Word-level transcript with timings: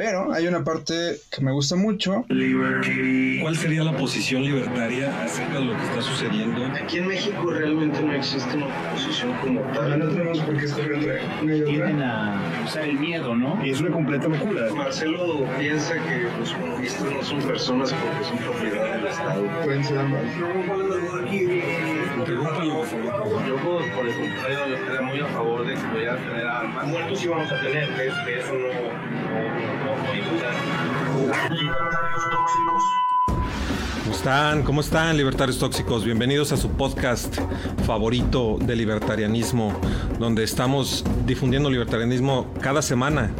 Pero 0.00 0.32
hay 0.32 0.46
una 0.46 0.64
parte 0.64 1.20
que 1.30 1.42
me 1.42 1.52
gusta 1.52 1.76
mucho. 1.76 2.24
¿Cuál 2.26 3.54
sería 3.54 3.84
la 3.84 3.94
posición 3.98 4.42
libertaria 4.42 5.10
acerca 5.22 5.58
de 5.58 5.66
lo 5.66 5.76
que 5.76 5.82
está 5.82 6.00
sucediendo? 6.00 6.64
Aquí 6.74 6.96
en 7.00 7.08
México 7.08 7.50
realmente 7.50 8.00
no 8.00 8.14
existe 8.14 8.56
una 8.56 8.92
posición 8.92 9.30
como 9.42 9.60
tal. 9.74 9.98
No 9.98 10.08
tenemos 10.08 10.38
por 10.40 10.56
qué 10.56 10.64
una 11.42 11.54
y 11.54 11.60
otra. 11.60 11.66
Tienden 11.66 12.02
a 12.02 12.62
usar 12.64 12.84
el 12.84 12.98
miedo, 12.98 13.34
¿no? 13.34 13.60
Y 13.62 13.72
es 13.72 13.80
una 13.82 13.90
completa 13.90 14.26
locura. 14.28 14.72
Marcelo 14.74 15.46
piensa 15.58 15.92
que 15.92 16.22
los 16.38 16.50
comunistas 16.54 17.04
no 17.04 17.22
son 17.22 17.42
personas 17.42 17.92
porque 17.92 18.24
son 18.24 18.38
propiedad 18.38 18.96
del 18.96 19.06
Estado. 19.06 19.46
Pueden 19.64 19.84
ser 19.84 19.98
ambas. 19.98 20.24
Interrúmpalo, 20.24 20.98
por 21.10 21.28
favor. 22.26 23.46
Yo, 23.46 23.56
por 23.56 23.90
por 23.90 24.06
el 24.06 24.14
contrario, 24.14 24.58
yo 24.68 24.74
estaría 24.76 25.00
muy 25.00 25.20
a 25.20 25.26
favor 25.26 25.66
de 25.66 25.74
que 25.74 26.08
a 26.08 26.16
tener 26.16 26.46
armas. 26.46 26.86
Muertos 26.86 27.18
sí 27.18 27.28
vamos 27.28 27.50
a 27.50 27.60
tener, 27.60 27.88
que, 27.88 28.02
que 28.24 28.38
eso 28.38 28.52
no, 28.52 28.68
no, 28.68 29.40
no, 29.84 30.02
no 30.02 30.10
hay 30.10 30.20
duda. 30.20 30.50
¿Cómo 34.02 34.14
están? 34.14 34.62
¿Cómo 34.64 34.80
están, 34.80 35.16
libertarios 35.16 35.58
tóxicos? 35.58 36.04
Bienvenidos 36.04 36.52
a 36.52 36.56
su 36.56 36.70
podcast 36.70 37.38
favorito 37.86 38.58
de 38.60 38.76
libertarianismo, 38.76 39.78
donde 40.18 40.44
estamos 40.44 41.04
difundiendo 41.26 41.70
libertarianismo 41.70 42.46
cada 42.60 42.82
semana. 42.82 43.30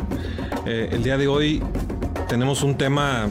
Eh, 0.66 0.91
el 0.92 1.02
día 1.02 1.16
de 1.16 1.28
hoy 1.28 1.62
tenemos 2.28 2.62
un 2.62 2.77
tema 2.77 3.28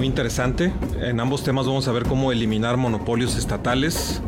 muy 0.00 0.06
interesante. 0.06 0.72
En 1.02 1.20
ambos 1.20 1.44
temas 1.44 1.66
vamos 1.66 1.86
a 1.86 1.92
ver 1.92 2.04
cómo 2.04 2.32
eliminar 2.32 2.78
monopolios 2.78 3.36
estatales. 3.36 4.22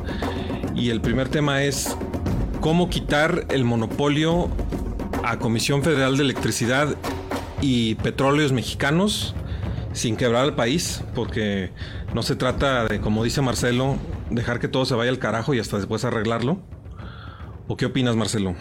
Y 0.74 0.90
el 0.90 1.00
primer 1.00 1.30
tema 1.30 1.62
es 1.62 1.96
cómo 2.60 2.90
quitar 2.90 3.46
el 3.48 3.64
monopolio 3.64 4.50
a 5.24 5.38
Comisión 5.38 5.82
Federal 5.82 6.18
de 6.18 6.24
Electricidad 6.24 6.94
y 7.62 7.94
Petróleos 7.94 8.52
Mexicanos 8.52 9.34
sin 9.94 10.16
quebrar 10.16 10.42
al 10.42 10.54
país, 10.54 11.02
porque 11.14 11.70
no 12.12 12.22
se 12.22 12.36
trata 12.36 12.84
de, 12.84 13.00
como 13.00 13.24
dice 13.24 13.40
Marcelo, 13.40 13.96
dejar 14.28 14.60
que 14.60 14.68
todo 14.68 14.84
se 14.84 14.94
vaya 14.94 15.10
al 15.10 15.18
carajo 15.18 15.54
y 15.54 15.58
hasta 15.58 15.78
después 15.78 16.04
arreglarlo. 16.04 16.58
¿O 17.66 17.78
qué 17.78 17.86
opinas, 17.86 18.14
Marcelo? 18.14 18.56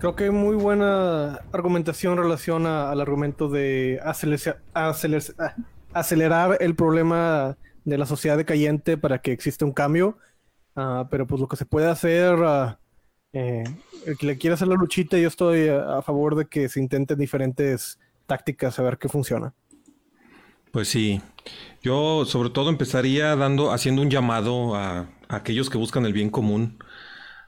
Creo 0.00 0.16
que 0.16 0.30
muy 0.30 0.54
buena 0.54 1.40
argumentación 1.50 2.12
en 2.12 2.18
relación 2.24 2.66
al 2.66 3.00
argumento 3.00 3.48
de 3.48 4.02
aceler- 4.04 4.58
aceler- 4.74 5.34
ah, 5.38 5.54
acelerar 5.94 6.58
el 6.60 6.74
problema 6.74 7.56
de 7.84 7.98
la 7.98 8.06
sociedad 8.06 8.36
decayente 8.36 8.96
para 8.96 9.20
que 9.20 9.32
exista 9.32 9.64
un 9.64 9.72
cambio. 9.72 10.18
Ah, 10.76 11.06
pero 11.10 11.26
pues 11.26 11.40
lo 11.40 11.48
que 11.48 11.56
se 11.56 11.66
puede 11.66 11.88
hacer, 11.88 12.36
eh, 13.32 13.64
el 14.06 14.18
que 14.18 14.26
le 14.26 14.38
quiera 14.38 14.54
hacer 14.54 14.68
la 14.68 14.74
luchita, 14.74 15.16
yo 15.18 15.28
estoy 15.28 15.68
a, 15.68 15.98
a 15.98 16.02
favor 16.02 16.34
de 16.34 16.46
que 16.46 16.68
se 16.68 16.80
intenten 16.80 17.18
diferentes 17.18 17.98
tácticas 18.26 18.78
a 18.78 18.82
ver 18.82 18.98
qué 18.98 19.08
funciona. 19.08 19.54
Pues 20.72 20.88
sí, 20.88 21.20
yo 21.82 22.24
sobre 22.24 22.50
todo 22.50 22.68
empezaría 22.68 23.36
dando, 23.36 23.72
haciendo 23.72 24.02
un 24.02 24.10
llamado 24.10 24.74
a 24.74 25.08
aquellos 25.28 25.70
que 25.70 25.78
buscan 25.78 26.04
el 26.04 26.12
bien 26.12 26.30
común. 26.30 26.78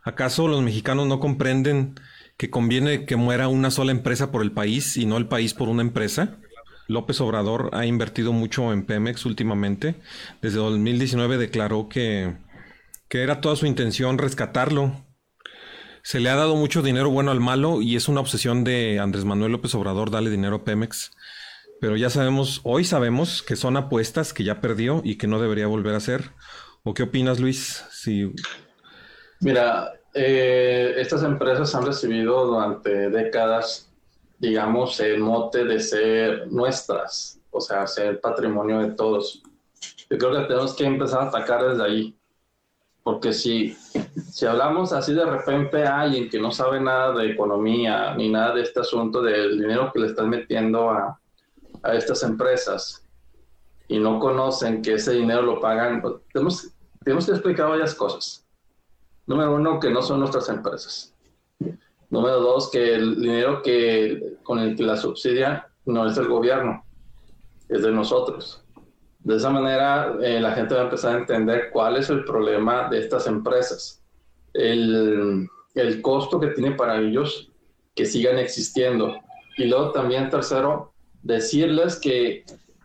¿Acaso 0.05 0.47
los 0.47 0.62
mexicanos 0.62 1.08
no 1.08 1.19
comprenden 1.19 1.97
que 2.36 2.50
conviene 2.50 3.06
que 3.06 3.17
muera 3.17 3.48
una 3.48 3.72
sola 3.72 3.91
empresa 3.91 4.30
por 4.30 4.42
el 4.42 4.52
país 4.52 4.97
y 4.97 5.06
no 5.06 5.17
el 5.17 5.27
país 5.27 5.55
por 5.55 5.69
una 5.69 5.83
empresa? 5.83 6.39
López 6.89 7.20
Obrador 7.20 7.70
ha 7.73 7.87
invertido 7.87 8.33
mucho 8.33 8.73
en 8.73 8.84
Pemex 8.84 9.27
últimamente. 9.27 9.97
Desde 10.42 10.59
2019 10.59 11.39
declaró 11.39 11.89
que, 11.89 12.37
que 13.09 13.23
era 13.23 13.41
toda 13.41 13.56
su 13.56 13.67
intención 13.67 14.19
rescatarlo. 14.19 15.05
Se 16.03 16.20
le 16.20 16.31
ha 16.31 16.37
dado 16.37 16.55
mucho 16.55 16.83
dinero 16.83 17.11
bueno 17.11 17.33
al 17.33 17.41
malo 17.41 17.83
y 17.83 17.97
es 17.97 18.09
una 18.09 18.20
obsesión 18.20 18.62
de 18.62 19.01
Andrés 19.01 19.25
Manuel 19.25 19.53
López 19.53 19.75
Obrador 19.75 20.11
darle 20.11 20.31
dinero 20.31 20.57
a 20.57 20.64
Pemex. 20.64 21.12
Pero 21.81 21.97
ya 21.97 22.11
sabemos, 22.11 22.61
hoy 22.62 22.84
sabemos 22.84 23.42
que 23.42 23.57
son 23.57 23.77
apuestas 23.77 24.33
que 24.33 24.45
ya 24.45 24.61
perdió 24.61 25.03
y 25.05 25.17
que 25.17 25.27
no 25.27 25.41
debería 25.41 25.67
volver 25.67 25.95
a 25.95 25.98
hacer. 25.98 26.31
¿O 26.84 26.95
qué 26.95 27.03
opinas, 27.03 27.41
Luis? 27.41 27.85
Mira, 29.41 29.92
eh, 30.14 30.95
estas 30.96 31.23
empresas 31.25 31.75
han 31.75 31.85
recibido 31.85 32.46
durante 32.46 33.11
décadas, 33.11 33.86
digamos, 34.39 35.01
el 35.01 35.19
mote 35.19 35.64
de 35.64 35.80
ser 35.80 36.51
nuestras, 36.52 37.41
o 37.51 37.61
sea, 37.61 37.86
ser 37.86 38.20
patrimonio 38.20 38.80
de 38.80 38.92
todos. 38.92 39.42
Yo 40.11 40.19
creo 40.19 40.33
que 40.33 40.47
tenemos 40.47 40.74
que 40.74 40.85
empezar 40.85 41.20
a 41.23 41.29
atacar 41.29 41.69
desde 41.69 41.85
ahí, 41.85 42.19
porque 43.02 43.33
si, 43.33 43.73
si 44.33 44.46
hablamos 44.46 44.92
así 44.92 45.14
de 45.14 45.25
repente 45.25 45.85
a 45.85 46.01
alguien 46.01 46.29
que 46.29 46.41
no 46.41 46.51
sabe 46.51 46.80
nada 46.80 47.13
de 47.13 47.30
economía 47.30 48.14
ni 48.14 48.29
nada 48.29 48.55
de 48.55 48.63
este 48.63 48.80
asunto 48.80 49.23
del 49.23 49.58
dinero 49.58 49.91
que 49.92 50.01
le 50.01 50.07
están 50.08 50.29
metiendo 50.29 50.91
a, 50.91 51.19
a 51.83 51.95
estas 51.95 52.23
empresas 52.23 53.07
y 53.89 53.98
no 53.98 54.19
conocen 54.19 54.83
que 54.83 54.95
ese 54.95 55.13
dinero 55.13 55.42
lo 55.42 55.61
pagan, 55.61 56.02
pues, 56.02 56.14
tenemos, 56.33 56.73
tenemos 57.05 57.27
que 57.27 57.33
explicar 57.33 57.69
varias 57.69 57.95
cosas. 57.95 58.45
Número 59.27 59.55
uno, 59.55 59.80
que 59.80 59.91
no 59.91 60.02
son 60.02 60.20
nuestras 60.20 60.48
empresas. 60.48 61.15
Número 62.11 62.40
dos, 62.40 62.70
que 62.70 62.94
el 62.94 63.20
dinero 63.20 63.62
que, 63.62 64.36
con 64.42 64.58
el 64.58 64.77
que 64.77 64.83
la 64.83 64.96
subsidian 64.96 65.62
no 65.86 66.06
es 66.06 66.17
del 66.17 66.28
gobierno, 66.28 66.84
es 67.68 67.83
de 67.83 67.90
nosotros. 67.90 68.64
De 69.20 69.36
esa 69.36 69.50
manera, 69.50 70.16
eh, 70.22 70.40
la 70.40 70.52
gente 70.52 70.74
va 70.74 70.83
a 70.83 70.84
empezar 70.84 71.16
a 71.16 71.18
entender 71.18 71.70
cuál 71.72 71.96
es 71.96 72.08
el 72.11 72.24
problema 72.24 72.89
de 72.89 73.00
estas 73.00 73.27
empresas. 73.27 74.02
El, 74.55 75.48
el 75.74 76.02
costo 76.02 76.39
que 76.39 76.48
tiene 76.48 76.72
para 76.72 77.00
ellos 77.00 77.50
que 77.95 78.06
sigan 78.06 78.39
existiendo. 78.39 79.16
Y 79.56 79.64
luego 79.64 79.90
también, 79.90 80.30
tercero, 80.30 80.92
decirles 81.22 81.98
que 81.98 82.45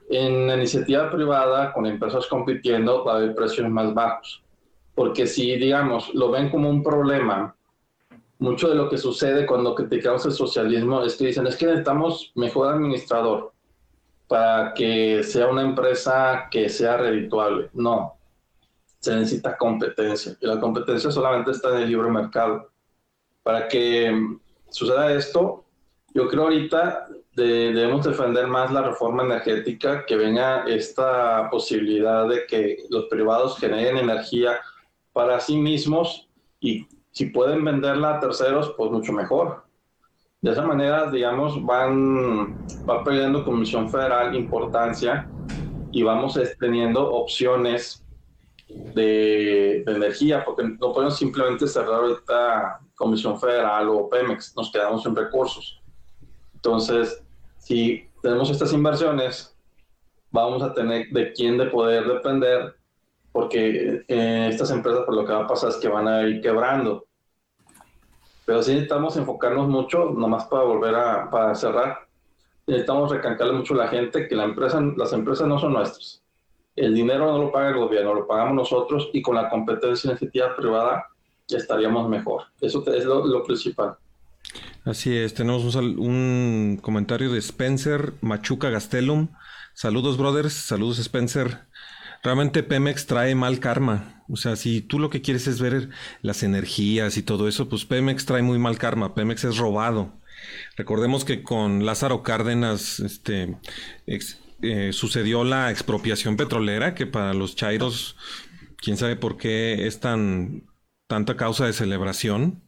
en 0.09 0.47
la 0.47 0.55
iniciativa 0.55 1.11
privada, 1.11 1.73
con 1.73 1.85
empresas 1.85 2.25
compitiendo, 2.27 3.05
va 3.05 3.13
a 3.13 3.17
haber 3.17 3.35
precios 3.35 3.69
más 3.69 3.93
bajos 3.93 4.43
porque 4.95 5.25
si, 5.27 5.55
digamos, 5.55 6.13
lo 6.13 6.31
ven 6.31 6.49
como 6.49 6.69
un 6.69 6.83
problema, 6.83 7.55
mucho 8.41 8.67
de 8.69 8.75
lo 8.75 8.89
que 8.89 8.97
sucede 8.97 9.45
cuando 9.45 9.75
criticamos 9.75 10.25
el 10.25 10.31
socialismo 10.31 11.03
es 11.03 11.15
que 11.15 11.27
dicen, 11.27 11.45
es 11.45 11.55
que 11.55 11.67
necesitamos 11.67 12.31
mejor 12.35 12.73
administrador 12.73 13.53
para 14.27 14.73
que 14.73 15.21
sea 15.23 15.47
una 15.47 15.61
empresa 15.61 16.47
que 16.49 16.67
sea 16.67 16.97
redituable. 16.97 17.69
No, 17.73 18.15
se 18.99 19.15
necesita 19.15 19.55
competencia 19.57 20.35
y 20.41 20.47
la 20.47 20.59
competencia 20.59 21.11
solamente 21.11 21.51
está 21.51 21.69
en 21.75 21.83
el 21.83 21.89
libre 21.89 22.09
mercado. 22.09 22.71
Para 23.43 23.67
que 23.67 24.11
suceda 24.69 25.13
esto, 25.13 25.65
yo 26.15 26.27
creo 26.27 26.43
ahorita 26.43 27.07
de- 27.35 27.73
debemos 27.73 28.03
defender 28.05 28.47
más 28.47 28.71
la 28.71 28.81
reforma 28.81 29.23
energética, 29.23 30.03
que 30.07 30.15
venga 30.15 30.65
esta 30.65 31.47
posibilidad 31.51 32.27
de 32.27 32.47
que 32.47 32.85
los 32.89 33.05
privados 33.05 33.59
generen 33.59 33.97
energía 33.97 34.59
para 35.13 35.39
sí 35.39 35.57
mismos 35.57 36.27
y 36.59 36.87
si 37.11 37.25
pueden 37.25 37.63
venderla 37.63 38.15
a 38.15 38.19
terceros, 38.19 38.73
pues 38.77 38.91
mucho 38.91 39.13
mejor. 39.13 39.63
De 40.41 40.51
esa 40.51 40.63
manera, 40.63 41.11
digamos, 41.11 41.63
van, 41.65 42.57
va 42.89 43.03
perdiendo 43.03 43.45
Comisión 43.45 43.89
Federal 43.89 44.35
importancia 44.35 45.29
y 45.91 46.03
vamos 46.03 46.39
teniendo 46.59 47.11
opciones 47.11 48.03
de, 48.67 49.83
de 49.85 49.91
energía, 49.93 50.43
porque 50.43 50.63
no 50.63 50.93
podemos 50.93 51.17
simplemente 51.17 51.67
cerrar 51.67 52.01
ahorita 52.01 52.79
Comisión 52.95 53.39
Federal 53.39 53.89
o 53.89 54.09
Pemex, 54.09 54.55
nos 54.55 54.71
quedamos 54.71 55.03
sin 55.03 55.15
recursos. 55.15 55.81
Entonces, 56.55 57.21
si 57.57 58.07
tenemos 58.21 58.49
estas 58.49 58.73
inversiones, 58.73 59.55
vamos 60.31 60.63
a 60.63 60.73
tener 60.73 61.09
de 61.09 61.33
quién 61.33 61.57
de 61.57 61.65
poder 61.65 62.07
depender 62.07 62.75
porque 63.31 64.03
eh, 64.07 64.47
estas 64.49 64.71
empresas 64.71 65.03
por 65.05 65.15
lo 65.15 65.25
que 65.25 65.33
va 65.33 65.43
a 65.43 65.47
pasar 65.47 65.69
es 65.69 65.77
que 65.77 65.87
van 65.87 66.07
a 66.07 66.23
ir 66.23 66.41
quebrando. 66.41 67.05
Pero 68.45 68.61
sí 68.63 68.71
necesitamos 68.71 69.15
enfocarnos 69.17 69.67
mucho, 69.67 70.11
nomás 70.11 70.45
para 70.45 70.63
volver 70.63 70.95
a 70.95 71.29
para 71.29 71.55
cerrar, 71.55 72.07
necesitamos 72.67 73.11
recalcarle 73.11 73.53
mucho 73.53 73.73
a 73.75 73.77
la 73.77 73.87
gente 73.87 74.27
que 74.27 74.35
la 74.35 74.43
empresa, 74.43 74.81
las 74.97 75.13
empresas 75.13 75.47
no 75.47 75.59
son 75.59 75.73
nuestras. 75.73 76.23
El 76.75 76.93
dinero 76.93 77.25
no 77.25 77.37
lo 77.37 77.51
paga 77.51 77.69
el 77.69 77.77
gobierno, 77.77 78.13
lo 78.13 78.27
pagamos 78.27 78.55
nosotros 78.55 79.09
y 79.13 79.21
con 79.21 79.35
la 79.35 79.49
competencia 79.49 80.07
en 80.07 80.11
iniciativa 80.11 80.55
privada 80.55 81.05
estaríamos 81.49 82.09
mejor. 82.09 82.43
Eso 82.59 82.83
es 82.93 83.05
lo, 83.05 83.25
lo 83.25 83.43
principal. 83.43 83.95
Así 84.83 85.15
es, 85.15 85.33
tenemos 85.33 85.75
un, 85.75 85.99
un 85.99 86.79
comentario 86.81 87.31
de 87.31 87.39
Spencer 87.39 88.13
Machuca 88.21 88.69
Gastelum. 88.69 89.29
Saludos, 89.73 90.17
brothers. 90.17 90.53
Saludos, 90.53 90.99
Spencer. 90.99 91.59
Realmente 92.23 92.63
Pemex 92.63 93.07
trae 93.07 93.35
mal 93.35 93.59
karma. 93.59 94.23
O 94.29 94.35
sea, 94.37 94.55
si 94.55 94.81
tú 94.81 94.99
lo 94.99 95.09
que 95.09 95.21
quieres 95.21 95.47
es 95.47 95.59
ver 95.59 95.89
las 96.21 96.43
energías 96.43 97.17
y 97.17 97.23
todo 97.23 97.47
eso, 97.47 97.67
pues 97.67 97.85
Pemex 97.85 98.25
trae 98.25 98.41
muy 98.41 98.59
mal 98.59 98.77
karma. 98.77 99.15
Pemex 99.15 99.43
es 99.43 99.57
robado. 99.57 100.13
Recordemos 100.77 101.25
que 101.25 101.43
con 101.43 101.85
Lázaro 101.85 102.23
Cárdenas 102.23 102.99
este, 102.99 103.57
eh, 104.07 104.93
sucedió 104.93 105.43
la 105.43 105.71
expropiación 105.71 106.37
petrolera, 106.37 106.95
que 106.95 107.07
para 107.07 107.33
los 107.33 107.55
chairos, 107.55 108.17
quién 108.77 108.97
sabe 108.97 109.15
por 109.15 109.37
qué 109.37 109.87
es 109.87 109.99
tan 109.99 110.63
tanta 111.11 111.35
causa 111.35 111.65
de 111.65 111.73
celebración. 111.73 112.63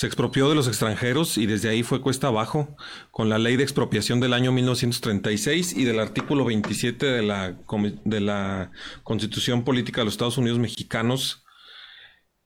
Se 0.00 0.06
expropió 0.06 0.48
de 0.48 0.54
los 0.54 0.66
extranjeros 0.66 1.36
y 1.36 1.44
desde 1.44 1.68
ahí 1.68 1.82
fue 1.82 2.00
cuesta 2.00 2.28
abajo 2.28 2.74
con 3.10 3.28
la 3.28 3.36
ley 3.36 3.56
de 3.56 3.64
expropiación 3.64 4.18
del 4.18 4.32
año 4.32 4.50
1936 4.50 5.74
y 5.76 5.84
del 5.84 6.00
artículo 6.00 6.46
27 6.46 7.04
de 7.04 7.22
la, 7.22 7.58
de 8.06 8.20
la 8.20 8.70
Constitución 9.02 9.62
Política 9.62 10.00
de 10.00 10.06
los 10.06 10.14
Estados 10.14 10.38
Unidos 10.38 10.58
Mexicanos 10.58 11.44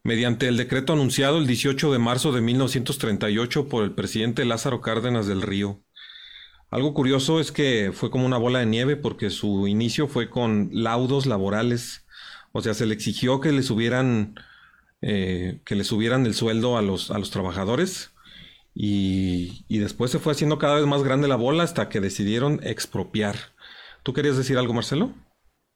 mediante 0.03 0.49
el 0.49 0.57
decreto 0.57 0.95
anunciado 0.95 1.39
el 1.39 1.47
18 1.47 1.93
de 1.93 1.99
marzo 2.01 2.33
de 2.33 2.41
1938 2.41 3.69
por 3.69 3.85
el 3.85 3.93
presidente 3.93 4.45
Lázaro 4.45 4.81
Cárdenas 4.81 5.29
del 5.29 5.41
Río. 5.41 5.81
Algo 6.73 6.93
curioso 6.93 7.39
es 7.39 7.53
que 7.53 7.93
fue 7.95 8.11
como 8.11 8.27
una 8.27 8.37
bola 8.37 8.59
de 8.59 8.67
nieve 8.67 8.97
porque 8.97 9.31
su 9.31 9.69
inicio 9.69 10.09
fue 10.09 10.29
con 10.29 10.71
laudos 10.73 11.27
laborales, 11.27 12.05
o 12.51 12.63
sea, 12.63 12.75
se 12.75 12.85
le 12.85 12.95
exigió 12.95 13.39
que 13.39 13.53
le 13.53 13.63
subieran 13.63 14.35
eh, 15.07 15.61
que 15.67 15.75
le 15.75 15.85
subieran 15.85 16.25
el 16.25 16.33
sueldo 16.33 16.79
a 16.79 16.83
los, 16.83 17.11
a 17.11 17.19
los 17.19 17.31
trabajadores. 17.31 18.13
Y, 18.75 19.67
después 19.69 20.11
se 20.11 20.19
fue 20.19 20.33
haciendo 20.33 20.59
cada 20.59 20.77
vez 20.77 20.87
más 20.87 21.03
grande 21.03 21.29
la 21.29 21.37
bola 21.37 21.63
hasta 21.63 21.91
que 21.91 22.01
decidieron 22.01 22.59
expropiar. 22.63 23.37
¿Tú 24.03 24.15
querías 24.15 24.39
decir 24.39 24.57
algo, 24.57 24.73
Marcelo? 24.73 25.13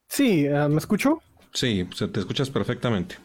Sí, 0.08 0.46
eh, 0.46 0.68
¿me 0.70 0.78
escucho? 0.78 1.20
Sí, 1.52 1.86
te 2.10 2.20
escuchas 2.20 2.48
perfectamente. 2.48 3.16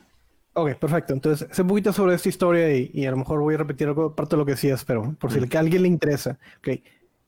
Ok, 0.51 0.75
perfecto. 0.75 1.13
Entonces, 1.13 1.47
sé 1.55 1.61
un 1.61 1.69
poquito 1.69 1.93
sobre 1.93 2.15
esta 2.15 2.27
historia 2.27 2.75
y, 2.75 3.05
a 3.05 3.11
lo 3.11 3.17
mejor 3.17 3.39
voy 3.39 3.55
a 3.55 3.59
repetir 3.59 3.87
algo, 3.87 4.13
parte 4.13 4.35
de 4.35 4.39
lo 4.39 4.45
que 4.45 4.51
decías, 4.51 4.83
pero 4.83 5.15
por 5.17 5.31
si 5.31 5.39
a 5.39 5.59
alguien 5.59 5.83
le 5.83 5.87
interesa. 5.87 6.37
Okay. 6.57 6.83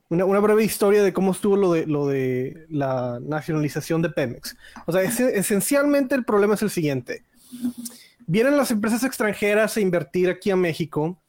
Una, 0.09 0.25
una, 0.25 0.41
breve 0.41 0.65
historia 0.65 1.01
de 1.01 1.13
cómo 1.13 1.31
estuvo 1.31 1.55
lo 1.55 1.71
de, 1.71 1.87
lo 1.87 2.07
de 2.07 2.67
la 2.69 3.21
nacionalización 3.21 4.01
de 4.01 4.09
Pemex. 4.09 4.57
O 4.85 4.91
sea, 4.91 5.01
esencialmente 5.01 6.13
el 6.13 6.25
problema 6.25 6.55
es 6.55 6.61
el 6.61 6.69
siguiente 6.69 7.23
vienen 8.27 8.57
las 8.57 8.71
empresas 8.71 9.03
extranjeras 9.03 9.77
a 9.77 9.81
invertir 9.81 10.29
aquí 10.29 10.51
a 10.51 10.55
México 10.55 11.21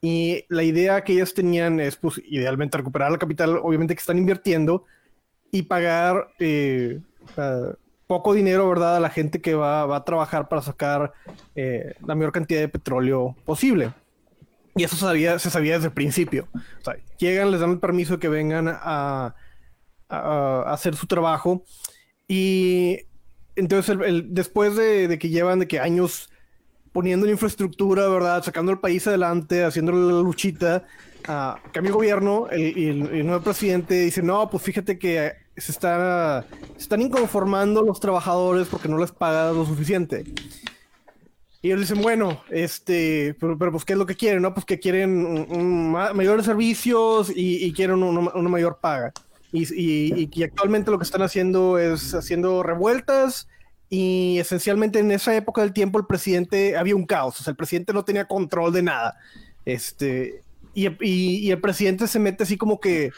y 0.00 0.44
la 0.48 0.62
idea 0.62 1.02
que 1.02 1.14
ellas 1.14 1.32
tenían 1.32 1.80
es, 1.80 1.96
pues, 1.96 2.20
idealmente 2.26 2.76
recuperar 2.76 3.10
la 3.10 3.18
capital, 3.18 3.58
obviamente 3.62 3.94
que 3.94 4.00
están 4.00 4.18
invirtiendo 4.18 4.84
y 5.50 5.62
pagar 5.62 6.28
eh, 6.38 7.00
poco 8.06 8.34
dinero, 8.34 8.68
¿verdad?, 8.68 8.96
a 8.96 9.00
la 9.00 9.08
gente 9.08 9.40
que 9.40 9.54
va, 9.54 9.96
a 9.96 10.04
trabajar 10.04 10.48
para 10.48 10.60
sacar 10.60 11.14
eh, 11.54 11.94
la 12.06 12.14
mayor 12.14 12.32
cantidad 12.32 12.60
de 12.60 12.68
petróleo 12.68 13.34
posible. 13.46 13.92
Y 14.76 14.84
eso 14.84 14.96
sabía, 14.96 15.38
se 15.38 15.50
sabía 15.50 15.74
desde 15.74 15.86
el 15.86 15.94
principio. 15.94 16.48
O 16.52 16.84
sea, 16.84 16.96
llegan, 17.18 17.50
les 17.50 17.60
dan 17.60 17.70
el 17.70 17.78
permiso 17.78 18.14
de 18.14 18.18
que 18.18 18.28
vengan 18.28 18.68
a, 18.68 19.34
hacer 20.66 20.94
su 20.94 21.06
trabajo 21.08 21.64
y 22.28 23.00
entonces 23.56 23.96
después 24.26 24.76
de, 24.76 25.08
de, 25.08 25.18
que 25.18 25.28
llevan 25.28 25.58
de 25.58 25.66
que 25.66 25.80
años 25.80 26.30
poniendo 26.94 27.26
la 27.26 27.32
infraestructura, 27.32 28.06
¿verdad? 28.08 28.44
Sacando 28.44 28.70
el 28.70 28.78
país 28.78 29.04
adelante, 29.08 29.64
haciendo 29.64 29.90
la 29.90 30.22
luchita. 30.22 30.84
Uh, 31.24 31.58
cambia 31.72 31.88
el 31.88 31.92
gobierno 31.92 32.46
y 32.56 32.86
el, 32.86 33.26
nuevo 33.26 33.42
presidente 33.42 33.94
dice, 33.94 34.22
no, 34.22 34.48
pues 34.48 34.62
fíjate 34.62 34.96
que 34.96 35.32
se, 35.56 35.72
está, 35.72 36.46
están 36.78 37.02
inconformando 37.02 37.82
los 37.82 37.98
trabajadores 37.98 38.68
porque 38.68 38.88
no 38.88 38.96
les 38.98 39.10
pagan 39.10 39.56
lo 39.56 39.66
suficiente. 39.66 40.24
Y 41.62 41.68
ellos 41.68 41.80
dicen, 41.80 42.00
bueno, 42.00 42.44
este, 42.48 43.34
pero, 43.40 43.58
pues, 43.58 43.84
¿qué 43.84 43.94
es 43.94 43.98
lo 43.98 44.06
que 44.06 44.14
quieren? 44.14 44.42
No, 44.42 44.54
pues 44.54 44.64
que 44.64 44.78
quieren 44.78 45.88
mayores 45.90 46.46
servicios 46.46 47.32
y, 47.34 47.72
quieren 47.72 48.04
una, 48.04 48.48
mayor 48.48 48.78
paga. 48.80 49.12
Y, 49.50 50.28
y, 50.30 50.42
actualmente 50.44 50.92
lo 50.92 50.98
que 50.98 51.04
están 51.04 51.22
haciendo 51.22 51.76
es 51.76 52.14
haciendo 52.14 52.62
revueltas 52.62 53.48
y 53.88 54.38
esencialmente 54.38 54.98
en 54.98 55.10
esa 55.10 55.34
época 55.36 55.62
del 55.62 55.72
tiempo 55.72 55.98
el 55.98 56.06
presidente 56.06 56.76
había 56.76 56.96
un 56.96 57.06
caos, 57.06 57.40
o 57.40 57.44
sea, 57.44 57.52
el 57.52 57.56
presidente 57.56 57.92
no 57.92 58.04
tenía 58.04 58.26
control 58.26 58.72
de 58.72 58.82
nada. 58.82 59.18
Este, 59.64 60.42
y, 60.74 61.50
el 61.50 61.60
presidente 61.60 62.06
se 62.08 62.18
mete 62.18 62.42
así 62.42 62.56
como 62.56 62.80
que 62.80 63.12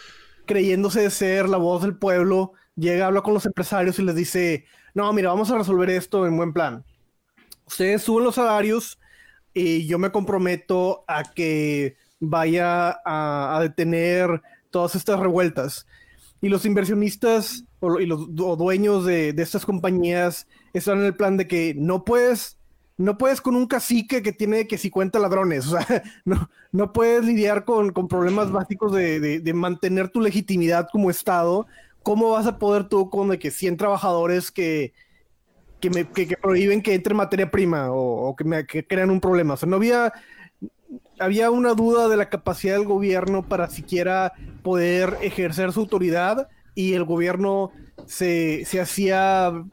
creyéndose 0.44 1.00
de 1.00 1.10
ser 1.10 1.48
la 1.48 1.56
voz 1.56 1.82
del 1.82 1.96
pueblo, 1.96 2.52
llega, 2.76 3.06
habla 3.06 3.22
con 3.22 3.34
los 3.34 3.46
empresarios 3.46 3.98
y 3.98 4.02
les 4.02 4.14
dice, 4.14 4.64
no, 4.94 5.12
mira, 5.12 5.30
vamos 5.30 5.50
a 5.50 5.58
resolver 5.58 5.90
esto 5.90 6.26
en 6.26 6.36
buen 6.36 6.52
plan. 6.52 6.84
Ustedes 7.66 8.02
suben 8.02 8.24
los 8.24 8.36
salarios 8.36 9.00
y 9.54 9.86
yo 9.86 9.98
me 9.98 10.12
comprometo 10.12 11.04
a 11.08 11.24
que 11.24 11.96
vaya 12.20 12.90
a, 13.04 13.56
a 13.56 13.60
detener 13.60 14.42
todas 14.70 14.94
estas 14.94 15.18
revueltas. 15.18 15.86
Y 16.40 16.48
los 16.48 16.64
inversionistas 16.66 17.64
o, 17.80 18.00
y 18.00 18.06
los 18.06 18.34
dueños 18.34 19.04
de, 19.04 19.32
de, 19.32 19.42
estas 19.42 19.64
compañías 19.64 20.46
están 20.72 20.98
en 20.98 21.06
el 21.06 21.16
plan 21.16 21.36
de 21.36 21.46
que 21.46 21.74
no 21.76 22.04
puedes, 22.04 22.58
no 22.96 23.18
puedes 23.18 23.40
con 23.40 23.56
un 23.56 23.66
cacique 23.66 24.22
que 24.22 24.32
tiene 24.32 24.66
que 24.66 24.78
50 24.78 25.18
ladrones, 25.18 25.66
o 25.66 25.78
sea, 25.78 26.02
no, 26.24 26.50
no 26.72 26.92
puedes 26.92 27.24
lidiar 27.24 27.64
con, 27.64 27.92
con 27.92 28.08
problemas 28.08 28.52
básicos 28.52 28.92
de, 28.92 29.40
de, 29.40 29.54
mantener 29.54 30.08
tu 30.08 30.20
legitimidad 30.20 30.88
como 30.92 31.10
Estado. 31.10 31.66
¿Cómo 32.02 32.30
vas 32.30 32.46
a 32.46 32.58
poder 32.58 32.88
tú 32.88 33.10
con 33.10 33.30
de 33.30 33.38
que 33.38 33.50
100 33.50 33.78
trabajadores 33.78 34.52
que, 34.52 34.92
que, 35.80 35.90
me, 35.90 36.08
que, 36.08 36.36
prohíben 36.36 36.82
que 36.82 36.94
entre 36.94 37.14
materia 37.14 37.50
prima 37.50 37.90
o, 37.90 38.28
o 38.28 38.36
que, 38.36 38.44
me, 38.44 38.66
que 38.66 38.86
crean 38.86 39.10
un 39.10 39.20
problema? 39.20 39.54
O 39.54 39.56
sea, 39.56 39.68
no 39.68 39.76
había 39.76 40.12
había 41.18 41.50
una 41.50 41.74
duda 41.74 42.08
de 42.08 42.16
la 42.16 42.28
capacidad 42.28 42.76
del 42.76 42.86
gobierno 42.86 43.42
para 43.42 43.68
siquiera 43.68 44.32
poder 44.62 45.16
ejercer 45.22 45.72
su 45.72 45.80
autoridad 45.80 46.48
y 46.74 46.94
el 46.94 47.04
gobierno 47.04 47.72
se, 48.06 48.64
se 48.64 48.80
hacía 48.80 49.64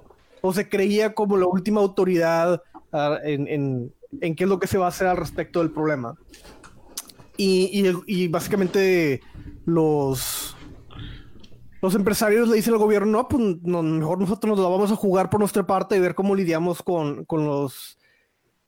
o 0.42 0.54
se 0.54 0.70
creía 0.70 1.14
como 1.14 1.38
la 1.38 1.46
última 1.46 1.82
autoridad 1.82 2.62
uh, 2.92 3.16
en, 3.24 3.48
en, 3.48 3.94
en, 4.22 4.36
qué 4.36 4.44
es 4.44 4.50
lo 4.50 4.60
que 4.60 4.68
se 4.68 4.78
va 4.78 4.86
a 4.86 4.90
hacer 4.90 5.08
al 5.08 5.18
respecto 5.18 5.60
del 5.60 5.72
problema. 5.72 6.16
Y, 7.38 7.70
y, 7.72 8.24
y, 8.24 8.28
básicamente 8.28 9.22
los, 9.66 10.56
los 11.82 11.96
empresarios 11.96 12.48
le 12.48 12.58
dicen 12.58 12.74
al 12.74 12.80
gobierno, 12.80 13.12
no, 13.12 13.28
pues 13.28 13.42
no, 13.64 13.82
mejor 13.82 14.20
nosotros 14.20 14.52
nos 14.52 14.64
la 14.64 14.70
vamos 14.70 14.92
a 14.92 14.96
jugar 14.96 15.30
por 15.30 15.40
nuestra 15.40 15.66
parte 15.66 15.96
y 15.96 16.00
ver 16.00 16.14
cómo 16.14 16.36
lidiamos 16.36 16.84
con, 16.84 17.26
con 17.26 17.46
los 17.46 17.98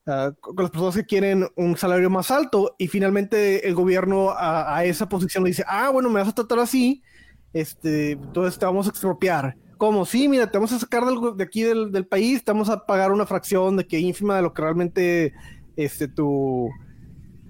Ah, 0.07 0.31
con 0.39 0.55
las 0.57 0.69
personas 0.69 0.95
que 0.95 1.05
quieren 1.05 1.47
un 1.55 1.75
salario 1.77 2.11
más 2.11 2.29
alto 2.29 2.75
y 2.77 2.87
finalmente 2.87 3.67
el 3.67 3.73
gobierno 3.73 4.29
a, 4.37 4.85
esa 4.85 5.09
posición 5.09 5.43
le 5.43 5.49
dice, 5.49 5.63
ah, 5.67 5.89
bueno, 5.89 6.11
me 6.11 6.19
vas 6.19 6.29
a 6.29 6.35
tratar 6.35 6.59
así, 6.59 7.01
este, 7.53 8.11
entonces 8.11 8.59
te 8.59 8.65
vamos 8.67 8.85
a 8.85 8.91
expropiar. 8.91 9.57
¿Cómo? 9.77 10.05
Sí, 10.05 10.27
mira, 10.29 10.49
te 10.51 10.59
vamos 10.59 10.71
a 10.73 10.79
sacar 10.79 11.03
de 11.05 11.43
aquí 11.43 11.63
del, 11.63 12.05
país, 12.05 12.43
te 12.43 12.51
vamos 12.51 12.69
a 12.69 12.85
pagar 12.85 13.11
una 13.11 13.25
fracción 13.25 13.77
de 13.77 13.87
que 13.87 13.99
ínfima 13.99 14.35
de 14.35 14.43
lo 14.43 14.53
que 14.53 14.61
realmente 14.61 15.33
este, 15.75 16.07
tu, 16.07 16.69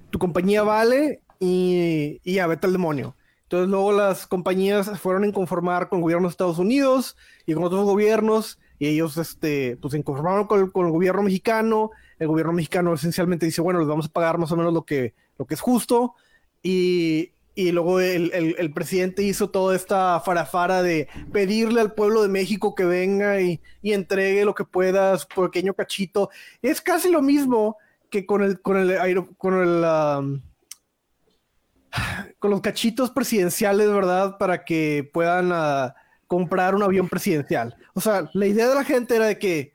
tu 0.10 0.18
compañía 0.18 0.64
vale 0.64 1.22
y, 1.42 2.22
y 2.24 2.36
ya, 2.36 2.48
vete 2.48 2.68
al 2.68 2.74
demonio. 2.74 3.18
Entonces 3.44 3.70
luego 3.70 3.92
las 3.92 4.26
compañías 4.28 4.98
fueron 5.02 5.26
a 5.26 5.34
conformar 5.34 5.90
con 5.90 6.00
el 6.00 6.04
gobierno 6.04 6.30
de 6.30 6.32
Estados 6.32 6.58
Unidos 6.58 7.18
y 7.46 7.54
con 7.54 7.66
otros 7.66 7.84
gobiernos 7.84 8.60
y 8.80 8.88
ellos 8.88 9.18
este, 9.18 9.78
pues, 9.82 9.92
se 9.92 10.04
conformaron 10.04 10.48
con 10.48 10.86
el 10.86 10.92
gobierno 10.92 11.22
mexicano 11.22 11.92
el 12.20 12.28
gobierno 12.28 12.54
mexicano 12.54 12.94
esencialmente 12.94 13.46
dice, 13.46 13.62
bueno, 13.62 13.80
les 13.80 13.88
vamos 13.88 14.08
a 14.08 14.12
pagar 14.12 14.38
más 14.38 14.52
o 14.52 14.58
menos 14.58 14.74
lo 14.74 14.84
que, 14.84 15.14
lo 15.38 15.46
que 15.46 15.54
es 15.54 15.62
justo, 15.62 16.16
y, 16.64 17.32
y 17.56 17.72
luego 17.72 18.00
el, 18.00 18.32
el, 18.34 18.74
presidente 18.74 19.24
hizo 19.24 19.50
toda 19.50 19.76
esta 19.76 20.20
farafara 20.20 20.82
de 20.84 21.08
pedirle 21.32 21.80
al 21.80 21.94
pueblo 21.94 22.22
de 22.22 22.28
México 22.28 22.76
que 22.76 22.86
venga 22.86 23.40
y, 23.40 23.62
y 23.82 23.94
entregue 23.94 24.46
lo 24.46 24.56
que 24.56 24.66
pueda, 24.66 25.18
su 25.18 25.28
pequeño 25.28 25.74
cachito. 25.74 26.30
Es 26.62 26.82
casi 26.82 27.10
lo 27.10 27.22
mismo 27.22 27.78
que 28.10 28.26
con 28.26 28.44
el, 28.44 28.62
con 28.62 28.78
el, 28.78 28.98
con 29.38 29.54
el, 29.62 30.42
con 32.40 32.52
los 32.52 32.62
cachitos 32.62 33.12
presidenciales, 33.12 33.90
¿verdad? 33.90 34.38
Para 34.38 34.66
que 34.66 35.10
puedan 35.14 35.52
uh, 35.52 35.94
comprar 36.28 36.76
un 36.76 36.84
avión 36.84 37.08
presidencial. 37.08 37.76
O 37.94 38.02
sea, 38.02 38.30
la 38.34 38.48
idea 38.48 38.68
de 38.68 38.76
la 38.76 38.84
gente 38.84 39.16
era 39.16 39.26
de 39.28 39.40
que 39.40 39.75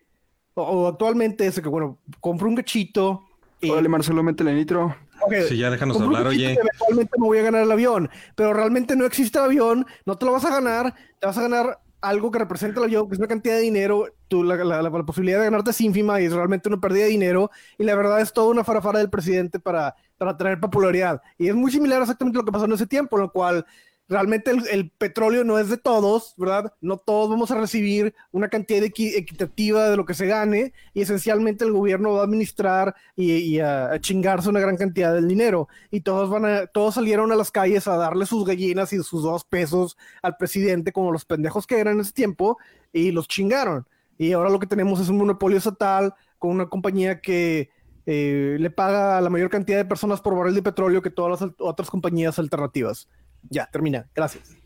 o, 0.62 0.88
actualmente 0.88 1.46
es 1.46 1.60
que, 1.60 1.68
bueno, 1.68 1.98
compro 2.20 2.48
un 2.48 2.56
cachito. 2.56 3.24
Y... 3.60 3.70
Órale, 3.70 3.88
Marcelo, 3.88 4.22
métele 4.22 4.54
nitro. 4.54 4.94
Okay. 5.22 5.44
Sí, 5.44 5.58
ya 5.58 5.70
déjanos 5.70 6.00
hablar, 6.00 6.26
oye. 6.26 6.52
Eventualmente 6.52 7.12
me 7.18 7.26
voy 7.26 7.38
a 7.38 7.42
ganar 7.42 7.62
el 7.62 7.70
avión, 7.70 8.08
pero 8.34 8.54
realmente 8.54 8.96
no 8.96 9.04
existe 9.04 9.38
el 9.38 9.44
avión, 9.44 9.86
no 10.06 10.16
te 10.16 10.24
lo 10.24 10.32
vas 10.32 10.44
a 10.46 10.50
ganar, 10.50 10.94
te 11.18 11.26
vas 11.26 11.36
a 11.36 11.42
ganar 11.42 11.78
algo 12.00 12.30
que 12.30 12.38
representa 12.38 12.80
el 12.80 12.84
avión, 12.84 13.08
que 13.08 13.14
es 13.14 13.18
una 13.18 13.28
cantidad 13.28 13.56
de 13.56 13.60
dinero, 13.60 14.06
tú, 14.28 14.42
la, 14.42 14.56
la, 14.56 14.82
la, 14.82 14.90
posibilidad 15.04 15.38
de 15.38 15.44
ganarte 15.44 15.70
es 15.70 15.80
ínfima 15.80 16.20
y 16.20 16.24
es 16.24 16.32
realmente 16.32 16.68
una 16.68 16.80
pérdida 16.80 17.04
de 17.04 17.10
dinero, 17.10 17.50
y 17.78 17.84
la 17.84 17.94
verdad 17.94 18.20
es 18.20 18.32
toda 18.32 18.50
una 18.50 18.64
farafara 18.64 18.98
del 18.98 19.10
presidente 19.10 19.58
para, 19.60 19.94
para 20.16 20.36
traer 20.36 20.60
popularidad. 20.60 21.20
Y 21.36 21.48
es 21.48 21.54
muy 21.54 21.70
similar 21.70 22.00
exactamente 22.00 22.38
a 22.38 22.40
lo 22.40 22.46
que 22.46 22.52
pasó 22.52 22.64
en 22.64 22.72
ese 22.72 22.86
tiempo, 22.86 23.16
en 23.16 23.22
lo 23.22 23.32
cual 23.32 23.66
realmente 24.10 24.50
el, 24.50 24.90
petróleo 24.90 25.44
no 25.44 25.58
es 25.58 25.68
de 25.68 25.76
todos, 25.76 26.34
¿verdad? 26.36 26.74
No 26.80 26.98
todos 26.98 27.30
vamos 27.30 27.52
a 27.52 27.58
recibir 27.58 28.12
una 28.32 28.48
cantidad 28.48 28.82
equitativa 28.82 29.88
de 29.88 29.96
lo 29.96 30.04
que 30.04 30.14
se 30.14 30.26
gane 30.26 30.72
y 30.92 31.02
esencialmente 31.02 31.64
el 31.64 31.72
gobierno 31.72 32.14
va 32.14 32.22
a 32.22 32.24
administrar 32.24 32.96
y, 33.14 33.60
a, 33.60 33.98
chingarse 34.00 34.48
una 34.48 34.58
gran 34.58 34.76
cantidad 34.76 35.14
del 35.14 35.28
dinero 35.28 35.68
y 35.92 36.00
todos 36.00 36.28
van 36.28 36.44
a, 36.44 36.66
todos 36.66 36.96
salieron 36.96 37.30
a 37.30 37.36
las 37.36 37.52
calles 37.52 37.86
a 37.86 37.96
darle 37.96 38.26
sus 38.26 38.44
gallinas 38.44 38.92
y 38.92 38.96
sus 39.02 39.22
dos 39.22 39.44
pesos 39.44 39.96
al 40.22 40.36
presidente 40.36 40.92
como 40.92 41.12
los 41.12 41.24
pendejos 41.24 41.64
que 41.66 41.78
eran 41.78 41.94
en 41.94 42.00
ese 42.00 42.12
tiempo 42.12 42.58
y 42.92 43.12
los 43.12 43.28
chingaron. 43.28 43.86
Y 44.18 44.32
ahora 44.32 44.50
lo 44.50 44.58
que 44.58 44.66
tenemos 44.66 44.98
es 44.98 45.08
un 45.08 45.18
monopolio 45.18 45.56
estatal 45.56 46.14
con 46.38 46.50
una 46.50 46.68
compañía 46.68 47.20
que 47.20 47.70
eh, 48.06 48.56
le 48.58 48.70
paga 48.70 49.18
a 49.18 49.20
la 49.20 49.30
mayor 49.30 49.50
cantidad 49.50 49.78
de 49.78 49.84
personas 49.84 50.20
por 50.20 50.34
barril 50.36 50.56
de 50.56 50.62
petróleo 50.62 51.00
que 51.00 51.10
todas 51.10 51.40
las 51.40 51.50
otras 51.60 51.88
compañías 51.88 52.40
alternativas. 52.40 53.08
Ya, 53.48 53.66
termina. 53.66 54.08
Gracias. 54.14 54.56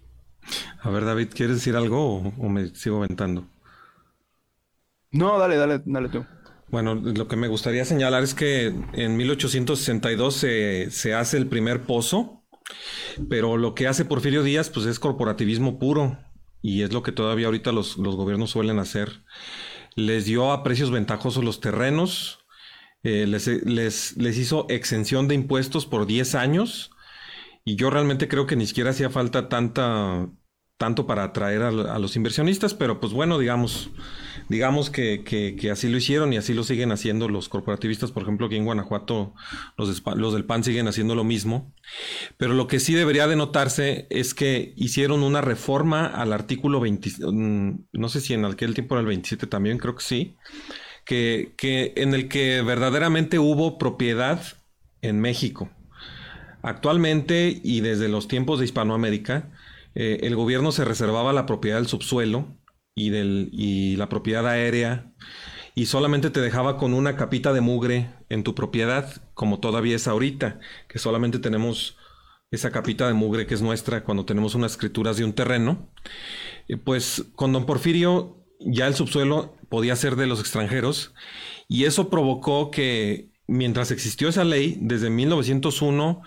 A 0.80 0.90
ver, 0.90 1.04
David, 1.04 1.28
¿quieres 1.34 1.56
decir 1.56 1.76
algo 1.76 2.18
o, 2.38 2.48
me 2.48 2.74
sigo 2.74 2.98
aventando? 2.98 3.46
No, 5.10 5.38
dale, 5.38 5.56
dale, 5.56 5.82
dale 5.84 6.08
tú. 6.08 6.24
Bueno, 6.68 6.94
lo 6.94 7.28
que 7.28 7.36
me 7.36 7.48
gustaría 7.48 7.84
señalar 7.84 8.22
es 8.22 8.34
que 8.34 8.74
en 8.94 9.16
1862 9.16 10.34
se, 10.34 10.90
se 10.90 11.14
hace 11.14 11.36
el 11.36 11.46
primer 11.46 11.82
pozo, 11.82 12.44
pero 13.28 13.56
lo 13.56 13.74
que 13.74 13.86
hace 13.86 14.04
Porfirio 14.04 14.42
Díaz 14.42 14.70
pues 14.70 14.86
es 14.86 14.98
corporativismo 14.98 15.78
puro 15.78 16.18
y 16.62 16.82
es 16.82 16.92
lo 16.92 17.02
que 17.02 17.12
todavía 17.12 17.46
ahorita 17.46 17.72
los, 17.72 17.96
los 17.98 18.16
gobiernos 18.16 18.50
suelen 18.50 18.78
hacer. 18.78 19.22
Les 19.94 20.24
dio 20.24 20.50
a 20.50 20.64
precios 20.64 20.90
ventajosos 20.90 21.44
los 21.44 21.60
terrenos, 21.60 22.40
eh, 23.02 23.26
les, 23.26 23.46
les, 23.46 24.16
les, 24.16 24.38
hizo 24.38 24.66
exención 24.70 25.28
de 25.28 25.34
impuestos 25.34 25.84
por 25.84 26.06
10 26.06 26.34
años 26.34 26.90
y 27.64 27.76
yo 27.76 27.90
realmente 27.90 28.28
creo 28.28 28.46
que 28.46 28.56
ni 28.56 28.66
siquiera 28.66 28.90
hacía 28.90 29.10
falta 29.10 29.48
tanta, 29.48 30.28
tanto 30.76 31.06
para 31.06 31.24
atraer 31.24 31.62
a, 31.62 31.98
los 31.98 32.16
inversionistas, 32.16 32.74
pero 32.74 33.00
pues 33.00 33.12
bueno, 33.12 33.38
digamos, 33.38 33.90
digamos 34.48 34.90
que, 34.90 35.24
que, 35.24 35.70
así 35.70 35.88
lo 35.88 35.96
hicieron 35.96 36.32
y 36.32 36.36
así 36.36 36.52
lo 36.52 36.64
siguen 36.64 36.92
haciendo 36.92 37.28
los 37.28 37.48
corporativistas, 37.48 38.10
por 38.10 38.24
ejemplo, 38.24 38.46
aquí 38.46 38.56
en 38.56 38.64
Guanajuato 38.64 39.34
los, 39.76 40.02
los 40.16 40.32
del 40.34 40.44
PAN 40.44 40.64
siguen 40.64 40.88
haciendo 40.88 41.14
lo 41.14 41.24
mismo, 41.24 41.72
pero 42.36 42.54
lo 42.54 42.66
que 42.66 42.80
sí 42.80 42.94
debería 42.94 43.26
de 43.26 43.36
notarse 43.36 44.06
es 44.10 44.34
que 44.34 44.74
hicieron 44.76 45.22
una 45.22 45.40
reforma 45.40 46.06
al 46.06 46.32
artículo 46.32 46.80
20, 46.80 47.10
mm, 47.26 47.86
no 47.92 48.08
sé 48.08 48.20
si 48.20 48.34
en 48.34 48.44
aquel 48.44 48.74
tiempo 48.74 48.94
era 48.94 49.00
el 49.00 49.06
27 49.06 49.46
también, 49.46 49.78
creo 49.78 49.94
que 49.94 50.04
sí, 50.04 50.36
que, 51.04 51.92
en 51.96 52.14
el 52.14 52.28
que 52.28 52.62
verdaderamente 52.62 53.38
hubo 53.38 53.78
propiedad 53.78 54.42
en 55.02 55.20
México. 55.20 55.70
Actualmente 56.64 57.60
y 57.62 57.82
desde 57.82 58.08
los 58.08 58.26
tiempos 58.26 58.58
de 58.58 58.64
Hispanoamérica, 58.64 59.52
eh, 59.94 60.20
el 60.22 60.34
gobierno 60.34 60.72
se 60.72 60.86
reservaba 60.86 61.34
la 61.34 61.44
propiedad 61.44 61.76
del 61.76 61.88
subsuelo 61.88 62.56
y, 62.94 63.14
y 63.14 63.96
la 63.96 64.08
propiedad 64.08 64.46
aérea 64.48 65.12
y 65.74 65.86
solamente 65.86 66.30
te 66.30 66.40
dejaba 66.40 66.78
con 66.78 66.94
una 66.94 67.16
capita 67.16 67.52
de 67.52 67.60
mugre 67.60 68.14
en 68.30 68.44
tu 68.44 68.54
propiedad, 68.54 69.12
como 69.34 69.60
todavía 69.60 69.96
es 69.96 70.08
ahorita, 70.08 70.58
que 70.88 70.98
solamente 70.98 71.38
tenemos 71.38 71.98
esa 72.50 72.70
capita 72.70 73.06
de 73.06 73.12
mugre 73.12 73.46
que 73.46 73.54
es 73.54 73.60
nuestra 73.60 74.02
cuando 74.02 74.24
tenemos 74.24 74.54
unas 74.54 74.72
escrituras 74.72 75.18
de 75.18 75.24
un 75.26 75.34
terreno. 75.34 75.90
Pues 76.84 77.26
con 77.34 77.52
don 77.52 77.66
Porfirio 77.66 78.42
ya 78.60 78.86
el 78.86 78.94
subsuelo 78.94 79.58
podía 79.68 79.96
ser 79.96 80.16
de 80.16 80.26
los 80.26 80.40
extranjeros 80.40 81.12
y 81.68 81.84
eso 81.84 82.08
provocó 82.08 82.70
que 82.70 83.34
mientras 83.46 83.90
existió 83.90 84.28
esa 84.28 84.44
ley, 84.44 84.78
desde 84.80 85.10
1901 85.10 86.22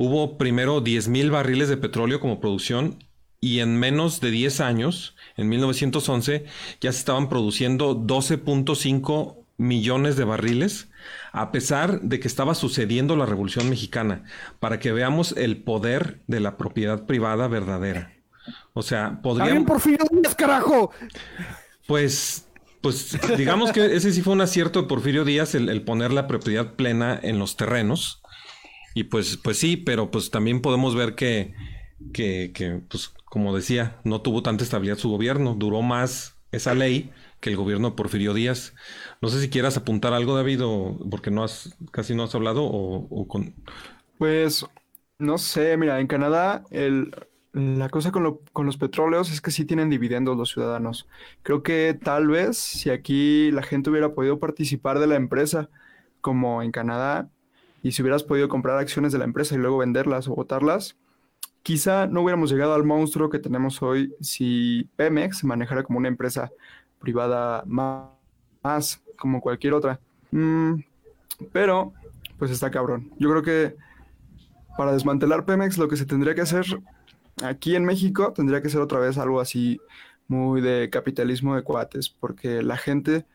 hubo 0.00 0.38
primero 0.38 0.80
10 0.80 1.08
mil 1.08 1.30
barriles 1.30 1.68
de 1.68 1.76
petróleo 1.76 2.20
como 2.20 2.40
producción 2.40 3.04
y 3.38 3.60
en 3.60 3.78
menos 3.78 4.22
de 4.22 4.30
10 4.30 4.60
años, 4.60 5.14
en 5.36 5.50
1911, 5.50 6.46
ya 6.80 6.90
se 6.90 6.98
estaban 6.98 7.28
produciendo 7.28 7.94
12.5 7.94 9.36
millones 9.58 10.16
de 10.16 10.24
barriles, 10.24 10.88
a 11.32 11.52
pesar 11.52 12.00
de 12.00 12.18
que 12.18 12.28
estaba 12.28 12.54
sucediendo 12.54 13.14
la 13.14 13.26
Revolución 13.26 13.68
Mexicana, 13.68 14.24
para 14.58 14.78
que 14.78 14.90
veamos 14.90 15.34
el 15.36 15.58
poder 15.58 16.20
de 16.26 16.40
la 16.40 16.56
propiedad 16.56 17.04
privada 17.04 17.46
verdadera. 17.46 18.14
O 18.72 18.80
sea, 18.82 19.20
podríamos... 19.22 19.64
por 19.66 19.80
fin 19.80 19.98
carajo! 20.34 20.92
Pues, 21.86 22.46
pues 22.80 23.18
digamos 23.36 23.70
que 23.70 23.96
ese 23.96 24.12
sí 24.12 24.22
fue 24.22 24.32
un 24.32 24.40
acierto 24.40 24.80
de 24.80 24.88
Porfirio 24.88 25.26
Díaz, 25.26 25.54
el, 25.54 25.82
poner 25.82 26.10
la 26.10 26.26
propiedad 26.26 26.72
plena 26.72 27.20
en 27.22 27.38
los 27.38 27.58
terrenos. 27.58 28.19
Y 29.00 29.04
pues, 29.04 29.38
pues 29.38 29.58
sí, 29.58 29.78
pero 29.78 30.10
pues 30.10 30.30
también 30.30 30.60
podemos 30.60 30.94
ver 30.94 31.14
que, 31.14 31.54
que, 32.12 32.82
pues 32.90 33.08
como 33.24 33.56
decía, 33.56 33.98
no 34.04 34.20
tuvo 34.20 34.42
tanta 34.42 34.62
estabilidad 34.62 34.98
su 34.98 35.08
gobierno, 35.08 35.54
duró 35.54 35.80
más 35.80 36.36
esa 36.52 36.74
ley 36.74 37.10
que 37.40 37.48
el 37.48 37.56
gobierno 37.56 37.88
de 37.90 37.96
Porfirio 37.96 38.34
Díaz. 38.34 38.74
No 39.22 39.30
sé 39.30 39.40
si 39.40 39.48
quieras 39.48 39.78
apuntar 39.78 40.12
algo, 40.12 40.36
David, 40.36 40.60
o 40.62 40.98
porque 41.10 41.30
no 41.30 41.44
has, 41.44 41.74
casi 41.92 42.14
no 42.14 42.24
has 42.24 42.34
hablado, 42.34 42.62
o 42.62 43.26
con... 43.26 43.54
Pues, 44.18 44.66
no 45.18 45.38
sé, 45.38 45.78
mira, 45.78 45.98
en 45.98 46.06
Canadá 46.06 46.64
el, 46.70 47.14
la 47.52 47.88
cosa 47.88 48.12
con, 48.12 48.66
los 48.66 48.76
petróleos 48.76 49.32
es 49.32 49.40
que 49.40 49.50
sí 49.50 49.64
tienen 49.64 49.90
dividendos 49.90 50.36
los 50.36 50.50
ciudadanos. 50.50 51.08
Creo 51.42 51.62
que 51.62 51.98
tal 52.00 52.28
vez 52.28 52.58
si 52.58 52.90
aquí 52.90 53.50
la 53.50 53.62
gente 53.62 53.90
hubiera 53.90 54.14
podido 54.14 54.38
participar 54.38 54.98
de 54.98 55.06
la 55.06 55.16
empresa, 55.16 55.68
como 56.20 56.62
en 56.62 56.70
Canadá, 56.70 57.30
y 57.82 57.92
si 57.92 58.02
hubieras 58.02 58.24
podido 58.24 58.48
comprar 58.48 58.78
acciones 58.78 59.12
de 59.12 59.18
la 59.18 59.24
empresa 59.24 59.54
y 59.54 59.58
luego 59.58 59.78
venderlas 59.78 60.28
o 60.28 60.34
botarlas, 60.34 60.96
quizá 61.62 62.06
no 62.06 62.22
hubiéramos 62.22 62.50
llegado 62.50 62.74
al 62.74 62.84
monstruo 62.84 63.30
que 63.30 63.38
tenemos 63.38 63.82
hoy 63.82 64.14
si 64.20 64.88
Pemex 64.96 65.38
se 65.38 65.46
manejara 65.46 65.82
como 65.82 65.98
una 65.98 66.08
empresa 66.08 66.50
privada 66.98 67.64
más, 67.66 69.02
como 69.16 69.40
cualquier 69.40 69.74
otra. 69.74 70.00
Mm, 70.30 70.82
pero, 71.52 71.92
pues 72.38 72.50
está 72.50 72.70
cabrón. 72.70 73.10
Yo 73.18 73.30
creo 73.30 73.42
que 73.42 73.76
para 74.76 74.92
desmantelar 74.92 75.44
Pemex 75.44 75.78
lo 75.78 75.88
que 75.88 75.96
se 75.96 76.06
tendría 76.06 76.34
que 76.34 76.42
hacer 76.42 76.64
Aquí 77.42 77.74
en 77.74 77.84
México 77.84 78.32
tendría 78.34 78.60
que 78.60 78.68
ser 78.68 78.80
otra 78.80 78.98
vez 78.98 79.16
algo 79.16 79.40
así 79.40 79.80
muy 80.28 80.60
de 80.60 80.90
capitalismo 80.90 81.56
de 81.56 81.62
cuates, 81.62 82.08
porque 82.08 82.62
la 82.62 82.76
gente, 82.76 83.26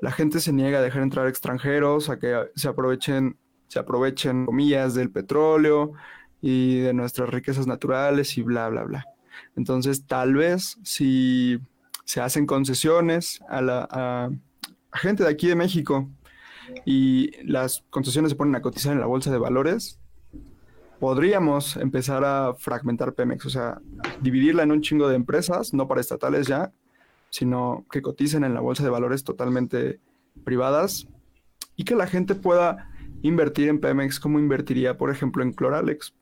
la 0.00 0.12
gente 0.12 0.40
se 0.40 0.52
niega 0.52 0.78
a 0.78 0.82
dejar 0.82 1.02
entrar 1.02 1.26
extranjeros, 1.26 2.08
a 2.08 2.18
que 2.18 2.48
se 2.54 2.68
aprovechen, 2.68 3.36
se 3.68 3.78
aprovechen 3.78 4.46
comillas 4.46 4.94
del 4.94 5.10
petróleo 5.10 5.92
y 6.40 6.80
de 6.80 6.92
nuestras 6.94 7.28
riquezas 7.28 7.66
naturales 7.66 8.36
y 8.38 8.42
bla 8.42 8.68
bla 8.68 8.84
bla. 8.84 9.04
Entonces, 9.56 10.06
tal 10.06 10.34
vez 10.34 10.78
si 10.82 11.60
se 12.04 12.20
hacen 12.20 12.46
concesiones 12.46 13.40
a 13.48 13.60
la 13.60 14.30
gente 14.92 15.22
de 15.22 15.30
aquí 15.30 15.46
de 15.46 15.54
México 15.54 16.08
y 16.84 17.30
las 17.44 17.84
concesiones 17.90 18.30
se 18.30 18.36
ponen 18.36 18.56
a 18.56 18.62
cotizar 18.62 18.92
en 18.92 19.00
la 19.00 19.06
bolsa 19.06 19.30
de 19.30 19.38
valores, 19.38 19.98
podríamos 20.98 21.76
empezar 21.76 22.24
a 22.24 22.54
fragmentar 22.54 23.14
Pemex, 23.14 23.46
o 23.46 23.50
sea, 23.50 23.80
dividirla 24.20 24.62
en 24.62 24.72
un 24.72 24.80
chingo 24.80 25.08
de 25.08 25.16
empresas, 25.16 25.72
no 25.72 25.86
para 25.86 26.00
estatales 26.00 26.46
ya, 26.46 26.72
sino 27.30 27.84
que 27.90 28.02
coticen 28.02 28.44
en 28.44 28.54
la 28.54 28.60
bolsa 28.60 28.82
de 28.82 28.90
valores 28.90 29.22
totalmente 29.24 30.00
privadas 30.44 31.06
y 31.76 31.84
que 31.84 31.94
la 31.94 32.06
gente 32.06 32.34
pueda 32.34 32.90
invertir 33.22 33.68
en 33.68 33.80
Pemex 33.80 34.20
como 34.20 34.38
invertiría, 34.38 34.96
por 34.96 35.10
ejemplo, 35.10 35.42
en 35.42 35.52
Cloralex. 35.52 36.14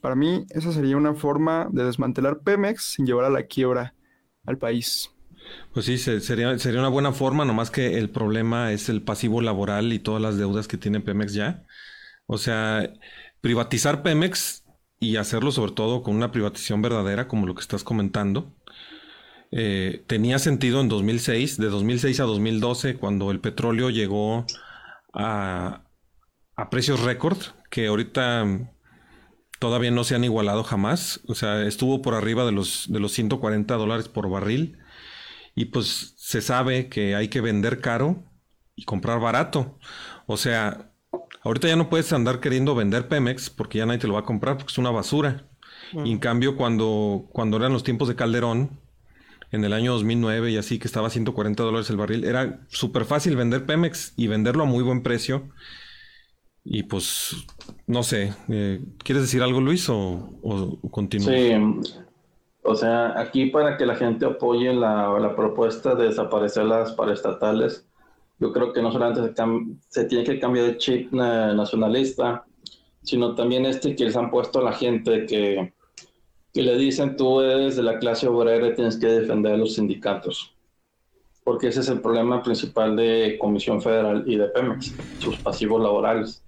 Para 0.00 0.14
mí, 0.14 0.44
esa 0.50 0.72
sería 0.72 0.96
una 0.96 1.14
forma 1.14 1.68
de 1.70 1.84
desmantelar 1.84 2.40
Pemex 2.40 2.82
sin 2.94 3.06
llevar 3.06 3.24
a 3.24 3.30
la 3.30 3.44
quiebra 3.44 3.94
al 4.44 4.58
país. 4.58 5.10
Pues 5.72 5.86
sí, 5.86 5.98
sería, 5.98 6.58
sería 6.58 6.80
una 6.80 6.88
buena 6.88 7.12
forma, 7.12 7.44
nomás 7.44 7.70
que 7.70 7.98
el 7.98 8.10
problema 8.10 8.72
es 8.72 8.88
el 8.88 9.02
pasivo 9.02 9.40
laboral 9.40 9.92
y 9.92 9.98
todas 9.98 10.22
las 10.22 10.36
deudas 10.36 10.68
que 10.68 10.78
tiene 10.78 11.00
Pemex 11.00 11.34
ya. 11.34 11.64
O 12.26 12.38
sea, 12.38 12.92
privatizar 13.40 14.02
Pemex 14.02 14.64
y 15.00 15.16
hacerlo 15.16 15.52
sobre 15.52 15.72
todo 15.72 16.02
con 16.02 16.16
una 16.16 16.32
privatización 16.32 16.82
verdadera, 16.82 17.28
como 17.28 17.46
lo 17.46 17.54
que 17.54 17.60
estás 17.60 17.84
comentando, 17.84 18.54
eh, 19.50 20.02
tenía 20.06 20.38
sentido 20.38 20.80
en 20.80 20.88
2006, 20.88 21.58
de 21.58 21.68
2006 21.68 22.20
a 22.20 22.24
2012, 22.24 22.96
cuando 22.96 23.30
el 23.30 23.40
petróleo 23.40 23.90
llegó 23.90 24.46
a, 25.12 25.83
a 26.56 26.70
precios 26.70 27.00
récord, 27.00 27.38
que 27.70 27.86
ahorita 27.86 28.72
todavía 29.58 29.90
no 29.90 30.04
se 30.04 30.14
han 30.14 30.24
igualado 30.24 30.64
jamás. 30.64 31.20
O 31.28 31.34
sea, 31.34 31.62
estuvo 31.62 32.02
por 32.02 32.14
arriba 32.14 32.44
de 32.44 32.52
los, 32.52 32.86
de 32.88 33.00
los 33.00 33.12
140 33.12 33.74
dólares 33.74 34.08
por 34.08 34.28
barril. 34.28 34.78
Y 35.54 35.66
pues 35.66 36.14
se 36.16 36.40
sabe 36.40 36.88
que 36.88 37.14
hay 37.14 37.28
que 37.28 37.40
vender 37.40 37.80
caro 37.80 38.24
y 38.74 38.84
comprar 38.84 39.20
barato. 39.20 39.78
O 40.26 40.36
sea, 40.36 40.94
Ahorita 41.44 41.68
ya 41.68 41.76
no 41.76 41.90
puedes 41.90 42.10
andar 42.14 42.40
queriendo 42.40 42.74
vender 42.74 43.06
Pemex 43.06 43.50
porque 43.50 43.78
ya 43.78 43.86
nadie 43.86 44.00
te 44.00 44.06
lo 44.06 44.14
va 44.14 44.20
a 44.20 44.24
comprar 44.24 44.56
porque 44.56 44.72
es 44.72 44.78
una 44.78 44.90
basura. 44.90 45.46
Y 45.92 46.10
en 46.10 46.18
cambio, 46.18 46.56
cuando, 46.56 47.28
cuando 47.30 47.58
eran 47.58 47.72
los 47.72 47.84
tiempos 47.84 48.08
de 48.08 48.16
Calderón, 48.16 48.80
en 49.52 49.62
el 49.62 49.74
año 49.74 49.92
2009 49.92 50.50
y 50.50 50.56
así, 50.56 50.78
que 50.78 50.88
estaba 50.88 51.08
a 51.08 51.10
140 51.10 51.62
dólares 51.62 51.90
el 51.90 51.98
barril, 51.98 52.24
era 52.24 52.64
súper 52.68 53.04
fácil 53.04 53.36
vender 53.36 53.66
Pemex 53.66 54.14
y 54.16 54.26
venderlo 54.26 54.64
a 54.64 54.66
muy 54.66 54.82
buen 54.82 55.02
precio. 55.02 55.50
Y 56.64 56.84
pues, 56.84 57.36
no 57.86 58.02
sé, 58.02 58.32
eh, 58.48 58.80
¿quieres 58.98 59.24
decir 59.24 59.42
algo, 59.42 59.60
Luis, 59.60 59.88
o, 59.90 60.30
o? 60.42 60.78
Sí, 61.10 61.52
o 62.62 62.74
sea, 62.74 63.20
aquí 63.20 63.46
para 63.46 63.76
que 63.76 63.84
la 63.84 63.94
gente 63.94 64.24
apoye 64.24 64.72
la, 64.72 65.34
propuesta 65.36 65.94
de 65.94 66.06
desaparecer 66.06 66.64
las 66.64 66.92
paraestatales, 66.92 67.86
yo 68.38 68.52
creo 68.52 68.72
que 68.72 68.80
no 68.80 68.90
solamente 68.90 69.34
se, 69.88 70.04
tiene 70.04 70.24
que 70.24 70.40
cambiar 70.40 70.64
el 70.64 70.78
chip 70.78 71.12
nacionalista, 71.12 72.46
sino 73.02 73.34
también 73.34 73.66
este 73.66 73.94
que 73.94 74.04
les 74.06 74.16
han 74.16 74.30
puesto 74.30 74.60
a 74.60 74.64
la 74.64 74.72
gente 74.72 75.26
que, 75.26 75.74
que 76.54 76.62
le 76.62 76.78
dicen 76.78 77.16
tú 77.16 77.42
eres 77.42 77.76
de 77.76 77.82
la 77.82 77.98
clase 77.98 78.26
obrera 78.28 78.68
y 78.68 78.74
tienes 78.74 78.96
que 78.96 79.08
defender 79.08 79.52
a 79.52 79.58
los 79.58 79.74
sindicatos. 79.74 80.54
porque 81.44 81.68
ese 81.68 81.80
es 81.80 81.88
el 81.90 82.00
problema 82.00 82.42
principal 82.42 82.96
de 82.96 83.36
Comisión 83.38 83.82
Federal 83.82 84.24
y 84.26 84.36
de 84.36 84.48
Pemex, 84.48 84.94
sus 85.18 85.36
pasivos 85.36 85.82
laborales, 85.82 86.43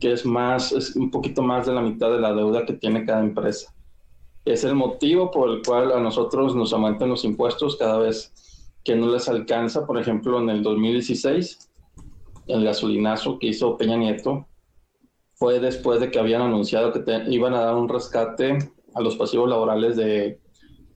que 0.00 0.12
es 0.12 0.26
más, 0.26 0.72
es 0.72 0.96
un 0.96 1.10
poquito 1.10 1.42
más 1.42 1.66
de 1.66 1.72
la 1.72 1.80
mitad 1.80 2.10
de 2.10 2.20
la 2.20 2.32
deuda 2.32 2.66
que 2.66 2.74
tiene 2.74 3.04
cada 3.04 3.20
empresa. 3.20 3.74
Es 4.44 4.64
el 4.64 4.74
motivo 4.74 5.30
por 5.30 5.50
el 5.50 5.62
cual 5.62 5.92
a 5.92 6.00
nosotros 6.00 6.54
nos 6.54 6.72
aumentan 6.72 7.08
los 7.08 7.24
impuestos 7.24 7.76
cada 7.76 7.98
vez 7.98 8.32
que 8.84 8.94
no 8.94 9.08
les 9.08 9.28
alcanza, 9.28 9.86
por 9.86 9.98
ejemplo, 9.98 10.40
en 10.40 10.50
el 10.50 10.62
2016, 10.62 11.70
el 12.46 12.64
gasolinazo 12.64 13.38
que 13.38 13.48
hizo 13.48 13.76
Peña 13.76 13.96
Nieto 13.96 14.46
fue 15.34 15.58
después 15.58 16.00
de 16.00 16.10
que 16.10 16.18
habían 16.18 16.42
anunciado 16.42 16.92
que 16.92 17.24
iban 17.28 17.54
a 17.54 17.60
dar 17.60 17.74
un 17.74 17.88
rescate 17.88 18.58
a 18.94 19.00
los 19.00 19.16
pasivos 19.16 19.48
laborales 19.48 19.96
de, 19.96 20.38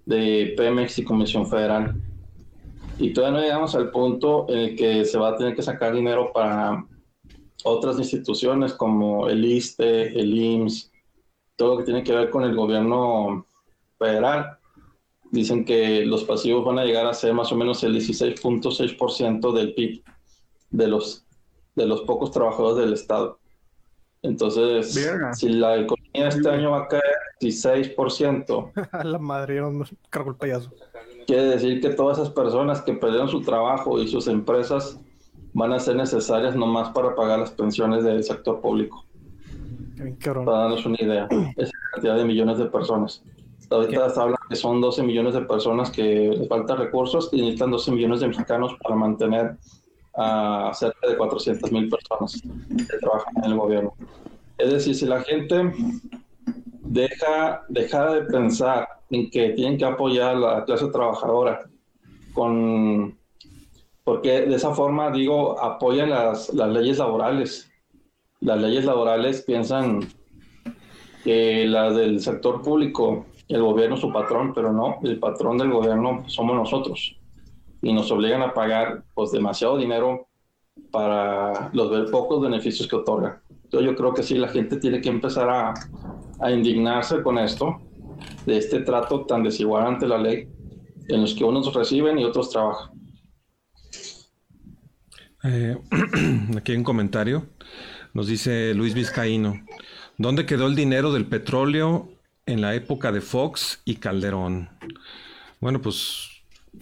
de 0.06 0.54
Pemex 0.56 0.99
y 0.99 1.04
Comisión 1.04 1.46
Federal 1.46 2.00
y 3.00 3.12
todavía 3.14 3.38
no 3.38 3.42
llegamos 3.42 3.75
al 3.75 3.90
punto 3.90 4.46
en 4.50 4.58
el 4.58 4.76
que 4.76 5.04
se 5.06 5.18
va 5.18 5.30
a 5.30 5.37
tener 5.37 5.56
que 5.56 5.62
sacar 5.62 5.94
dinero 5.94 6.32
para 6.34 6.84
otras 7.64 7.99
instituciones 7.99 8.73
como 8.75 9.29
el 9.29 9.45
ISTE, 9.45 10.19
el 10.19 10.35
IMSS, 10.35 10.90
todo 11.57 11.73
lo 11.73 11.79
que 11.79 11.85
tiene 11.85 12.02
que 12.02 12.14
ver 12.14 12.31
con 12.31 12.45
el 12.45 12.55
gobierno 12.55 13.47
federal. 13.99 14.59
Dicen 15.31 15.64
que 15.64 16.05
los 16.05 16.25
pasivos 16.25 16.64
van 16.64 16.79
a 16.79 16.85
llegar 16.85 17.07
a 17.07 17.14
ser 17.14 17.35
más 17.35 17.52
o 17.52 17.57
menos 17.57 17.83
el 17.85 17.95
16.6% 17.95 19.52
del 19.52 19.75
PIB 19.75 20.02
de 20.71 20.88
los, 20.88 21.25
de 21.75 21.87
los 21.87 22.02
pocos 22.02 22.31
trabajadores 22.31 22.85
del 22.85 22.95
Estado. 22.95 23.38
Entonces, 24.23 24.95
si 25.35 25.49
la 25.49 25.79
economía 25.79 26.29
este 26.29 26.49
año 26.49 26.73
va 26.73 26.83
a 26.83 26.88
caer 26.88 27.02
16%. 27.40 28.73
A 28.93 29.05
la 29.05 29.19
madre, 29.19 29.57
yo 29.57 29.71
no 29.71 29.85
cargo 30.11 30.31
el 30.31 30.37
payaso. 30.37 30.71
Quiere 31.26 31.45
decir 31.45 31.81
que 31.81 31.90
todas 31.90 32.19
esas 32.19 32.31
personas 32.31 32.83
que 32.83 32.93
perdieron 32.93 33.29
su 33.29 33.40
trabajo 33.43 34.00
y 34.00 34.09
sus 34.09 34.29
empresas 34.29 35.00
van 35.52 35.73
a 35.73 35.80
ser 35.80 35.97
necesarias 35.97 36.54
nomás 36.54 36.90
para 36.90 37.14
pagar 37.14 37.38
las 37.38 37.50
pensiones 37.50 38.04
del 38.04 38.23
sector 38.25 38.61
público. 38.61 39.04
Para 40.25 40.59
darnos 40.62 40.87
una 40.87 40.97
idea, 40.99 41.28
esa 41.57 41.73
cantidad 41.92 42.16
de 42.16 42.25
millones 42.25 42.59
de 42.59 42.66
personas. 42.66 43.23
Ahorita 43.69 44.07
está 44.07 44.23
hablando 44.23 44.40
que 44.49 44.57
son 44.57 44.80
12 44.80 45.02
millones 45.04 45.35
de 45.35 45.42
personas 45.42 45.90
que 45.90 46.02
les 46.02 46.49
faltan 46.49 46.78
recursos 46.78 47.28
y 47.33 47.40
necesitan 47.40 47.71
12 47.71 47.92
millones 47.92 48.21
de 48.21 48.28
mexicanos 48.28 48.75
para 48.83 48.97
mantener 48.97 49.57
a 50.16 50.73
cerca 50.75 51.07
de 51.07 51.16
400 51.16 51.71
mil 51.71 51.88
personas 51.88 52.42
que 52.42 52.99
trabajan 52.99 53.33
en 53.37 53.45
el 53.45 53.57
gobierno. 53.57 53.95
Es 54.59 54.73
decir, 54.73 54.97
si 54.97 55.07
la 55.07 55.23
gente 55.23 55.73
deja, 56.83 57.62
deja 57.69 58.12
de 58.12 58.23
pensar 58.23 58.88
en 59.11 59.30
que 59.30 59.50
tienen 59.50 59.78
que 59.78 59.85
apoyar 59.85 60.35
a 60.35 60.38
la 60.38 60.64
clase 60.64 60.88
trabajadora 60.88 61.61
con 62.33 63.16
porque 64.11 64.40
de 64.40 64.57
esa 64.57 64.75
forma 64.75 65.12
digo 65.12 65.62
apoyan 65.62 66.11
las, 66.11 66.52
leyes 66.52 66.99
laborales. 66.99 67.71
Las 68.40 68.61
leyes 68.61 68.85
laborales 68.85 69.43
piensan 69.43 70.00
que 71.23 71.64
las 71.67 71.95
del 71.95 72.19
sector 72.19 72.61
público 72.61 73.26
el 73.47 73.62
gobierno 73.62 73.95
es 73.95 74.00
su 74.00 74.12
patrón 74.12 74.52
pero 74.52 74.73
no 74.73 74.99
el 75.05 75.21
patrón 75.21 75.59
del 75.59 75.71
gobierno 75.71 76.25
somos 76.26 76.57
nosotros. 76.57 77.21
Y 77.83 77.93
nos 77.93 78.11
obligan 78.11 78.43
a 78.43 78.52
pagar 78.52 79.05
pues 79.14 79.31
demasiado 79.31 79.79
dinero 79.79 80.26
para 80.90 81.71
los 81.73 82.11
pocos 82.11 82.43
beneficios 82.43 82.88
que 82.88 82.97
otorga. 82.97 83.40
Entonces 83.62 83.90
yo 83.90 83.95
creo 83.95 84.12
que 84.12 84.25
sí 84.25 84.35
la 84.38 84.49
gente 84.49 84.79
tiene 84.79 85.00
que 85.00 85.09
empezar 85.09 85.49
a, 85.49 85.73
a 86.40 86.50
indignarse 86.50 87.23
con 87.23 87.38
esto 87.38 87.81
de 88.45 88.57
este 88.57 88.81
trato 88.81 89.25
tan 89.25 89.45
desigual 89.45 89.87
ante 89.87 90.09
la 90.09 90.19
ley, 90.19 90.49
en 91.07 91.21
los 91.21 91.33
que 91.33 91.45
unos 91.45 91.73
reciben 91.73 92.19
y 92.19 92.25
otros 92.25 92.50
trabajan. 92.50 93.00
Eh, 95.44 95.76
aquí 96.56 96.73
hay 96.73 96.78
un 96.78 96.85
comentario. 96.85 97.47
Nos 98.12 98.26
dice 98.26 98.75
Luis 98.75 98.94
Vizcaíno. 98.94 99.64
¿Dónde 100.18 100.47
quedó 100.47 100.66
el 100.66 100.75
dinero 100.75 101.12
del 101.12 101.26
petróleo 101.26 102.11
en 102.47 102.61
la 102.61 102.75
época 102.75 103.12
de 103.12 103.20
Fox 103.20 103.80
y 103.85 103.97
Calderón? 103.97 104.70
Bueno, 105.61 105.80
pues 105.80 106.28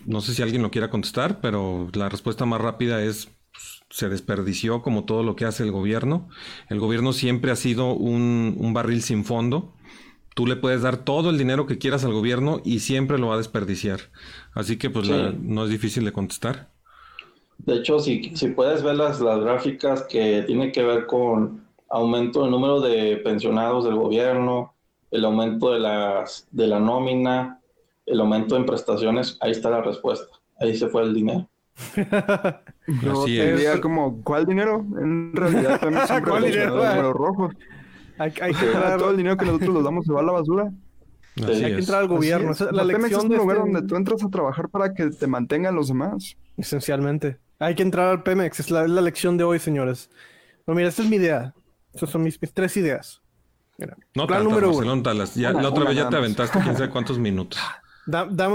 no 0.06 0.20
sé 0.20 0.34
si 0.34 0.42
alguien 0.42 0.62
lo 0.62 0.70
quiera 0.70 0.90
contestar, 0.90 1.40
pero 1.40 1.88
la 1.92 2.08
respuesta 2.08 2.46
más 2.46 2.60
rápida 2.60 3.02
es 3.02 3.30
pues, 3.52 3.82
se 3.90 4.08
desperdició 4.08 4.82
como 4.82 5.04
todo 5.04 5.22
lo 5.22 5.36
que 5.36 5.44
hace 5.44 5.62
el 5.62 5.72
gobierno. 5.72 6.28
El 6.68 6.80
gobierno 6.80 7.12
siempre 7.12 7.50
ha 7.50 7.56
sido 7.56 7.92
un, 7.92 8.56
un 8.58 8.72
barril 8.74 9.02
sin 9.02 9.24
fondo 9.24 9.74
tú 10.38 10.46
le 10.46 10.54
puedes 10.54 10.82
dar 10.82 10.98
todo 10.98 11.30
el 11.30 11.36
dinero 11.36 11.66
que 11.66 11.78
quieras 11.78 12.04
al 12.04 12.12
gobierno 12.12 12.62
y 12.64 12.78
siempre 12.78 13.18
lo 13.18 13.26
va 13.26 13.34
a 13.34 13.38
desperdiciar. 13.38 13.98
Así 14.52 14.76
que 14.76 14.88
pues 14.88 15.08
no 15.08 15.64
es 15.64 15.70
difícil 15.70 16.04
de 16.04 16.12
contestar. 16.12 16.70
De 17.58 17.76
hecho, 17.76 17.98
si, 17.98 18.34
si 18.34 18.48
puedes 18.48 18.82
ver 18.82 18.96
las, 18.96 19.20
las 19.20 19.40
gráficas 19.40 20.02
que 20.04 20.42
tienen 20.42 20.72
que 20.72 20.82
ver 20.82 21.06
con 21.06 21.66
aumento 21.88 22.42
del 22.42 22.50
número 22.50 22.80
de 22.80 23.16
pensionados 23.18 23.84
del 23.84 23.96
gobierno, 23.96 24.74
el 25.10 25.24
aumento 25.24 25.72
de, 25.72 25.80
las, 25.80 26.46
de 26.50 26.66
la 26.66 26.80
nómina, 26.80 27.60
el 28.06 28.20
aumento 28.20 28.56
en 28.56 28.66
prestaciones, 28.66 29.36
ahí 29.40 29.50
está 29.52 29.70
la 29.70 29.82
respuesta. 29.82 30.26
Ahí 30.60 30.76
se 30.76 30.88
fue 30.88 31.02
el 31.02 31.14
dinero. 31.14 31.48
Yo 33.02 33.24
te 33.24 33.80
como, 33.80 34.22
¿cuál 34.22 34.44
dinero? 34.46 34.84
En 35.00 35.32
realidad, 35.34 35.80
¿cuál 36.26 36.44
dinero? 36.44 37.12
rojos. 37.12 37.54
Hay, 38.18 38.32
que 38.32 38.46
entrar... 38.46 38.98
Todo 38.98 39.10
el 39.10 39.16
dinero 39.16 39.36
que 39.36 39.44
nosotros 39.44 39.74
nos 39.74 39.84
damos 39.84 40.04
se 40.04 40.12
va 40.12 40.20
a 40.20 40.24
la 40.24 40.32
basura. 40.32 40.72
hay 41.36 41.60
que 41.60 41.78
entrar 41.78 42.02
al 42.02 42.08
gobierno. 42.08 42.52
la 42.72 42.84
lección 42.84 43.20
es 43.20 43.24
un 43.24 43.36
lugar 43.36 43.58
este 43.58 43.70
donde 43.70 43.88
tú 43.88 43.96
entras 43.96 44.24
a 44.24 44.28
trabajar 44.28 44.68
para 44.68 44.92
que 44.92 45.10
te 45.10 45.26
mantengan 45.26 45.74
los 45.74 45.88
demás. 45.88 46.36
Esencialmente. 46.56 47.38
Hay 47.58 47.74
que 47.74 47.82
entrar 47.82 48.08
al 48.08 48.22
Pemex. 48.22 48.60
Es 48.60 48.70
la, 48.70 48.86
lección 48.86 49.36
de 49.36 49.44
hoy, 49.44 49.58
señores. 49.58 50.10
No, 50.66 50.74
mira, 50.74 50.88
esta 50.88 51.02
es 51.02 51.08
mi 51.08 51.16
idea. 51.16 51.54
Esas 51.92 52.10
son 52.10 52.22
mis, 52.22 52.38
tres 52.38 52.76
ideas. 52.76 53.20
Mira, 53.78 53.96
no 54.14 54.26
plan 54.26 54.44
número 54.44 54.70
uno. 54.72 54.84
la 54.84 55.68
otra 55.68 55.84
vez 55.84 55.96
ya 55.96 56.08
te 56.08 56.16
aventaste 56.16 56.58
quién 56.60 56.76
sabe 56.76 56.90
cuántos 56.90 57.18
minutos. 57.18 57.60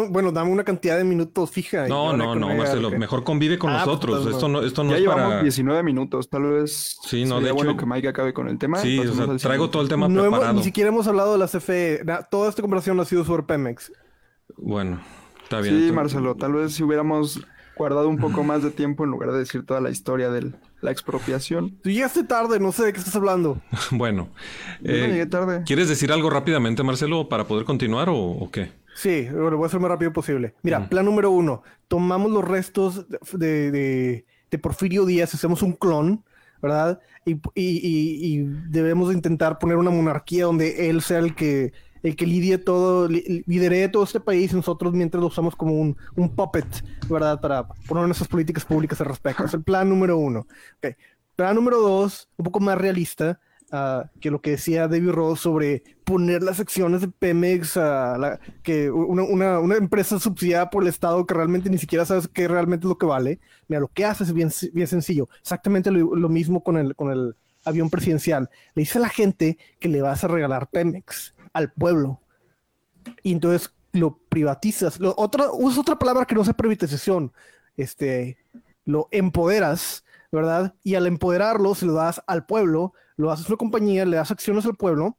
bueno, 0.09 0.31
dame 0.31 0.51
una 0.51 0.63
cantidad 0.63 0.97
de 0.97 1.03
minutos 1.03 1.49
fija. 1.49 1.87
No, 1.87 2.15
no, 2.15 2.35
no, 2.35 2.53
Marcelo. 2.55 2.91
Mejor 2.91 3.23
convive 3.23 3.57
con 3.57 3.71
ah, 3.71 3.81
pues, 3.83 3.87
nosotros. 3.87 4.27
esto 4.27 4.47
no, 4.47 4.61
esto 4.61 4.83
no 4.83 4.91
ya 4.91 4.97
es 4.97 5.01
llevamos 5.01 5.29
para... 5.29 5.41
19 5.41 5.83
minutos. 5.83 6.29
Tal 6.29 6.43
vez 6.43 6.97
sí, 7.03 7.25
no, 7.25 7.39
de 7.39 7.47
hecho, 7.47 7.55
bueno 7.55 7.77
que 7.77 7.85
Mike 7.85 8.07
acabe 8.09 8.33
con 8.33 8.47
el 8.47 8.57
tema. 8.57 8.79
Sí, 8.79 8.99
o 8.99 9.13
sea, 9.13 9.37
traigo 9.37 9.69
todo 9.69 9.81
el 9.81 9.89
tema 9.89 10.07
preparado. 10.07 10.53
ni 10.53 10.63
siquiera 10.63 10.89
hemos 10.89 11.07
hablado 11.07 11.33
de 11.33 11.39
la 11.39 11.47
CFE. 11.47 12.03
Toda 12.29 12.49
esta 12.49 12.61
conversación 12.61 12.99
ha 12.99 13.05
sido 13.05 13.25
sobre 13.25 13.43
Pemex. 13.43 13.91
Bueno, 14.57 15.01
está 15.41 15.61
bien. 15.61 15.87
Sí, 15.87 15.91
Marcelo. 15.91 16.35
Tal 16.35 16.53
vez 16.53 16.73
si 16.73 16.83
hubiéramos 16.83 17.39
guardado 17.77 18.09
un 18.09 18.17
poco 18.17 18.43
más 18.43 18.63
de 18.63 18.71
tiempo 18.71 19.03
en 19.03 19.11
lugar 19.11 19.31
de 19.31 19.39
decir 19.39 19.65
toda 19.65 19.81
la 19.81 19.89
historia 19.89 20.29
de 20.29 20.51
la 20.81 20.91
expropiación. 20.91 21.77
Tú 21.81 21.89
llegaste 21.89 22.23
tarde, 22.23 22.59
no 22.59 22.71
sé 22.71 22.85
de 22.85 22.93
qué 22.93 22.99
estás 22.99 23.15
hablando. 23.15 23.61
bueno. 23.91 24.29
Eh, 24.83 25.07
llegué 25.09 25.25
tarde. 25.25 25.63
¿Quieres 25.65 25.89
decir 25.89 26.11
algo 26.11 26.29
rápidamente, 26.29 26.83
Marcelo, 26.83 27.29
para 27.29 27.45
poder 27.45 27.65
continuar 27.65 28.09
o 28.11 28.49
qué? 28.51 28.83
Sí, 28.95 29.27
lo 29.31 29.57
voy 29.57 29.63
a 29.63 29.67
hacer 29.67 29.77
lo 29.77 29.81
más 29.81 29.91
rápido 29.91 30.13
posible. 30.13 30.53
Mira, 30.61 30.87
plan 30.87 31.05
número 31.05 31.31
uno, 31.31 31.63
tomamos 31.87 32.31
los 32.31 32.43
restos 32.43 33.05
de, 33.33 34.25
Porfirio 34.61 35.05
Díaz, 35.05 35.33
hacemos 35.33 35.63
un 35.63 35.73
clon, 35.73 36.23
¿verdad? 36.61 36.99
Y, 37.25 38.43
debemos 38.69 39.13
intentar 39.13 39.57
poner 39.57 39.77
una 39.77 39.89
monarquía 39.89 40.45
donde 40.45 40.89
él 40.89 41.01
sea 41.01 41.19
el 41.19 41.35
que 41.35 41.73
el 42.03 42.15
que 42.15 42.27
lidie 42.27 42.57
todo, 42.57 43.07
lidere 43.07 43.87
todo 43.87 44.03
este 44.03 44.19
país 44.19 44.51
y 44.51 44.55
nosotros 44.55 44.93
mientras 44.93 45.21
lo 45.21 45.27
usamos 45.27 45.55
como 45.55 45.73
un, 45.73 45.95
puppet, 46.35 46.67
¿verdad? 47.09 47.39
Para 47.39 47.67
poner 47.87 48.05
nuestras 48.05 48.27
políticas 48.27 48.65
públicas 48.65 48.99
al 49.01 49.07
respecto. 49.07 49.45
Es 49.45 49.53
el 49.53 49.63
plan 49.63 49.87
número 49.89 50.17
uno. 50.17 50.45
Okay. 50.77 50.95
Plan 51.35 51.55
número 51.55 51.79
dos, 51.79 52.29
un 52.37 52.43
poco 52.43 52.59
más 52.59 52.77
realista, 52.77 53.39
que 54.19 54.29
lo 54.29 54.39
que 54.39 54.51
decía 54.51 54.87
David 54.87 55.09
Ross 55.09 55.39
sobre 55.39 55.83
poner 56.03 56.43
las 56.43 56.59
acciones 56.59 57.01
de 57.01 57.07
Pemex 57.07 57.75
a 57.77 58.17
la, 58.19 58.39
que 58.61 58.91
una, 58.91 59.23
una, 59.57 59.75
empresa 59.75 60.19
subsidiada 60.19 60.69
por 60.69 60.83
el 60.83 60.89
Estado 60.89 61.25
que 61.25 61.33
realmente 61.33 61.71
ni 61.71 61.79
siquiera 61.79 62.05
sabes 62.05 62.27
qué 62.27 62.47
realmente 62.47 62.85
es 62.85 62.89
lo 62.89 62.99
que 62.99 63.07
vale. 63.07 63.39
Mira, 63.67 63.79
lo 63.79 63.87
que 63.87 64.05
hace 64.05 64.25
es 64.25 64.33
bien, 64.33 64.51
bien 64.73 64.87
sencillo. 64.87 65.27
Exactamente 65.39 65.89
lo, 65.89 66.29
mismo 66.29 66.63
con 66.63 66.77
el, 66.77 66.95
con 66.95 67.11
el 67.11 67.35
avión 67.65 67.89
presidencial. 67.89 68.49
Le 68.75 68.81
dice 68.81 68.99
a 68.99 69.01
la 69.01 69.09
gente 69.09 69.57
que 69.79 69.89
le 69.89 70.03
vas 70.03 70.23
a 70.23 70.27
regalar 70.27 70.67
Pemex 70.67 71.33
al 71.53 71.71
pueblo. 71.71 72.19
Y 73.21 73.31
entonces 73.31 73.73
lo 73.91 74.17
privatizas. 74.29 74.99
Lo, 74.99 75.13
otra, 75.17 75.51
usas 75.51 75.79
otra 75.79 75.97
palabra 75.97 76.25
que 76.25 76.35
no 76.35 76.43
se 76.43 76.53
privatización. 76.53 77.31
Este, 77.77 78.37
lo 78.85 79.07
empoderas, 79.11 80.03
¿verdad? 80.31 80.75
Y 80.83 80.95
al 80.95 81.07
empoderarlo, 81.07 81.75
se 81.75 81.85
lo 81.85 81.93
das 81.93 82.21
al 82.27 82.45
pueblo 82.45 82.93
lo 83.15 83.31
haces 83.31 83.47
una 83.47 83.57
compañía, 83.57 84.05
le 84.05 84.17
das 84.17 84.31
acciones 84.31 84.65
al 84.65 84.75
pueblo 84.75 85.17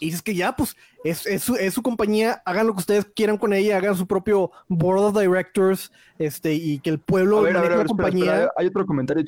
y 0.00 0.06
dices 0.06 0.22
que 0.22 0.34
ya, 0.34 0.54
pues 0.54 0.76
es, 1.02 1.26
es, 1.26 1.42
su, 1.42 1.56
es, 1.56 1.74
su, 1.74 1.82
compañía, 1.82 2.40
hagan 2.44 2.68
lo 2.68 2.74
que 2.74 2.80
ustedes 2.80 3.04
quieran 3.04 3.36
con 3.36 3.52
ella, 3.52 3.78
hagan 3.78 3.96
su 3.96 4.06
propio 4.06 4.52
board 4.68 5.00
of 5.00 5.18
directors, 5.18 5.90
este, 6.18 6.54
y 6.54 6.78
que 6.78 6.90
el 6.90 7.00
pueblo 7.00 7.44
a 7.44 7.50
la 7.50 7.84
compañía. 7.84 8.48
hay 8.56 8.68
otro 8.68 8.86
comentario, 8.86 9.24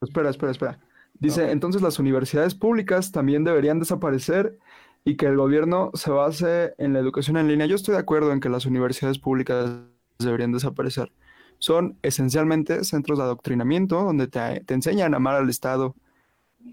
espera, 0.00 0.30
espera, 0.30 0.52
espera. 0.52 0.78
Dice, 1.18 1.50
entonces 1.50 1.82
las 1.82 1.98
universidades 1.98 2.54
públicas 2.54 3.10
también 3.10 3.44
deberían 3.44 3.78
desaparecer 3.78 4.58
y 5.04 5.16
que 5.16 5.26
el 5.26 5.36
gobierno 5.36 5.90
se 5.94 6.10
base 6.10 6.74
en 6.78 6.92
la 6.92 6.98
educación 6.98 7.36
en 7.36 7.48
línea. 7.48 7.66
Yo 7.66 7.76
estoy 7.76 7.92
de 7.92 8.00
acuerdo 8.00 8.32
en 8.32 8.40
que 8.40 8.48
las 8.48 8.66
universidades 8.66 9.18
públicas 9.18 9.70
deberían 10.18 10.52
desaparecer, 10.52 11.12
son 11.58 11.98
esencialmente 12.02 12.84
centros 12.84 13.18
de 13.18 13.24
adoctrinamiento 13.24 14.02
donde 14.02 14.26
te, 14.28 14.60
te 14.60 14.74
enseñan 14.74 15.14
a 15.14 15.18
amar 15.18 15.36
al 15.36 15.50
Estado. 15.50 15.94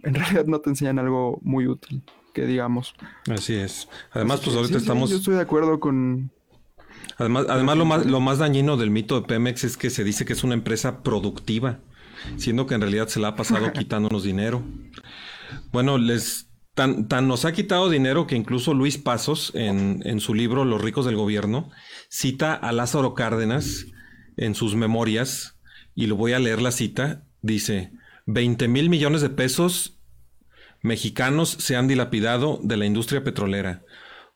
En 0.04 0.14
realidad 0.16 0.46
no 0.46 0.60
te 0.60 0.70
enseñan 0.70 1.00
algo 1.00 1.40
muy 1.42 1.68
útil, 1.68 2.04
que 2.34 2.46
digamos. 2.46 2.94
Así 3.30 3.56
es. 3.56 3.90
Además, 4.12 4.42
pues 4.44 4.56
ahorita 4.56 4.80
sí, 4.80 4.84
estamos... 4.84 5.10
yo 5.10 5.18
estoy 5.18 5.36
de 5.36 5.42
acuerdo 5.42 5.80
con... 5.80 6.32
Además, 7.18 7.46
además 7.50 7.78
lo, 7.78 7.86
más, 7.86 8.06
lo 8.06 8.20
más 8.20 8.38
dañino 8.38 8.78
del 8.78 8.90
mito 8.90 9.20
de 9.20 9.28
Pemex 9.28 9.64
es 9.64 9.78
que 9.78 9.90
se 9.90 10.04
dice 10.04 10.26
que 10.26 10.34
es 10.34 10.44
una 10.44 10.54
empresa 10.54 11.04
productiva, 11.04 11.80
siendo 12.38 12.66
que 12.66 12.76
en 12.76 12.82
realidad 12.82 13.08
se 13.08 13.20
la 13.20 13.30
ha 13.30 13.36
pasado 13.36 13.72
quitándonos 13.74 14.24
dinero. 14.24 14.64
Bueno, 15.72 15.98
les 15.98 16.51
tan, 16.74 17.08
nos 17.28 17.46
ha 17.46 17.54
quitado 17.54 17.90
dinero 17.90 18.28
que 18.28 18.36
incluso 18.36 18.74
Luis 18.74 18.98
Pasos, 18.98 19.52
en, 19.56 20.02
en 20.06 20.20
su 20.20 20.34
libro 20.34 20.66
Los 20.66 20.82
ricos 20.82 21.06
del 21.06 21.16
gobierno, 21.16 21.70
cita 22.10 22.54
a 22.54 22.72
Lázaro 22.72 23.14
Cárdenas 23.14 23.86
en 24.38 24.56
sus 24.56 24.76
memorias, 24.76 25.60
y 25.96 26.08
lo 26.08 26.16
voy 26.16 26.34
a 26.34 26.40
leer 26.40 26.62
la 26.62 26.72
cita, 26.72 27.24
dice, 27.42 27.92
20 28.26 28.68
mil 28.68 28.90
millones 28.90 29.22
de 29.22 29.30
pesos 29.30 29.98
mexicanos 30.82 31.50
se 31.60 31.76
han 31.76 31.88
dilapidado 31.88 32.60
de 32.64 32.78
la 32.78 32.86
industria 32.86 33.24
petrolera. 33.24 33.84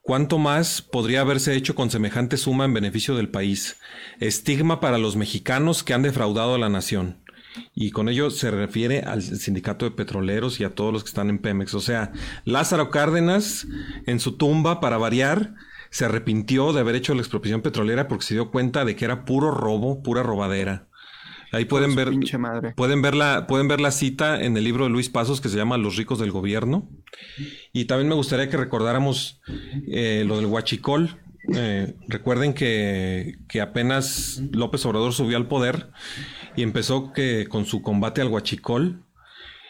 ¿Cuánto 0.02 0.38
más 0.38 0.84
podría 0.84 1.22
haberse 1.22 1.56
hecho 1.56 1.74
con 1.74 1.90
semejante 1.90 2.38
suma 2.38 2.66
en 2.66 2.74
beneficio 2.76 3.16
del 3.16 3.30
país? 3.30 3.78
Estigma 4.20 4.80
para 4.80 5.00
los 5.00 5.16
mexicanos 5.16 5.84
que 5.84 5.96
han 5.96 6.04
defraudado 6.04 6.54
a 6.54 6.60
la 6.60 6.70
nación. 6.70 7.24
Y 7.74 7.92
con 7.92 8.10
ello 8.10 8.30
se 8.30 8.52
refiere 8.52 9.02
al 9.02 9.22
sindicato 9.22 9.86
de 9.86 9.92
petroleros 9.92 10.60
y 10.60 10.64
a 10.64 10.76
todos 10.76 10.94
los 10.94 11.04
que 11.04 11.10
están 11.10 11.30
en 11.30 11.40
Pemex. 11.40 11.74
O 11.74 11.80
sea, 11.80 12.12
Lázaro 12.44 12.90
Cárdenas, 12.90 13.68
en 14.06 14.20
su 14.20 14.38
tumba, 14.38 14.80
para 14.80 14.98
variar, 14.98 15.56
se 15.90 16.06
arrepintió 16.06 16.74
de 16.74 16.82
haber 16.82 16.96
hecho 16.96 17.14
la 17.14 17.22
expropiación 17.22 17.62
petrolera 17.62 18.08
porque 18.08 18.26
se 18.26 18.34
dio 18.34 18.52
cuenta 18.52 18.86
de 18.86 18.96
que 18.96 19.06
era 19.06 19.26
puro 19.26 19.52
robo, 19.52 20.04
pura 20.04 20.24
robadera. 20.24 20.88
Ahí 21.52 21.64
pueden 21.64 21.96
ver, 21.96 22.12
madre. 22.38 22.74
pueden 22.76 23.02
ver 23.02 23.16
la, 23.16 23.48
pueden 23.48 23.70
ver 23.70 23.80
la 23.80 23.92
cita 23.92 24.44
en 24.44 24.58
el 24.58 24.66
libro 24.66 24.84
de 24.84 24.90
Luis 24.90 25.10
Pasos 25.10 25.40
que 25.40 25.48
se 25.48 25.56
llama 25.56 25.78
Los 25.78 25.96
ricos 25.96 26.20
del 26.20 26.32
gobierno. 26.32 26.90
Y 27.72 27.86
también 27.86 28.10
me 28.10 28.16
gustaría 28.16 28.50
que 28.50 28.58
recordáramos 28.58 29.42
eh, 29.88 30.26
lo 30.28 30.36
del 30.36 30.48
huachicol. 30.48 31.18
Eh, 31.54 31.94
recuerden 32.10 32.54
que, 32.54 33.38
que 33.48 33.62
apenas 33.62 34.42
López 34.52 34.86
Obrador 34.86 35.14
subió 35.14 35.38
al 35.38 35.48
poder 35.48 35.92
y 36.56 36.64
empezó 36.64 37.14
que, 37.14 37.48
con 37.48 37.66
su 37.66 37.82
combate 37.82 38.22
al 38.22 38.28
huachicol. 38.28 39.04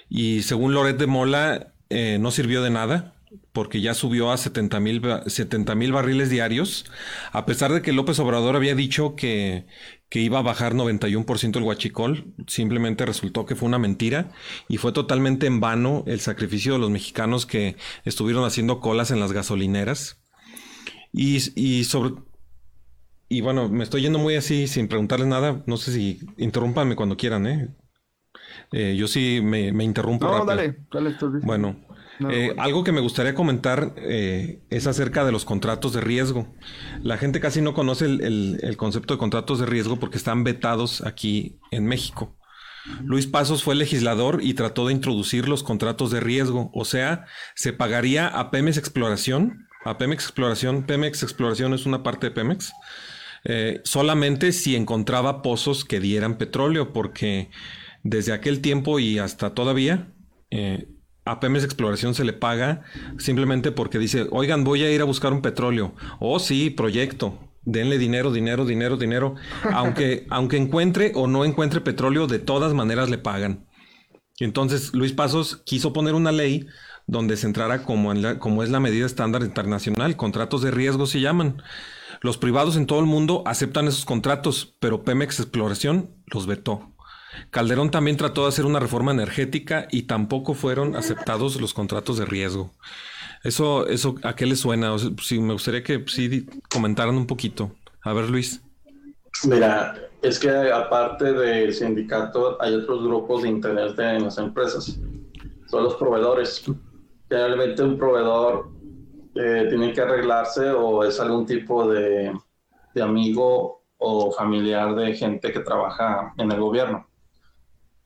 Y 0.09 0.43
según 0.43 0.73
Loret 0.73 0.97
de 0.97 1.07
Mola, 1.07 1.73
eh, 1.89 2.17
no 2.19 2.31
sirvió 2.31 2.61
de 2.61 2.69
nada 2.69 3.15
porque 3.51 3.81
ya 3.81 3.93
subió 3.93 4.31
a 4.31 4.37
70 4.37 4.79
mil 4.79 5.01
70 5.25 5.75
mil 5.75 5.91
barriles 5.91 6.29
diarios, 6.29 6.85
a 7.31 7.45
pesar 7.45 7.71
de 7.73 7.81
que 7.81 7.93
López 7.93 8.19
Obrador 8.19 8.55
había 8.55 8.75
dicho 8.75 9.15
que, 9.15 9.65
que 10.09 10.19
iba 10.19 10.39
a 10.39 10.43
bajar 10.43 10.73
91% 10.73 11.57
el 11.57 11.63
huachicol, 11.63 12.33
simplemente 12.47 13.05
resultó 13.05 13.45
que 13.45 13.55
fue 13.55 13.67
una 13.67 13.79
mentira 13.79 14.31
y 14.67 14.77
fue 14.77 14.91
totalmente 14.91 15.47
en 15.47 15.59
vano 15.59 16.03
el 16.07 16.19
sacrificio 16.19 16.73
de 16.73 16.79
los 16.79 16.89
mexicanos 16.89 17.45
que 17.45 17.77
estuvieron 18.03 18.45
haciendo 18.45 18.79
colas 18.79 19.11
en 19.11 19.19
las 19.19 19.31
gasolineras. 19.31 20.21
Y, 21.11 21.37
y 21.55 21.85
sobre... 21.85 22.15
Y 23.27 23.41
bueno, 23.41 23.69
me 23.69 23.83
estoy 23.83 24.01
yendo 24.03 24.19
muy 24.19 24.35
así 24.35 24.67
sin 24.67 24.87
preguntarles 24.87 25.27
nada. 25.27 25.63
No 25.65 25.77
sé 25.77 25.91
si 25.91 26.19
interrúmpanme 26.37 26.95
cuando 26.95 27.17
quieran, 27.17 27.47
¿eh? 27.47 27.75
Eh, 28.71 28.95
yo 28.97 29.07
sí 29.07 29.39
me, 29.43 29.71
me 29.71 29.83
interrumpo. 29.83 30.25
No, 30.25 30.31
rápido. 30.33 30.45
dale, 30.47 30.75
dale. 30.91 31.11
tú. 31.13 31.31
Bueno, 31.43 31.75
No, 32.19 32.29
eh, 32.29 32.47
bueno. 32.47 32.61
algo 32.61 32.83
que 32.83 32.91
me 32.91 33.01
gustaría 33.01 33.33
comentar 33.33 33.93
eh, 33.97 34.61
es 34.69 34.87
acerca 34.87 35.25
de 35.25 35.31
los 35.31 35.43
contratos 35.45 35.93
de 35.93 36.01
riesgo. 36.01 36.53
La 37.01 37.17
gente 37.17 37.39
casi 37.39 37.61
no 37.61 37.73
conoce 37.73 38.05
el, 38.05 38.21
el- 38.21 38.59
el 38.61 38.77
concepto 38.77 39.15
de 39.15 39.17
contratos 39.19 39.59
de 39.59 39.65
riesgo 39.65 39.97
porque 39.99 40.17
están 40.17 40.43
vetados 40.43 41.01
aquí 41.01 41.59
en 41.71 41.85
México. 41.85 42.37
Luis 43.03 43.25
Pasos 43.25 43.63
fue 43.63 43.73
legislador 43.73 44.39
y 44.43 44.53
trató 44.53 44.85
de 44.85 44.93
introducir 44.93 45.49
los 45.49 45.63
contratos 45.63 46.11
de 46.11 46.19
riesgo, 46.19 46.69
o 46.71 46.85
sea, 46.85 47.25
se 47.55 47.73
pagaría 47.73 48.27
a 48.27 48.51
Pemex 48.51 48.77
Exploración, 48.77 49.65
a 49.83 49.97
Pemex 49.97 50.23
Exploración, 50.25 50.83
Pemex 50.85 51.23
Exploración 51.23 51.73
es 51.73 51.87
una 51.87 52.03
parte 52.03 52.27
de 52.27 52.31
Pemex, 52.31 52.73
eh, 53.45 53.81
solamente 53.83 54.51
si 54.51 54.75
encontraba 54.75 55.41
pozos 55.41 55.85
que 55.85 55.99
dieran 55.99 56.37
petróleo, 56.37 56.91
porque 56.93 57.49
desde 58.03 58.33
aquel 58.33 58.61
tiempo 58.61 58.99
y 58.99 59.17
hasta 59.19 59.53
todavía, 59.53 60.13
eh, 60.51 60.87
a 61.25 61.39
Pemex 61.39 61.63
Exploración 61.63 62.13
se 62.13 62.23
le 62.23 62.33
paga 62.33 62.83
simplemente 63.17 63.71
porque 63.71 63.97
dice, 63.97 64.27
oigan, 64.31 64.63
voy 64.63 64.83
a 64.83 64.91
ir 64.91 65.01
a 65.01 65.05
buscar 65.05 65.33
un 65.33 65.41
petróleo. 65.41 65.95
Oh, 66.19 66.37
sí, 66.39 66.69
proyecto. 66.69 67.39
Denle 67.63 67.97
dinero, 67.97 68.31
dinero, 68.31 68.63
dinero, 68.65 68.95
dinero. 68.95 69.33
Aunque, 69.73 70.27
aunque 70.29 70.57
encuentre 70.57 71.13
o 71.15 71.25
no 71.25 71.43
encuentre 71.43 71.81
petróleo, 71.81 72.27
de 72.27 72.37
todas 72.37 72.75
maneras 72.75 73.09
le 73.09 73.17
pagan. 73.17 73.65
Entonces 74.39 74.93
Luis 74.93 75.13
Pasos 75.13 75.63
quiso 75.65 75.93
poner 75.93 76.13
una 76.13 76.31
ley 76.31 76.67
donde 77.07 77.37
se 77.37 77.47
entrara 77.47 77.83
como, 77.83 78.11
en 78.11 78.21
la- 78.21 78.37
como 78.39 78.61
es 78.63 78.69
la 78.69 78.79
medida 78.79 79.05
estándar 79.05 79.41
internacional, 79.43 80.15
contratos 80.17 80.61
de 80.61 80.71
riesgo 80.71 81.07
se 81.07 81.21
llaman. 81.21 81.61
Los 82.25 82.39
privados 82.39 82.75
en 82.75 82.87
todo 82.87 82.99
el 83.01 83.05
mundo 83.05 83.43
aceptan 83.45 83.87
esos 83.87 84.03
contratos, 84.03 84.75
pero 84.79 85.03
Pemex 85.03 85.39
Exploración 85.39 86.09
los 86.25 86.47
vetó. 86.47 86.91
Calderón 87.51 87.91
también 87.91 88.17
trató 88.17 88.41
de 88.41 88.47
hacer 88.47 88.65
una 88.65 88.79
reforma 88.79 89.11
energética 89.11 89.87
y 89.91 90.07
tampoco 90.07 90.55
fueron 90.55 90.95
aceptados 90.95 91.61
los 91.61 91.75
contratos 91.75 92.17
de 92.17 92.25
riesgo. 92.25 92.71
Eso, 93.43 93.85
eso, 93.85 94.15
¿a 94.23 94.35
qué 94.35 94.47
le 94.47 94.55
suena? 94.55 94.91
O 94.91 94.97
me 94.97 95.53
gustaría 95.53 95.83
que 95.83 96.03
sí 96.07 96.47
comentaran 96.67 97.15
un 97.15 97.27
poquito. 97.27 97.75
A 98.01 98.11
ver, 98.13 98.27
Luis. 98.27 98.59
Mira, 99.47 99.95
es 100.23 100.39
que 100.39 100.49
aparte 100.49 101.31
del 101.31 101.75
sindicato 101.75 102.59
hay 102.59 102.73
otros 102.73 103.03
grupos 103.03 103.43
de 103.43 103.49
interés 103.49 103.93
en 103.99 104.23
las 104.23 104.39
empresas. 104.39 104.99
Son 105.67 105.83
los 105.83 105.93
proveedores. 105.93 106.65
Generalmente 107.29 107.83
un 107.83 107.99
proveedor 107.99 108.74
eh, 109.35 109.65
tiene 109.69 109.93
que 109.93 110.01
arreglarse 110.01 110.71
o 110.71 111.03
es 111.03 111.19
algún 111.19 111.45
tipo 111.45 111.87
de, 111.87 112.33
de 112.93 113.01
amigo 113.01 113.83
o 113.97 114.31
familiar 114.31 114.95
de 114.95 115.13
gente 115.15 115.51
que 115.51 115.59
trabaja 115.59 116.33
en 116.37 116.51
el 116.51 116.59
gobierno. 116.59 117.07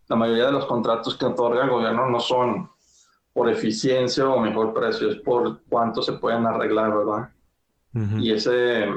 La 0.07 0.15
mayoría 0.15 0.47
de 0.47 0.51
los 0.51 0.65
contratos 0.65 1.15
que 1.15 1.25
otorga 1.25 1.63
el 1.63 1.69
gobierno 1.69 2.09
no 2.09 2.19
son 2.19 2.69
por 3.33 3.49
eficiencia 3.49 4.27
o 4.27 4.39
mejor 4.39 4.73
precio, 4.73 5.09
es 5.09 5.17
por 5.17 5.61
cuánto 5.69 6.01
se 6.01 6.13
pueden 6.13 6.45
arreglar, 6.45 6.97
¿verdad? 6.97 7.29
Ujú. 7.93 8.19
y 8.19 8.31
ese 8.31 8.87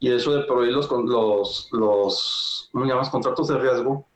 y 0.00 0.10
eso 0.10 0.34
de 0.34 0.42
prohibir 0.42 0.74
los 0.74 0.90
los 0.90 1.68
los 1.70 2.68
¿cómo 2.72 2.84
llamas? 2.84 3.10
contratos 3.10 3.46
de 3.46 3.58
riesgo 3.58 4.08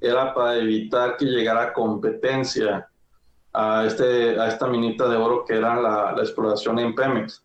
era 0.00 0.34
para 0.34 0.56
evitar 0.56 1.16
que 1.16 1.26
llegara 1.26 1.72
competencia 1.72 2.89
a 3.52 3.84
este 3.84 4.38
a 4.38 4.48
esta 4.48 4.66
minita 4.66 5.08
de 5.08 5.16
oro 5.16 5.44
que 5.44 5.56
era 5.56 5.80
la, 5.80 6.12
la 6.12 6.22
exploración 6.22 6.78
en 6.78 6.94
Pemex. 6.94 7.44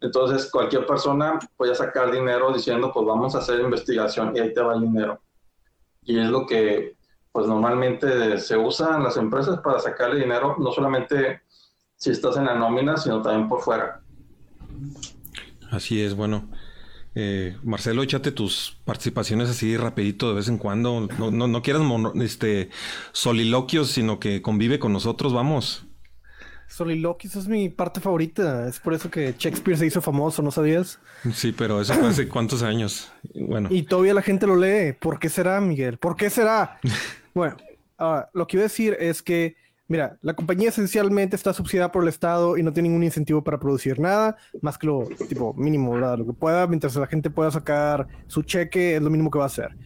Entonces 0.00 0.50
cualquier 0.50 0.86
persona 0.86 1.38
podía 1.56 1.74
sacar 1.74 2.10
dinero 2.10 2.52
diciendo 2.52 2.90
pues 2.92 3.06
vamos 3.06 3.34
a 3.34 3.38
hacer 3.38 3.60
investigación 3.60 4.36
y 4.36 4.40
ahí 4.40 4.52
te 4.52 4.60
va 4.60 4.74
el 4.74 4.82
dinero. 4.82 5.20
Y 6.02 6.18
es 6.18 6.28
lo 6.28 6.46
que 6.46 6.96
pues 7.30 7.46
normalmente 7.46 8.38
se 8.38 8.56
usa 8.56 8.96
en 8.96 9.04
las 9.04 9.16
empresas 9.16 9.60
para 9.60 9.78
sacarle 9.78 10.20
dinero 10.20 10.56
no 10.58 10.72
solamente 10.72 11.42
si 11.96 12.10
estás 12.10 12.36
en 12.36 12.46
la 12.46 12.54
nómina 12.54 12.96
sino 12.96 13.22
también 13.22 13.48
por 13.48 13.60
fuera. 13.60 14.00
Así 15.70 16.02
es, 16.02 16.14
bueno. 16.14 16.48
Eh, 17.20 17.56
Marcelo, 17.64 18.04
échate 18.04 18.30
tus 18.30 18.76
participaciones 18.84 19.48
así 19.48 19.76
rapidito 19.76 20.28
de 20.28 20.36
vez 20.36 20.46
en 20.48 20.56
cuando. 20.56 21.08
No, 21.18 21.32
no, 21.32 21.48
no 21.48 21.62
quieras 21.62 21.82
mono- 21.82 22.12
este, 22.22 22.70
soliloquios, 23.10 23.90
sino 23.90 24.20
que 24.20 24.40
convive 24.40 24.78
con 24.78 24.92
nosotros, 24.92 25.32
vamos. 25.32 25.84
Soliloquios 26.68 27.34
es 27.34 27.48
mi 27.48 27.70
parte 27.70 27.98
favorita. 28.00 28.68
Es 28.68 28.78
por 28.78 28.94
eso 28.94 29.10
que 29.10 29.34
Shakespeare 29.36 29.76
se 29.76 29.86
hizo 29.86 30.00
famoso, 30.00 30.42
¿no 30.42 30.52
sabías? 30.52 31.00
Sí, 31.34 31.50
pero 31.50 31.80
eso 31.80 31.92
fue 31.94 32.08
hace 32.08 32.28
cuántos 32.28 32.62
años. 32.62 33.10
Bueno, 33.34 33.68
Y 33.72 33.82
todavía 33.82 34.14
la 34.14 34.22
gente 34.22 34.46
lo 34.46 34.54
lee. 34.54 34.92
¿Por 34.92 35.18
qué 35.18 35.28
será, 35.28 35.60
Miguel? 35.60 35.98
¿Por 35.98 36.14
qué 36.14 36.30
será? 36.30 36.78
bueno, 37.34 37.56
ahora, 37.96 38.30
lo 38.32 38.46
que 38.46 38.58
iba 38.58 38.62
a 38.62 38.68
decir 38.68 38.96
es 39.00 39.22
que, 39.22 39.56
mira, 39.88 40.18
la 40.20 40.34
compañía 40.34 40.68
esencialmente 40.68 41.34
está 41.34 41.52
subsidiada 41.52 41.90
por 41.90 42.02
el 42.02 42.08
Estado 42.08 42.56
y 42.56 42.62
no 42.62 42.72
tiene 42.72 42.88
ningún 42.88 43.04
incentivo 43.04 43.42
para 43.42 43.58
producir 43.58 43.98
nada, 43.98 44.36
más 44.62 44.78
que 44.78 44.86
lo 44.86 45.08
tipo 45.28 45.54
mínimo, 45.54 45.92
¿verdad? 45.92 46.18
Lo 46.18 46.26
que 46.26 46.32
pueda, 46.34 46.66
mientras 46.66 46.94
la 46.96 47.06
gente 47.06 47.30
pueda 47.30 47.50
sacar 47.50 48.06
su 48.26 48.42
cheque, 48.42 48.96
es 48.96 49.02
lo 49.02 49.10
mínimo 49.10 49.30
que 49.30 49.38
va 49.38 49.44
a 49.44 49.48
hacer. 49.48 49.76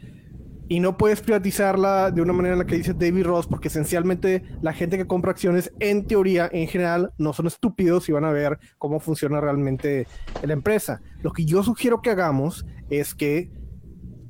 Y 0.69 0.81
no 0.81 0.97
puedes 0.97 1.21
privatizarla 1.21 2.11
de 2.11 2.23
una 2.23 2.33
manera 2.33 2.55
en 2.55 2.59
la 2.61 2.67
que 2.67 2.77
dice 2.77 2.95
David 2.95 3.25
Ross, 3.25 3.47
porque 3.47 3.69
esencialmente 3.69 4.43
la 4.62 4.73
gente 4.73 4.97
que 4.97 5.07
compra 5.07 5.33
acciones, 5.33 5.73
en 5.81 6.07
teoría, 6.07 6.49
en 6.53 6.67
general, 6.67 7.12
no 7.19 7.33
son 7.33 7.47
estúpidos 7.47 8.09
y 8.09 8.12
van 8.12 8.25
a 8.25 8.31
ver 8.31 8.59
cómo 8.79 8.99
funciona 8.99 9.41
realmente 9.41 10.07
la 10.43 10.53
empresa. 10.53 11.03
Lo 11.21 11.33
que 11.33 11.45
yo 11.45 11.62
sugiero 11.62 12.01
que 12.01 12.11
hagamos 12.11 12.65
es 12.91 13.15
que 13.15 13.51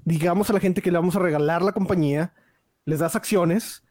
digamos 0.05 0.51
a 0.51 0.53
la 0.53 0.61
gente 0.61 0.83
que 0.83 0.91
le 0.91 0.99
vamos 0.99 1.17
a 1.17 1.21
regalar 1.21 1.63
la 1.63 1.73
compañía, 1.73 2.35
les 2.85 2.99
das 2.99 3.15
acciones, 3.15 3.82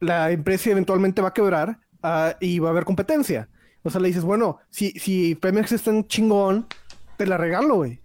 la 0.00 0.30
empresa 0.30 0.70
eventualmente 0.70 1.22
va 1.22 1.28
a 1.28 1.34
quebrar 1.34 1.80
ah, 2.02 2.34
y 2.40 2.58
va 2.58 2.68
a 2.68 2.72
haber 2.72 2.84
competencia. 2.84 3.48
O 3.82 3.90
sea, 3.90 4.00
le 4.00 4.08
dices, 4.08 4.24
bueno, 4.24 4.58
si, 4.70 4.90
si 4.92 5.34
Pemex 5.36 5.72
es 5.72 5.82
tan 5.82 6.06
chingón, 6.06 6.66
te 7.16 7.26
la 7.26 7.36
regalo, 7.36 7.76
güey. 7.76 8.00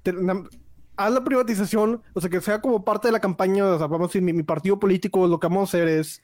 Haz 0.96 1.12
la 1.12 1.24
privatización, 1.24 2.02
o 2.14 2.22
sea, 2.22 2.30
que 2.30 2.40
sea 2.40 2.62
como 2.62 2.86
parte 2.86 3.08
de 3.08 3.12
la 3.12 3.20
campaña, 3.20 3.66
o 3.66 3.78
sea, 3.78 3.88
vamos 3.88 4.06
a 4.06 4.10
decir, 4.10 4.22
mi, 4.22 4.32
mi 4.32 4.44
partido 4.44 4.80
político, 4.80 5.28
lo 5.28 5.40
que 5.40 5.48
vamos 5.48 5.74
a 5.74 5.78
hacer 5.78 5.88
es, 5.88 6.22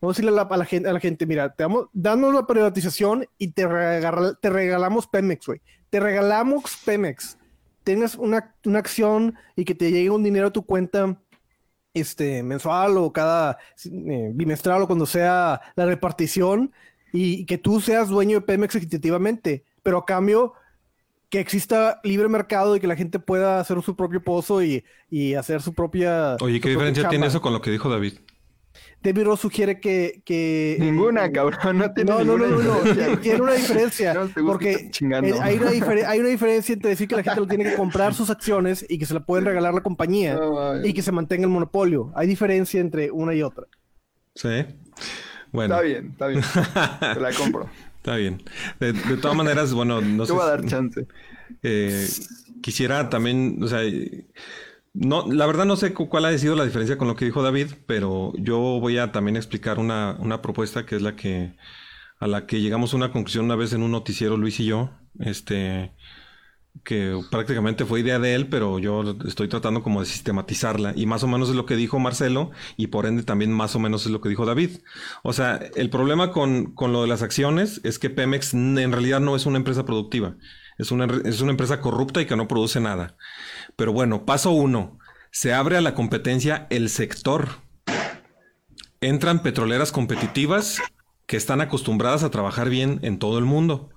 vamos 0.00 0.14
a 0.14 0.16
decirle 0.16 0.30
a 0.30 0.44
la, 0.44 0.48
a 0.54 0.56
la 0.56 0.64
gente, 0.64 0.88
a 0.88 0.92
la 0.92 1.00
gente, 1.00 1.26
mira, 1.26 1.52
te 1.52 1.64
damos, 1.64 1.88
danos 1.92 2.32
la 2.32 2.46
privatización 2.46 3.26
y 3.36 3.48
te, 3.48 3.66
regal- 3.66 4.38
te 4.40 4.48
regalamos 4.50 5.08
Pemex, 5.08 5.46
güey. 5.46 5.60
Te 5.90 5.98
regalamos 5.98 6.62
Pemex. 6.84 7.36
Tienes 7.82 8.14
una, 8.14 8.54
una 8.64 8.78
acción 8.78 9.34
y 9.56 9.64
que 9.64 9.74
te 9.74 9.90
llegue 9.90 10.10
un 10.10 10.22
dinero 10.22 10.46
a 10.46 10.52
tu 10.52 10.64
cuenta 10.64 11.16
este, 11.94 12.42
mensual 12.42 12.96
o 12.96 13.12
cada 13.12 13.58
eh, 13.84 14.30
bimestral 14.32 14.82
o 14.82 14.86
cuando 14.86 15.06
sea 15.06 15.60
la 15.74 15.86
repartición 15.86 16.72
y, 17.12 17.44
que 17.44 17.58
tú 17.58 17.80
seas 17.80 18.08
dueño 18.08 18.40
de 18.40 18.46
Pemex 18.46 18.74
equitativamente, 18.74 19.64
pero 19.82 19.98
a 19.98 20.06
cambio 20.06 20.54
que 21.28 21.40
exista 21.40 22.00
libre 22.04 22.28
mercado 22.28 22.76
y 22.76 22.80
que 22.80 22.86
la 22.86 22.96
gente 22.96 23.18
pueda 23.18 23.60
hacer 23.60 23.80
su 23.82 23.96
propio 23.96 24.22
pozo 24.22 24.62
y, 24.62 24.84
y 25.10 25.34
hacer 25.34 25.62
su 25.62 25.74
propia... 25.74 26.36
Oye, 26.40 26.60
¿qué 26.60 26.70
diferencia 26.70 27.08
tiene 27.08 27.26
eso 27.26 27.40
con 27.40 27.52
lo 27.52 27.60
que 27.60 27.70
dijo 27.70 27.88
David? 27.88 28.14
David 29.02 29.24
Ross 29.24 29.40
sugiere 29.40 29.80
que... 29.80 30.22
que 30.24 30.76
Ninguna, 30.78 31.26
eh, 31.26 31.32
cabrón, 31.32 31.78
no 31.78 31.92
tiene 31.92 32.10
no, 32.10 32.24
no, 32.24 32.38
no, 32.38 32.48
no, 32.58 33.18
tiene 33.20 33.40
una 33.40 33.52
diferencia. 33.54 34.14
No, 34.14 34.28
te 34.28 34.42
porque 34.42 34.72
eh, 34.72 34.90
hay, 35.40 35.56
una 35.58 35.70
difere- 35.72 36.04
hay 36.06 36.20
una 36.20 36.28
diferencia 36.28 36.72
entre 36.72 36.90
decir 36.90 37.08
que 37.08 37.16
la 37.16 37.22
gente 37.22 37.40
lo 37.40 37.46
tiene 37.46 37.64
que 37.64 37.74
comprar 37.74 38.14
sus 38.14 38.30
acciones 38.30 38.86
y 38.88 38.98
que 38.98 39.06
se 39.06 39.14
la 39.14 39.20
pueden 39.26 39.44
regalar 39.44 39.74
la 39.74 39.82
compañía 39.82 40.38
y 40.84 40.92
que 40.94 41.02
se 41.02 41.12
mantenga 41.12 41.44
el 41.44 41.50
monopolio. 41.50 42.12
Hay 42.14 42.26
diferencia 42.26 42.80
entre 42.80 43.10
una 43.10 43.34
y 43.34 43.42
otra. 43.42 43.66
Sí. 44.34 44.64
Bueno. 45.50 45.74
Está 45.74 45.86
bien, 45.86 46.06
está 46.12 46.26
bien. 46.28 46.42
Te 47.14 47.20
la 47.20 47.32
compro. 47.32 47.68
Está 48.02 48.16
bien. 48.16 48.42
De, 48.80 48.92
de 48.94 49.16
todas 49.16 49.36
maneras, 49.36 49.72
bueno, 49.72 50.00
no 50.00 50.24
Te 50.24 50.28
sé. 50.28 50.32
voy 50.32 50.42
a 50.42 50.46
dar 50.46 50.64
chance. 50.66 51.06
eh, 51.62 52.08
quisiera 52.60 53.08
también, 53.08 53.58
o 53.62 53.68
sea, 53.68 53.84
eh, 53.84 54.26
no, 54.94 55.26
la 55.32 55.46
verdad 55.46 55.64
no 55.64 55.76
sé 55.76 55.94
cu- 55.94 56.08
cuál 56.08 56.24
ha 56.26 56.36
sido 56.38 56.54
la 56.56 56.64
diferencia 56.64 56.98
con 56.98 57.08
lo 57.08 57.16
que 57.16 57.24
dijo 57.24 57.42
David, 57.42 57.68
pero 57.86 58.32
yo 58.38 58.58
voy 58.80 58.98
a 58.98 59.12
también 59.12 59.36
explicar 59.36 59.78
una, 59.78 60.16
una 60.18 60.42
propuesta 60.42 60.84
que 60.86 60.96
es 60.96 61.02
la 61.02 61.16
que 61.16 61.56
a 62.20 62.26
la 62.28 62.46
que 62.46 62.60
llegamos 62.60 62.94
a 62.94 62.96
una 62.98 63.12
conclusión 63.12 63.46
una 63.46 63.56
vez 63.56 63.72
en 63.74 63.82
un 63.82 63.92
noticiero 63.92 64.36
Luis 64.36 64.60
y 64.60 64.66
yo, 64.66 64.90
este 65.20 65.92
que 66.84 67.20
prácticamente 67.30 67.84
fue 67.84 68.00
idea 68.00 68.18
de 68.18 68.34
él, 68.34 68.48
pero 68.48 68.78
yo 68.78 69.16
estoy 69.26 69.48
tratando 69.48 69.82
como 69.82 70.00
de 70.00 70.06
sistematizarla 70.06 70.94
y 70.96 71.06
más 71.06 71.22
o 71.22 71.28
menos 71.28 71.50
es 71.50 71.56
lo 71.56 71.66
que 71.66 71.76
dijo 71.76 71.98
Marcelo 71.98 72.50
y 72.76 72.88
por 72.88 73.06
ende 73.06 73.24
también 73.24 73.52
más 73.52 73.76
o 73.76 73.80
menos 73.80 74.06
es 74.06 74.12
lo 74.12 74.20
que 74.22 74.28
dijo 74.30 74.46
David. 74.46 74.78
O 75.22 75.32
sea, 75.34 75.56
el 75.76 75.90
problema 75.90 76.32
con, 76.32 76.74
con 76.74 76.92
lo 76.92 77.02
de 77.02 77.08
las 77.08 77.22
acciones 77.22 77.80
es 77.84 77.98
que 77.98 78.10
Pemex 78.10 78.54
en 78.54 78.92
realidad 78.92 79.20
no 79.20 79.36
es 79.36 79.46
una 79.46 79.58
empresa 79.58 79.84
productiva, 79.86 80.36
es 80.78 80.90
una, 80.92 81.06
es 81.24 81.40
una 81.42 81.52
empresa 81.52 81.80
corrupta 81.80 82.20
y 82.22 82.26
que 82.26 82.36
no 82.36 82.48
produce 82.48 82.80
nada. 82.80 83.16
Pero 83.76 83.92
bueno, 83.92 84.24
paso 84.24 84.50
uno, 84.50 84.98
se 85.30 85.52
abre 85.52 85.76
a 85.76 85.80
la 85.80 85.94
competencia 85.94 86.66
el 86.70 86.88
sector. 86.88 87.48
Entran 89.00 89.42
petroleras 89.42 89.92
competitivas 89.92 90.80
que 91.26 91.36
están 91.36 91.60
acostumbradas 91.60 92.22
a 92.22 92.30
trabajar 92.30 92.68
bien 92.68 93.00
en 93.02 93.18
todo 93.18 93.38
el 93.38 93.44
mundo. 93.44 93.90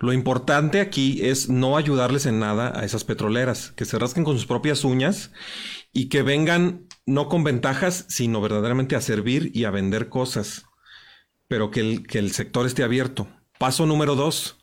Lo 0.00 0.12
importante 0.12 0.80
aquí 0.80 1.26
es 1.26 1.48
no 1.48 1.76
ayudarles 1.76 2.26
en 2.26 2.38
nada 2.38 2.72
a 2.78 2.84
esas 2.84 3.02
petroleras, 3.02 3.72
que 3.72 3.84
se 3.84 3.98
rasquen 3.98 4.22
con 4.22 4.36
sus 4.36 4.46
propias 4.46 4.84
uñas 4.84 5.32
y 5.92 6.08
que 6.08 6.22
vengan 6.22 6.86
no 7.04 7.28
con 7.28 7.42
ventajas, 7.42 8.04
sino 8.08 8.40
verdaderamente 8.40 8.94
a 8.94 9.00
servir 9.00 9.50
y 9.54 9.64
a 9.64 9.70
vender 9.70 10.08
cosas, 10.08 10.66
pero 11.48 11.72
que 11.72 11.80
el, 11.80 12.06
que 12.06 12.20
el 12.20 12.30
sector 12.30 12.64
esté 12.66 12.84
abierto. 12.84 13.26
Paso 13.58 13.86
número 13.86 14.14
dos. 14.14 14.58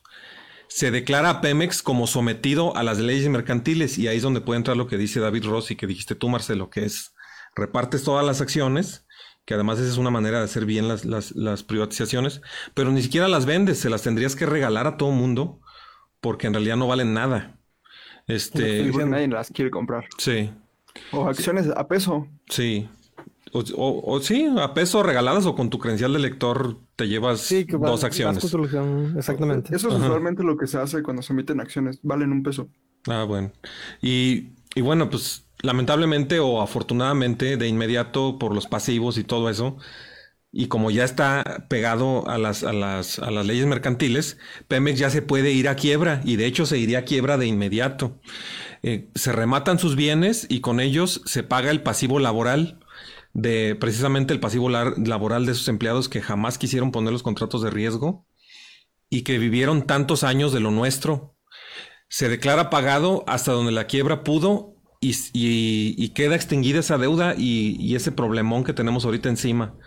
Se 0.67 0.91
declara 0.91 1.29
a 1.29 1.41
Pemex 1.41 1.81
como 1.81 2.07
sometido 2.07 2.75
a 2.75 2.83
las 2.83 2.99
leyes 2.99 3.29
mercantiles 3.29 3.97
y 3.97 4.07
ahí 4.07 4.17
es 4.17 4.23
donde 4.23 4.41
puede 4.41 4.57
entrar 4.57 4.77
lo 4.77 4.87
que 4.87 4.97
dice 4.97 5.19
David 5.19 5.45
Rossi, 5.45 5.75
que 5.75 5.87
dijiste 5.87 6.15
tú, 6.15 6.29
Marcelo, 6.29 6.69
que 6.69 6.85
es 6.85 7.13
repartes 7.55 8.03
todas 8.03 8.25
las 8.25 8.41
acciones, 8.41 9.05
que 9.45 9.53
además 9.53 9.79
esa 9.79 9.89
es 9.89 9.97
una 9.97 10.09
manera 10.09 10.39
de 10.39 10.45
hacer 10.45 10.65
bien 10.65 10.87
las, 10.87 11.05
las, 11.05 11.31
las 11.35 11.63
privatizaciones, 11.63 12.41
pero 12.73 12.91
ni 12.91 13.01
siquiera 13.01 13.27
las 13.27 13.45
vendes, 13.45 13.79
se 13.79 13.89
las 13.89 14.01
tendrías 14.01 14.35
que 14.35 14.45
regalar 14.45 14.87
a 14.87 14.97
todo 14.97 15.11
mundo 15.11 15.61
porque 16.19 16.47
en 16.47 16.53
realidad 16.53 16.75
no 16.75 16.87
valen 16.87 17.13
nada. 17.13 17.59
Este, 18.27 18.83
nadie 19.05 19.27
las 19.27 19.51
quiere 19.51 19.69
comprar. 19.69 20.05
sí, 20.17 20.51
O 21.11 21.27
acciones 21.27 21.67
a 21.75 21.87
peso. 21.87 22.27
sí. 22.49 22.89
O, 23.55 23.63
o- 23.75 24.13
o 24.15 24.19
sí, 24.21 24.47
a 24.59 24.73
peso 24.73 25.01
regaladas 25.01 25.45
o 25.45 25.55
con 25.55 25.69
tu 25.69 25.79
credencial 25.79 26.11
de 26.11 26.19
lector 26.19 26.77
te 26.97 27.07
llevas 27.07 27.39
Sí, 27.39 27.65
que 27.65 27.77
va- 27.77 27.87
dos 27.89 28.01
vas 28.01 28.03
acciones. 28.03 28.43
Exactamente. 29.17 29.75
Eso 29.75 29.87
es 29.87 29.95
Ajá. 29.95 30.03
usualmente 30.05 30.43
lo 30.43 30.57
que 30.57 30.67
se 30.67 30.77
hace 30.77 31.01
cuando 31.03 31.21
se 31.21 31.31
emiten 31.33 31.59
acciones. 31.61 31.99
Valen 32.03 32.31
un 32.33 32.43
peso. 32.43 32.69
Ah, 33.07 33.23
bueno. 33.23 33.51
Y, 34.01 34.49
y 34.75 34.81
bueno, 34.81 35.09
pues 35.09 35.45
lamentablemente 35.61 36.39
o 36.39 36.61
afortunadamente 36.61 37.57
de 37.57 37.67
inmediato 37.67 38.37
por 38.39 38.53
los 38.53 38.67
pasivos 38.67 39.17
y 39.17 39.23
todo 39.23 39.49
eso, 39.49 39.77
y 40.51 40.67
como 40.67 40.91
ya 40.91 41.03
está 41.03 41.65
pegado 41.69 42.27
a 42.27 42.37
las, 42.37 42.63
a 42.63 42.73
las, 42.73 43.19
a 43.19 43.31
las 43.31 43.45
leyes 43.45 43.65
mercantiles, 43.67 44.37
Pemex 44.67 44.99
ya 44.99 45.09
se 45.09 45.21
puede 45.21 45.51
ir 45.51 45.67
a 45.69 45.75
quiebra 45.75 46.21
y 46.23 46.35
de 46.37 46.45
hecho 46.45 46.65
se 46.65 46.77
iría 46.77 46.99
a 46.99 47.03
quiebra 47.05 47.37
de 47.37 47.47
inmediato. 47.47 48.19
Eh, 48.83 49.09
se 49.15 49.31
rematan 49.33 49.79
sus 49.79 49.95
bienes 49.95 50.45
y 50.49 50.61
con 50.61 50.79
ellos 50.79 51.21
se 51.25 51.43
paga 51.43 51.71
el 51.71 51.81
pasivo 51.83 52.19
laboral 52.19 52.79
de 53.35 53.75
precisamente 53.75 54.33
el 54.33 54.39
pasivo 54.39 54.69
laboral 54.69 55.45
de 55.45 55.51
esos 55.51 55.67
empleados 55.67 56.07
que 56.09 56.21
jamás 56.21 56.57
quisieron 56.57 56.91
poner 56.91 57.11
los 57.11 57.21
contratos 57.21 57.61
de 57.61 57.69
riesgo 57.69 58.25
y 59.09 59.21
que 59.23 59.37
vivieron 59.37 59.85
tantos 59.85 60.23
años 60.23 60.53
de 60.53 60.61
lo 60.61 60.71
nuestro 60.71 61.35
se 62.07 62.29
declara 62.29 62.69
pagado 62.69 63.25
hasta 63.27 63.51
donde 63.51 63.73
la 63.73 63.87
quiebra 63.87 64.23
pudo 64.23 64.77
y, 65.01 65.11
y- 65.33 65.95
y 65.97 66.09
queda 66.09 66.35
extinguida 66.35 66.79
esa 66.79 66.97
deuda 66.97 67.35
y, 67.37 67.75
y 67.79 67.95
ese 67.95 68.13
problemón 68.13 68.63
que 68.63 68.73
tenemos 68.73 69.03
ahorita 69.03 69.27
encima. 69.27 69.77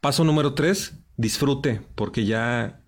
Paso 0.00 0.22
número 0.22 0.54
tres, 0.54 1.00
disfrute, 1.16 1.82
porque 1.96 2.24
ya, 2.26 2.83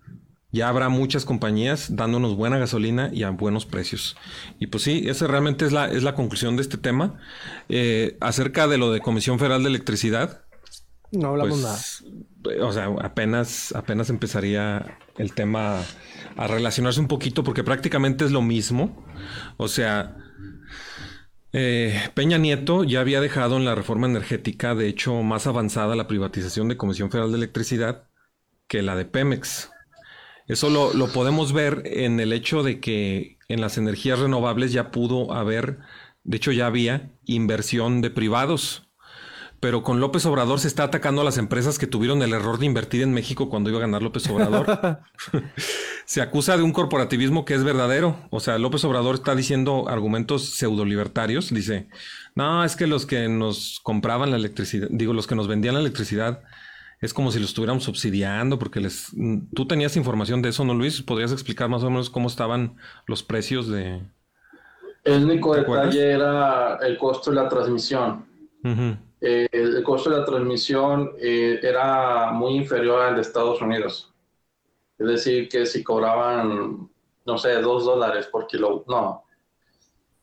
ya 0.51 0.69
habrá 0.69 0.89
muchas 0.89 1.25
compañías 1.25 1.95
dándonos 1.95 2.35
buena 2.35 2.57
gasolina 2.57 3.09
y 3.13 3.23
a 3.23 3.29
buenos 3.31 3.65
precios. 3.65 4.15
Y 4.59 4.67
pues 4.67 4.83
sí, 4.83 5.03
esa 5.07 5.27
realmente 5.27 5.65
es 5.65 5.71
la, 5.73 5.87
es 5.91 6.03
la 6.03 6.15
conclusión 6.15 6.55
de 6.55 6.61
este 6.63 6.77
tema. 6.77 7.19
Eh, 7.69 8.17
acerca 8.21 8.67
de 8.67 8.77
lo 8.77 8.91
de 8.91 9.01
Comisión 9.01 9.39
Federal 9.39 9.63
de 9.63 9.69
Electricidad, 9.69 10.45
No 11.11 11.29
hablamos 11.29 11.59
nada. 11.61 11.89
pues, 12.43 12.59
o 12.61 12.71
sea, 12.71 12.87
apenas, 13.01 13.73
apenas 13.75 14.09
empezaría 14.09 14.99
el 15.17 15.33
tema 15.33 15.81
a 16.35 16.47
relacionarse 16.47 16.99
un 16.99 17.07
poquito 17.07 17.43
porque 17.43 17.63
prácticamente 17.63 18.25
es 18.25 18.31
lo 18.31 18.41
mismo. 18.41 19.05
O 19.57 19.67
sea, 19.67 20.17
eh, 21.53 22.09
Peña 22.13 22.37
Nieto 22.37 22.83
ya 22.83 22.99
había 23.01 23.21
dejado 23.21 23.57
en 23.57 23.65
la 23.65 23.75
reforma 23.75 24.07
energética, 24.07 24.75
de 24.75 24.87
hecho, 24.87 25.23
más 25.23 25.47
avanzada 25.47 25.95
la 25.95 26.07
privatización 26.07 26.67
de 26.67 26.77
Comisión 26.77 27.09
Federal 27.11 27.31
de 27.31 27.37
Electricidad 27.37 28.09
que 28.67 28.81
la 28.81 28.95
de 28.95 29.05
Pemex. 29.05 29.71
Eso 30.47 30.69
lo, 30.69 30.93
lo 30.93 31.07
podemos 31.11 31.53
ver 31.53 31.83
en 31.85 32.19
el 32.19 32.33
hecho 32.33 32.63
de 32.63 32.79
que 32.79 33.37
en 33.47 33.61
las 33.61 33.77
energías 33.77 34.19
renovables 34.19 34.71
ya 34.71 34.91
pudo 34.91 35.33
haber, 35.33 35.79
de 36.23 36.37
hecho 36.37 36.51
ya 36.51 36.67
había 36.67 37.11
inversión 37.25 38.01
de 38.01 38.09
privados. 38.09 38.83
Pero 39.59 39.81
con 39.81 39.99
López 39.99 40.23
Obrador 40.27 40.59
se 40.59 40.67
está 40.67 40.83
atacando 40.83 41.21
a 41.21 41.25
las 41.25 41.39
empresas 41.39 41.79
que 41.79 41.87
tuvieron 41.87 42.21
el 42.21 42.33
error 42.33 42.59
de 42.59 42.67
invertir 42.67 43.01
en 43.01 43.11
México 43.11 43.49
cuando 43.49 43.71
iba 43.71 43.79
a 43.79 43.81
ganar 43.81 44.03
López 44.03 44.29
Obrador. 44.29 44.67
se 46.05 46.21
acusa 46.21 46.57
de 46.57 46.63
un 46.63 46.73
corporativismo 46.73 47.43
que 47.43 47.55
es 47.55 47.63
verdadero. 47.63 48.27
O 48.29 48.39
sea, 48.39 48.59
López 48.59 48.83
Obrador 48.83 49.15
está 49.15 49.33
diciendo 49.33 49.89
argumentos 49.89 50.51
pseudo-libertarios. 50.57 51.51
Dice, 51.51 51.87
no, 52.35 52.63
es 52.63 52.75
que 52.75 52.85
los 52.85 53.07
que 53.07 53.27
nos 53.29 53.79
compraban 53.81 54.29
la 54.29 54.37
electricidad, 54.37 54.89
digo, 54.91 55.13
los 55.13 55.25
que 55.25 55.35
nos 55.35 55.47
vendían 55.47 55.73
la 55.73 55.81
electricidad, 55.81 56.43
es 56.99 57.13
como 57.13 57.31
si 57.31 57.39
los 57.39 57.49
estuviéramos 57.49 57.83
subsidiando, 57.83 58.57
porque 58.57 58.79
les... 58.79 59.11
Tú 59.53 59.67
tenías 59.67 59.95
información 59.95 60.41
de 60.41 60.49
eso, 60.49 60.65
¿no, 60.65 60.73
Luis? 60.73 61.01
¿Podrías 61.01 61.31
explicar 61.31 61.69
más 61.69 61.83
o 61.83 61.89
menos 61.89 62.09
cómo 62.09 62.27
estaban 62.27 62.77
los 63.05 63.21
precios 63.23 63.67
de... 63.67 64.01
El 65.03 65.25
único 65.25 65.55
detalle 65.55 66.11
era 66.11 66.77
el 66.81 66.97
costo 66.97 67.29
de 67.29 67.35
la 67.37 67.47
transmisión. 67.47 68.25
Eh, 69.21 69.47
el 69.51 69.83
costo 69.83 70.09
de 70.09 70.17
la 70.17 70.25
transmisión 70.25 71.11
eh, 71.19 71.59
era 71.61 72.31
muy 72.31 72.55
inferior 72.55 73.01
al 73.01 73.15
de 73.15 73.21
Estados 73.21 73.61
Unidos. 73.61 74.11
Es 74.97 75.07
decir, 75.07 75.47
que 75.47 75.65
si 75.65 75.83
cobraban, 75.83 76.89
no 77.25 77.37
sé, 77.37 77.53
dos 77.61 77.85
dólares 77.85 78.27
por 78.27 78.47
kilo, 78.47 78.83
no, 78.87 79.23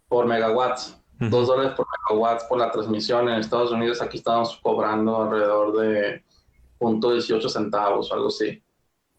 por 0.09 0.27
megawatts, 0.27 1.01
dos 1.19 1.47
dólares 1.47 1.73
por 1.77 1.87
megawatts 2.11 2.45
por 2.45 2.59
la 2.59 2.71
transmisión 2.71 3.29
en 3.29 3.37
Estados 3.37 3.71
Unidos, 3.71 4.03
aquí 4.03 4.19
estábamos 4.19 4.59
cobrando 4.63 5.23
alrededor 5.23 5.79
de 5.79 6.25
18 6.81 7.49
centavos 7.49 8.11
o 8.11 8.15
algo 8.15 8.29
así. 8.29 8.63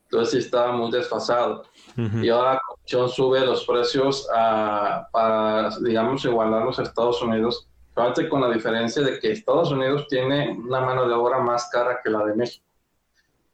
Entonces 0.03 0.31
sí 0.31 0.37
estaba 0.37 0.71
muy 0.71 0.91
desfasado. 0.91 1.63
Ujú. 1.97 2.19
Y 2.23 2.29
ahora 2.29 2.53
la 2.53 2.61
Comisión 2.67 3.09
sube 3.09 3.45
los 3.45 3.65
precios 3.65 4.27
a- 4.33 5.07
para, 5.11 5.69
digamos, 5.81 6.23
igualarlos 6.25 6.77
a 6.79 6.83
Estados 6.83 7.21
Unidos, 7.21 7.67
solamente 7.93 8.29
con 8.29 8.41
la 8.41 8.51
diferencia 8.51 9.01
de 9.01 9.19
que 9.19 9.31
Estados 9.31 9.71
Unidos 9.71 10.07
tiene 10.07 10.51
una 10.51 10.81
mano 10.81 11.07
de 11.07 11.13
obra 11.13 11.39
más 11.39 11.69
cara 11.71 11.99
que 12.03 12.09
la 12.11 12.23
de 12.25 12.35
México. 12.35 12.65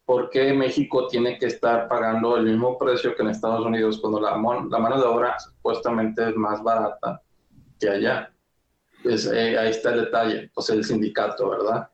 ¿Por 0.04 0.28
qué 0.30 0.52
México 0.52 1.06
tiene 1.06 1.38
que 1.38 1.46
estar 1.46 1.88
pagando 1.88 2.36
el 2.36 2.44
mismo 2.44 2.76
precio 2.76 3.14
que 3.14 3.22
en 3.22 3.28
Estados 3.30 3.64
Unidos 3.64 3.98
cuando 4.00 4.20
la, 4.20 4.36
mon- 4.36 4.68
la 4.68 4.78
mano 4.78 4.98
de 5.00 5.06
obra 5.06 5.38
supuestamente 5.38 6.28
es 6.28 6.36
más 6.36 6.62
barata 6.62 7.22
que 7.80 7.88
allá? 7.88 8.28
pues 9.02 9.26
eh, 9.26 9.58
ahí 9.58 9.70
está 9.70 9.90
el 9.94 10.04
detalle, 10.04 10.50
pues 10.54 10.70
el 10.70 10.84
sindicato, 10.84 11.48
¿verdad? 11.48 11.88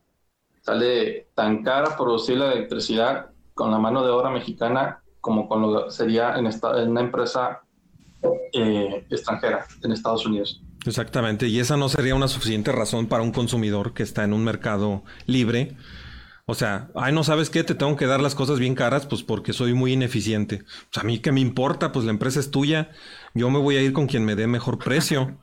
Sale 0.69 1.29
tan 1.33 1.63
cara 1.63 1.97
producir 1.97 2.37
la 2.37 2.51
electricidad 2.51 3.31
con 3.55 3.71
la 3.71 3.79
mano 3.79 4.05
de 4.05 4.11
obra 4.11 4.29
mexicana 4.29 5.01
como 5.19 5.49
con 5.49 5.63
lo 5.63 5.89
sería 5.89 6.35
en, 6.35 6.45
esta, 6.45 6.79
en 6.79 6.89
una 6.89 7.01
empresa 7.01 7.61
eh, 8.53 9.03
extranjera 9.09 9.65
en 9.81 9.91
Estados 9.93 10.27
Unidos. 10.27 10.61
Exactamente, 10.85 11.47
y 11.47 11.59
esa 11.59 11.75
no 11.75 11.89
sería 11.89 12.13
una 12.13 12.27
suficiente 12.27 12.71
razón 12.71 13.07
para 13.07 13.23
un 13.23 13.31
consumidor 13.31 13.95
que 13.95 14.03
está 14.03 14.23
en 14.23 14.31
un 14.31 14.43
mercado 14.43 15.03
libre. 15.25 15.75
O 16.45 16.53
sea, 16.53 16.91
ay, 16.93 17.13
no 17.13 17.23
sabes 17.23 17.49
qué, 17.49 17.63
te 17.63 17.73
tengo 17.73 17.95
que 17.95 18.05
dar 18.05 18.21
las 18.21 18.35
cosas 18.35 18.59
bien 18.59 18.75
caras, 18.75 19.07
pues 19.07 19.23
porque 19.23 19.53
soy 19.53 19.73
muy 19.73 19.93
ineficiente. 19.93 20.65
Pues 20.93 21.03
a 21.03 21.03
mí 21.03 21.17
qué 21.17 21.31
me 21.31 21.41
importa, 21.41 21.91
pues 21.91 22.05
la 22.05 22.11
empresa 22.11 22.39
es 22.39 22.51
tuya, 22.51 22.91
yo 23.33 23.49
me 23.49 23.57
voy 23.57 23.77
a 23.77 23.81
ir 23.81 23.91
con 23.91 24.05
quien 24.05 24.23
me 24.23 24.35
dé 24.35 24.45
mejor 24.45 24.77
precio. 24.77 25.35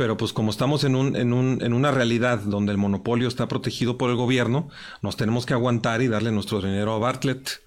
Pero 0.00 0.16
pues 0.16 0.32
como 0.32 0.50
estamos 0.50 0.84
en, 0.84 0.96
un, 0.96 1.14
en, 1.14 1.34
un, 1.34 1.58
en 1.60 1.74
una 1.74 1.90
realidad 1.90 2.38
donde 2.38 2.72
el 2.72 2.78
monopolio 2.78 3.28
está 3.28 3.48
protegido 3.48 3.98
por 3.98 4.08
el 4.08 4.16
gobierno, 4.16 4.70
nos 5.02 5.18
tenemos 5.18 5.44
que 5.44 5.52
aguantar 5.52 6.00
y 6.00 6.08
darle 6.08 6.32
nuestro 6.32 6.62
dinero 6.62 6.94
a 6.94 6.98
Bartlett. 6.98 7.60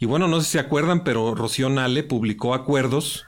Y 0.00 0.06
bueno, 0.06 0.26
no 0.26 0.40
sé 0.40 0.46
si 0.46 0.52
se 0.54 0.58
acuerdan, 0.58 1.04
pero 1.04 1.36
Rocío 1.36 1.68
Nale 1.68 2.02
publicó 2.02 2.54
acuerdos 2.54 3.24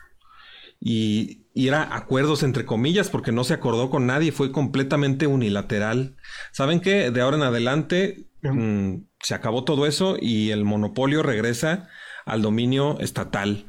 y, 0.81 1.47
era 1.55 1.95
acuerdos 1.95 2.43
entre 2.43 2.67
comillas 2.67 3.11
porque 3.11 3.31
no 3.31 3.45
se 3.45 3.55
acordó 3.55 3.91
con 3.91 4.09
nadie, 4.09 4.33
fue 4.33 4.51
completamente 4.51 5.29
unilateral. 5.29 6.17
¿Saben 6.51 6.81
qué? 6.81 7.13
De 7.13 7.21
ahora 7.21 7.37
en 7.37 7.45
adelante 7.45 8.27
mm, 8.43 9.05
se 9.21 9.35
acabó 9.35 9.63
todo 9.63 9.87
eso 9.87 10.17
y 10.21 10.51
el 10.51 10.65
monopolio 10.65 11.23
regresa 11.23 11.89
al 12.27 12.43
dominio 12.43 12.99
estatal. 12.99 13.67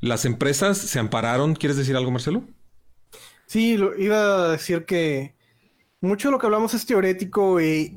Las 0.00 0.24
empresas 0.24 0.76
se 0.76 0.98
ampararon. 0.98 1.54
¿Quieres 1.54 1.76
decir 1.76 1.94
algo, 1.94 2.10
Marcelo? 2.10 2.48
Sí, 3.46 3.76
lo, 3.76 3.96
iba 3.96 4.46
a 4.46 4.48
decir 4.52 4.84
que 4.84 5.34
mucho 6.00 6.28
de 6.28 6.32
lo 6.32 6.38
que 6.38 6.46
hablamos 6.46 6.74
es 6.74 6.84
teorético 6.84 7.60
y, 7.60 7.96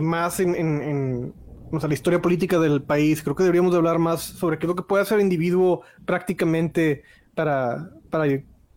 más 0.00 0.40
en, 0.40 1.34
la 1.72 1.94
historia 1.94 2.22
política 2.22 2.58
del 2.58 2.82
país. 2.82 3.22
Creo 3.22 3.34
que 3.34 3.42
deberíamos 3.42 3.72
de 3.72 3.78
hablar 3.78 3.98
más 3.98 4.22
sobre 4.22 4.58
qué 4.58 4.66
es 4.66 4.68
lo 4.68 4.76
que 4.76 4.82
puede 4.82 5.02
hacer 5.02 5.18
el 5.18 5.24
individuo 5.24 5.82
prácticamente 6.04 7.02
para, 7.34 7.90
para 8.10 8.26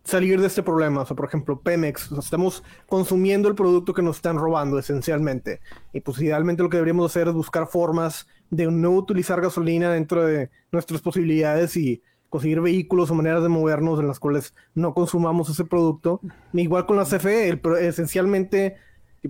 salir 0.04 0.40
de 0.40 0.46
este 0.46 0.62
problema. 0.62 1.02
O 1.02 1.06
sea, 1.06 1.16
por 1.16 1.26
ejemplo, 1.26 1.60
Pemex, 1.60 2.12
estamos 2.12 2.62
consumiendo 2.86 3.48
el 3.48 3.54
producto 3.54 3.94
que 3.94 4.02
nos 4.02 4.16
están 4.16 4.36
robando 4.36 4.78
esencialmente. 4.78 5.60
Y 5.92 6.00
pues 6.00 6.20
idealmente 6.20 6.62
lo 6.62 6.68
que 6.68 6.76
deberíamos 6.76 7.10
hacer 7.10 7.28
es 7.28 7.34
buscar 7.34 7.66
formas 7.66 8.28
de 8.50 8.70
no 8.70 8.90
utilizar 8.92 9.40
gasolina 9.40 9.92
dentro 9.92 10.24
de 10.24 10.50
nuestras 10.70 11.00
posibilidades 11.00 11.76
y 11.76 12.02
conseguir 12.34 12.60
vehículos 12.60 13.12
o 13.12 13.14
maneras 13.14 13.44
de 13.44 13.48
movernos 13.48 14.00
en 14.00 14.08
las 14.08 14.18
cuales 14.18 14.54
no 14.74 14.92
consumamos 14.92 15.48
ese 15.48 15.64
producto. 15.64 16.20
Igual 16.52 16.84
con 16.84 16.96
la 16.96 17.04
CFE, 17.04 17.60
esencialmente, 17.82 18.74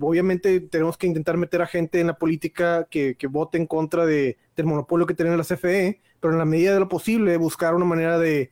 obviamente 0.01 0.59
tenemos 0.59 0.97
que 0.97 1.05
intentar 1.05 1.37
meter 1.37 1.61
a 1.61 1.67
gente 1.67 1.99
en 1.99 2.07
la 2.07 2.17
política 2.17 2.87
que, 2.89 3.15
vote 3.29 3.59
en 3.59 3.67
contra 3.67 4.07
de, 4.07 4.39
del 4.55 4.65
monopolio 4.65 5.05
que 5.05 5.13
tiene 5.13 5.37
la 5.37 5.43
CFE, 5.43 6.01
pero 6.19 6.33
en 6.33 6.39
la 6.39 6.45
medida 6.45 6.73
de 6.73 6.79
lo 6.79 6.89
posible 6.89 7.37
buscar 7.37 7.75
una 7.75 7.85
manera 7.85 8.17
de 8.17 8.49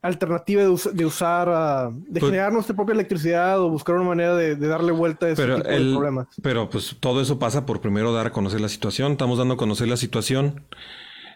alternativa 0.00 0.62
de, 0.62 1.04
usar, 1.04 1.50
ah, 1.50 1.90
de 1.92 2.20
pues 2.20 2.30
generar 2.30 2.50
nuestra 2.50 2.74
propia 2.74 2.94
electricidad 2.94 3.60
o 3.60 3.68
buscar 3.68 3.96
una 3.96 4.08
manera 4.08 4.34
de, 4.34 4.56
darle 4.56 4.92
vuelta 4.92 5.26
a 5.26 5.30
ese 5.32 5.44
tipo 5.44 5.68
de 5.68 5.92
problemas. 5.92 6.28
Pero 6.42 6.70
pues 6.70 6.96
todo 6.98 7.20
eso 7.20 7.38
pasa 7.38 7.66
por 7.66 7.82
primero 7.82 8.10
dar 8.14 8.28
a 8.28 8.30
conocer 8.30 8.62
la 8.62 8.70
situación. 8.70 9.12
Estamos 9.12 9.36
dando 9.36 9.52
a 9.52 9.56
conocer 9.58 9.86
la 9.86 9.98
situación. 9.98 10.62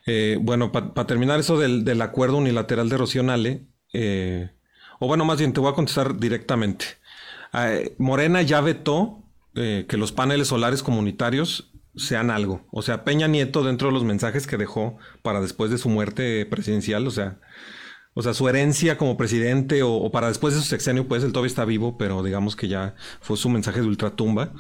Eh, 0.09 0.39
bueno, 0.41 0.73
para 0.73 1.07
terminar 1.07 1.39
eso 1.39 1.59
del, 1.59 2.01
acuerdo 2.01 2.39
unilateral 2.39 2.89
de 2.89 2.97
Rocío 2.97 3.23
Nale, 3.23 3.67
eh, 3.93 4.51
o 4.99 5.07
bueno, 5.07 5.27
más 5.27 5.39
bien 5.39 5.53
te 5.53 5.61
voy 5.61 5.71
a 5.71 5.75
contestar 5.75 6.19
directamente. 6.19 6.87
Ah, 7.53 7.73
eh, 7.73 7.95
Morena 7.99 8.43
ya 8.43 8.61
vetó 8.61 9.23
que 9.55 9.97
los 9.97 10.13
paneles 10.13 10.47
solares 10.47 10.85
comunitarios 10.85 11.73
sean 11.97 12.31
algo. 12.31 12.65
O 12.71 12.81
sea, 12.83 13.03
Peña 13.03 13.27
Nieto, 13.27 13.65
dentro 13.65 13.89
de 13.89 13.95
los 13.95 14.05
mensajes 14.05 14.47
que 14.47 14.57
dejó 14.57 14.99
para 15.23 15.41
después 15.41 15.69
de 15.73 15.79
su 15.79 15.89
muerte 15.89 16.47
presidencial, 16.47 17.05
o 17.09 17.11
sea, 17.11 17.41
o 18.15 18.23
sea, 18.23 18.35
su 18.35 18.49
herencia 18.49 18.97
como 18.97 19.17
presidente 19.17 19.83
o, 19.83 20.13
para 20.13 20.29
después 20.29 20.55
de 20.55 20.61
su 20.61 20.67
sexenio, 20.67 21.09
pues 21.09 21.25
él 21.25 21.33
todavía 21.33 21.49
está 21.49 21.65
vivo, 21.65 21.99
pero 21.99 22.23
digamos 22.23 22.55
que 22.55 22.69
ya 22.69 22.95
fue 23.21 23.37
su 23.37 23.49
mensaje 23.49 23.81
de 23.81 23.89
ultratumba, 23.89 24.53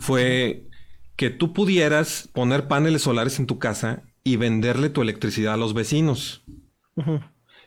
fue 0.00 0.66
que 1.14 1.30
tú 1.30 1.52
pudieras 1.52 2.28
poner 2.32 2.66
paneles 2.66 3.02
solares 3.02 3.38
en 3.38 3.46
tu 3.46 3.60
casa 3.60 4.09
y 4.24 4.36
venderle 4.36 4.90
tu 4.90 5.02
electricidad 5.02 5.54
a 5.54 5.58
los 5.58 5.74
vecinos. 5.74 6.42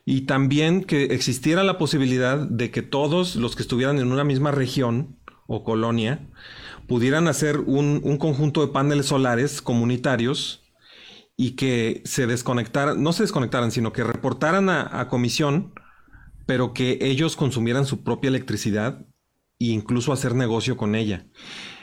Y 0.06 0.22
también 0.22 0.84
que 0.84 1.06
existiera 1.06 1.64
la 1.64 1.78
posibilidad 1.78 2.38
de 2.38 2.72
que 2.72 2.82
todos 2.82 3.36
los 3.36 3.56
que 3.56 3.64
estuvieran 3.64 4.00
en 4.00 4.12
una 4.12 4.24
misma 4.24 4.52
región 4.52 5.18
o 5.48 5.64
colonia 5.64 6.28
pudieran 6.88 7.28
hacer 7.28 7.60
un, 7.60 8.18
conjunto 8.18 8.66
de 8.66 8.74
paneles 8.74 9.08
solares 9.08 9.62
comunitarios 9.62 10.64
y 11.38 11.52
que 11.52 12.02
se 12.06 12.28
desconectaran, 12.28 13.02
no 13.02 13.14
se 13.14 13.24
desconectaran, 13.24 13.72
sino 13.72 13.94
que 13.94 14.04
reportaran 14.04 14.70
a, 14.70 15.08
comisión, 15.08 15.74
pero 16.46 16.74
que 16.74 17.00
ellos 17.02 17.36
consumieran 17.36 17.86
su 17.86 18.04
propia 18.04 18.28
electricidad 18.28 19.06
e 19.60 19.66
incluso 19.66 20.12
hacer 20.12 20.36
negocio 20.36 20.78
con 20.78 20.96
ella. 20.96 21.26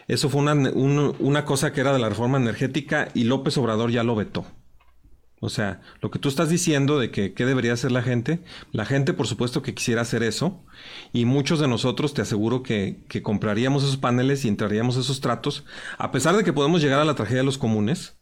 Eso 0.09 0.29
fue 0.29 0.43
una, 0.43 0.53
una 0.55 1.45
cosa 1.45 1.73
que 1.73 1.81
era 1.81 1.93
de 1.93 1.99
la 1.99 2.09
reforma 2.09 2.37
energética 2.37 3.09
y 3.15 3.25
López 3.25 3.57
Obrador 3.57 3.91
ya 3.91 4.03
lo 4.03 4.15
vetó. 4.15 4.45
O 5.43 5.49
sea, 5.49 5.81
lo 6.03 6.11
que 6.11 6.19
tú 6.19 6.29
estás 6.29 6.51
diciendo 6.51 6.99
de 6.99 7.11
que 7.11 7.33
qué 7.33 7.47
debería 7.47 7.73
hacer 7.73 7.93
la 7.93 8.03
gente, 8.03 8.43
la 8.73 8.85
gente 8.85 9.15
por 9.15 9.27
supuesto 9.27 9.63
que 9.63 9.75
quisiera 9.75 10.03
hacer 10.03 10.23
eso 10.23 10.67
y 11.15 11.25
muchos 11.25 11.61
de 11.61 11.67
nosotros 11.67 12.13
te 12.13 12.21
aseguro 12.21 12.63
que, 12.63 13.05
compraríamos 13.23 13.83
esos 13.83 13.97
paneles 13.97 14.45
y 14.45 14.49
entraríamos 14.49 14.99
esos 14.99 15.23
tratos, 15.23 15.65
a 15.97 16.13
pesar 16.13 16.37
de 16.37 16.45
que 16.45 16.53
podemos 16.53 16.83
llegar 16.83 17.01
a 17.01 17.07
la 17.07 17.15
tragedia 17.15 17.39
de 17.39 17.47
los 17.47 17.59
comunes. 17.59 18.19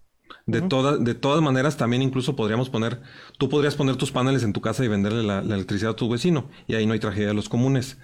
De, 0.47 0.63
de 0.63 1.15
todas 1.15 1.43
maneras, 1.43 1.77
también 1.77 2.01
incluso 2.01 2.35
podríamos 2.35 2.71
poner, 2.71 3.03
tú 3.39 3.51
podrías 3.51 3.75
poner 3.75 3.97
tus 3.97 4.13
paneles 4.13 4.43
en 4.45 4.55
tu 4.55 4.63
casa 4.63 4.83
y 4.83 4.89
venderle 4.89 5.23
la, 5.23 5.43
la 5.43 5.55
electricidad 5.57 5.93
a 5.93 5.97
tu 5.97 6.09
vecino 6.09 6.49
y 6.67 6.75
ahí 6.75 6.87
no 6.87 6.95
hay 6.95 7.01
tragedia 7.01 7.29
de 7.29 7.35
los 7.35 7.51
comunes. 7.51 7.99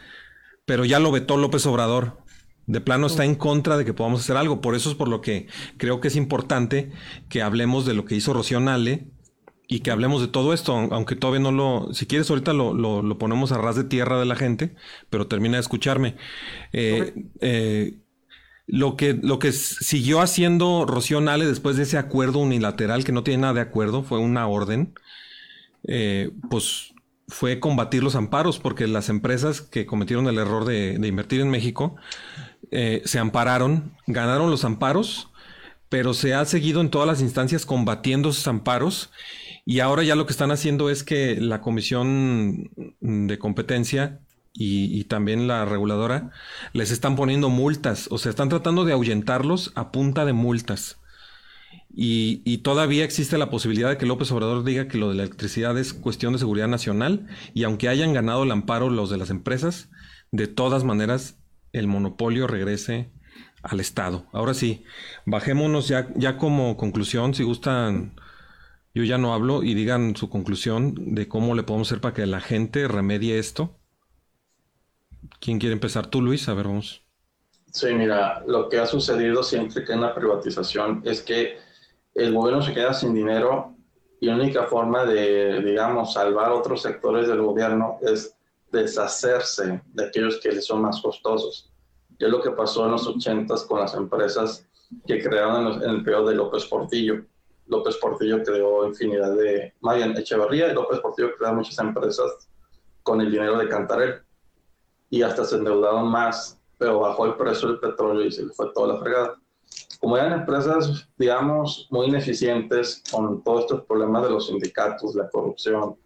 Pero 0.67 0.85
ya 0.85 0.99
lo 0.99 1.11
vetó 1.11 1.39
López 1.39 1.65
Obrador 1.65 2.24
de 2.67 2.81
plano 2.81 3.07
está 3.07 3.25
en 3.25 3.35
contra 3.35 3.77
de 3.77 3.85
que 3.85 3.95
podamos 3.95 4.21
hacer 4.21 4.37
algo. 4.37 4.61
Por 4.61 4.75
eso 4.75 4.91
es 4.91 4.95
por 4.95 5.09
lo 5.09 5.21
que 5.21 5.49
creo 5.77 6.01
que 6.01 6.09
es 6.09 6.17
importante 6.17 6.93
que 7.29 7.43
hablemos 7.43 7.87
de 7.87 7.95
lo 7.95 8.05
que 8.05 8.15
hizo 8.15 8.33
Rocío 8.33 8.61
Nale 8.61 9.09
y 9.67 9.81
que 9.81 9.91
hablemos 9.91 10.21
de 10.21 10.29
todo 10.29 10.53
esto, 10.53 10.75
aunque 10.75 11.17
todavía 11.17 11.41
no 11.41 11.53
lo... 11.53 11.93
Si 11.93 12.07
quieres, 12.07 12.29
ahorita 12.29 12.53
lo, 12.53 13.19
ponemos 13.19 13.53
a 13.53 13.59
ras 13.59 13.77
de 13.77 13.85
tierra 13.85 14.19
de 14.19 14.27
la 14.27 14.37
gente, 14.37 14.75
pero 15.11 15.27
termina 15.27 15.57
de 15.57 15.63
escucharme. 15.63 16.17
Eh, 16.73 17.15
eh, 17.41 17.95
lo, 18.67 18.97
que, 18.97 19.15
lo 19.15 19.39
que 19.39 19.53
siguió 19.53 20.21
haciendo 20.21 20.85
Rocío 20.87 21.21
Nale 21.21 21.47
después 21.47 21.77
de 21.77 21.85
ese 21.85 21.99
acuerdo 21.99 22.41
unilateral, 22.41 23.05
que 23.05 23.13
no 23.13 23.25
tiene 23.25 23.43
nada 23.43 23.55
de 23.55 23.61
acuerdo, 23.63 24.03
fue 24.03 24.19
una 24.19 24.47
orden, 24.47 24.95
eh, 25.89 26.31
pues 26.51 26.93
fue 27.27 27.59
combatir 27.59 28.03
los 28.03 28.17
amparos, 28.17 28.59
porque 28.59 28.87
las 28.87 29.09
empresas 29.09 29.63
que 29.63 29.87
cometieron 29.87 30.27
el 30.29 30.39
error 30.39 30.67
de, 30.67 30.99
de 30.99 31.09
invertir 31.09 31.41
en 31.41 31.49
México, 31.49 31.97
eh, 32.71 33.03
se 33.05 33.19
ampararon, 33.19 33.97
ganaron 34.07 34.51
los 34.51 34.65
amparos, 34.65 35.31
pero 35.89 36.15
se 36.15 36.35
ha 36.35 36.45
seguido 36.45 36.81
en 36.81 36.91
todas 36.91 37.07
las 37.07 37.21
instancias 37.21 37.67
combatiendo 37.67 38.31
esos 38.31 38.49
amparos 38.49 39.11
y 39.65 39.81
ahora 39.81 40.03
ya 40.03 40.15
lo 40.15 40.27
que 40.27 40.33
están 40.33 40.51
haciendo 40.51 40.91
es 40.91 41.05
que 41.05 41.37
la 41.41 41.61
Comisión 41.61 42.71
de 43.01 43.39
Competencia 43.39 44.21
y, 44.57 45.05
también 45.05 45.49
la 45.49 45.65
reguladora 45.65 46.31
les 46.73 46.91
están 46.93 47.17
poniendo 47.17 47.49
multas, 47.49 48.07
o 48.11 48.19
sea, 48.19 48.31
están 48.31 48.49
tratando 48.49 48.85
de 48.85 48.93
ahuyentarlos 48.93 49.73
a 49.75 49.91
punta 49.91 50.25
de 50.25 50.33
multas. 50.33 51.01
Y, 51.97 52.43
y, 52.45 52.59
todavía 52.59 53.05
existe 53.05 53.39
la 53.39 53.51
posibilidad 53.51 53.89
de 53.89 53.99
que 53.99 54.07
López 54.07 54.31
Obrador 54.33 54.65
diga 54.65 54.89
que 54.89 54.99
lo 54.99 55.09
de 55.09 55.15
la 55.17 55.23
electricidad 55.25 55.79
es 55.79 55.93
cuestión 55.93 56.33
de 56.33 56.39
seguridad 56.39 56.69
nacional 56.69 57.27
y 57.53 57.65
aunque 57.65 57.89
hayan 57.89 58.13
ganado 58.13 58.45
el 58.45 58.51
amparo 58.51 58.91
los 58.91 59.11
de 59.11 59.17
las 59.17 59.31
empresas, 59.31 59.91
de 60.31 60.47
todas 60.47 60.85
maneras 60.85 61.39
el 61.75 61.87
monopolio 61.87 62.47
regrese 62.47 63.11
al 63.63 63.81
Estado. 63.81 64.27
Ahora 64.33 64.55
sí, 64.55 64.85
bajémonos 65.27 65.89
ya, 65.89 66.09
ya 66.15 66.39
como 66.39 66.77
conclusión, 66.77 67.35
si 67.35 67.43
gustan, 67.43 68.15
yo 68.95 69.03
ya 69.05 69.19
no 69.19 69.35
hablo 69.35 69.63
y 69.63 69.75
digan 69.75 70.17
su 70.17 70.31
conclusión 70.31 71.15
de 71.15 71.29
cómo 71.29 71.55
le 71.55 71.65
podemos 71.65 71.89
hacer 71.89 72.01
para 72.01 72.15
que 72.15 72.27
la 72.27 72.41
gente 72.41 72.89
remedie 72.89 73.39
esto. 73.39 73.79
¿Quién 75.41 75.59
quiere 75.59 75.73
empezar? 75.73 76.07
Tú, 76.07 76.23
Luis. 76.23 76.49
A 76.49 76.55
ver, 76.55 76.67
vamos. 76.67 77.03
Sí, 77.73 77.93
mira, 77.93 78.45
lo 78.47 78.69
que 78.69 78.79
ha 78.79 78.87
sucedido 78.87 79.43
siempre 79.43 79.85
que 79.85 79.93
en 79.93 80.03
la 80.03 80.15
privatización 80.15 81.03
es 81.05 81.23
que 81.23 81.57
el 82.15 82.33
gobierno 82.33 82.63
se 82.63 82.73
queda 82.73 82.95
sin 82.95 83.15
dinero 83.15 83.75
y 84.21 84.27
la 84.27 84.37
única 84.37 84.65
forma 84.65 85.05
de, 85.05 85.61
digamos, 85.61 86.13
salvar 86.13 86.53
otros 86.53 86.83
sectores 86.83 87.27
del 87.27 87.43
gobierno 87.43 87.99
es 88.03 88.34
deshacerse 88.75 89.83
de 89.87 90.05
aquellos 90.05 90.39
que 90.41 90.53
les 90.53 90.67
son 90.67 90.83
más 90.83 91.01
costosos. 91.01 91.71
Y 92.19 92.25
es 92.25 92.31
lo 92.31 92.41
que 92.41 92.51
pasó 92.51 92.85
en 92.85 92.93
los 92.93 93.07
80 93.07 93.55
con 93.67 93.81
las 93.81 93.95
empresas 93.95 94.67
que 95.07 95.23
crearon 95.23 95.83
en, 95.83 95.91
el 95.91 96.05
periodo 96.05 96.29
de 96.29 96.35
López 96.35 96.65
Portillo. 96.67 97.25
López 97.67 97.97
Portillo 97.97 98.43
creó 98.43 98.87
infinidad 98.87 99.35
de, 99.35 99.73
Marian 99.81 100.17
Echeverría 100.17 100.71
y 100.71 100.75
López 100.75 101.01
Portillo 101.01 101.31
creó 101.37 101.55
muchas 101.55 101.79
empresas 101.79 102.49
con 103.03 103.21
el 103.21 103.31
dinero 103.31 103.59
de 103.59 103.69
Cantarel. 103.69 104.23
y 105.11 105.23
hasta 105.23 105.45
se 105.45 105.57
endeudaron 105.57 106.09
más, 106.09 106.59
pero 106.79 107.01
bajó 107.01 107.27
el 107.27 107.35
precio 107.37 107.69
del 107.69 107.81
petróleo 107.81 108.27
y 108.27 108.33
se 108.33 108.45
le 108.45 108.53
fue 108.53 108.73
toda 108.75 108.95
la 108.95 109.01
fregada. 109.01 109.41
Como 110.01 110.17
eran 110.17 110.41
empresas, 110.41 111.09
digamos, 111.17 111.87
muy 111.91 112.07
ineficientes 112.07 113.03
con 113.11 113.43
todos 113.43 113.63
estos 113.63 113.83
problemas 113.85 114.25
de 114.25 114.31
los 114.31 114.47
sindicatos, 114.49 115.15
la 115.15 115.29
corrupción, 115.29 115.97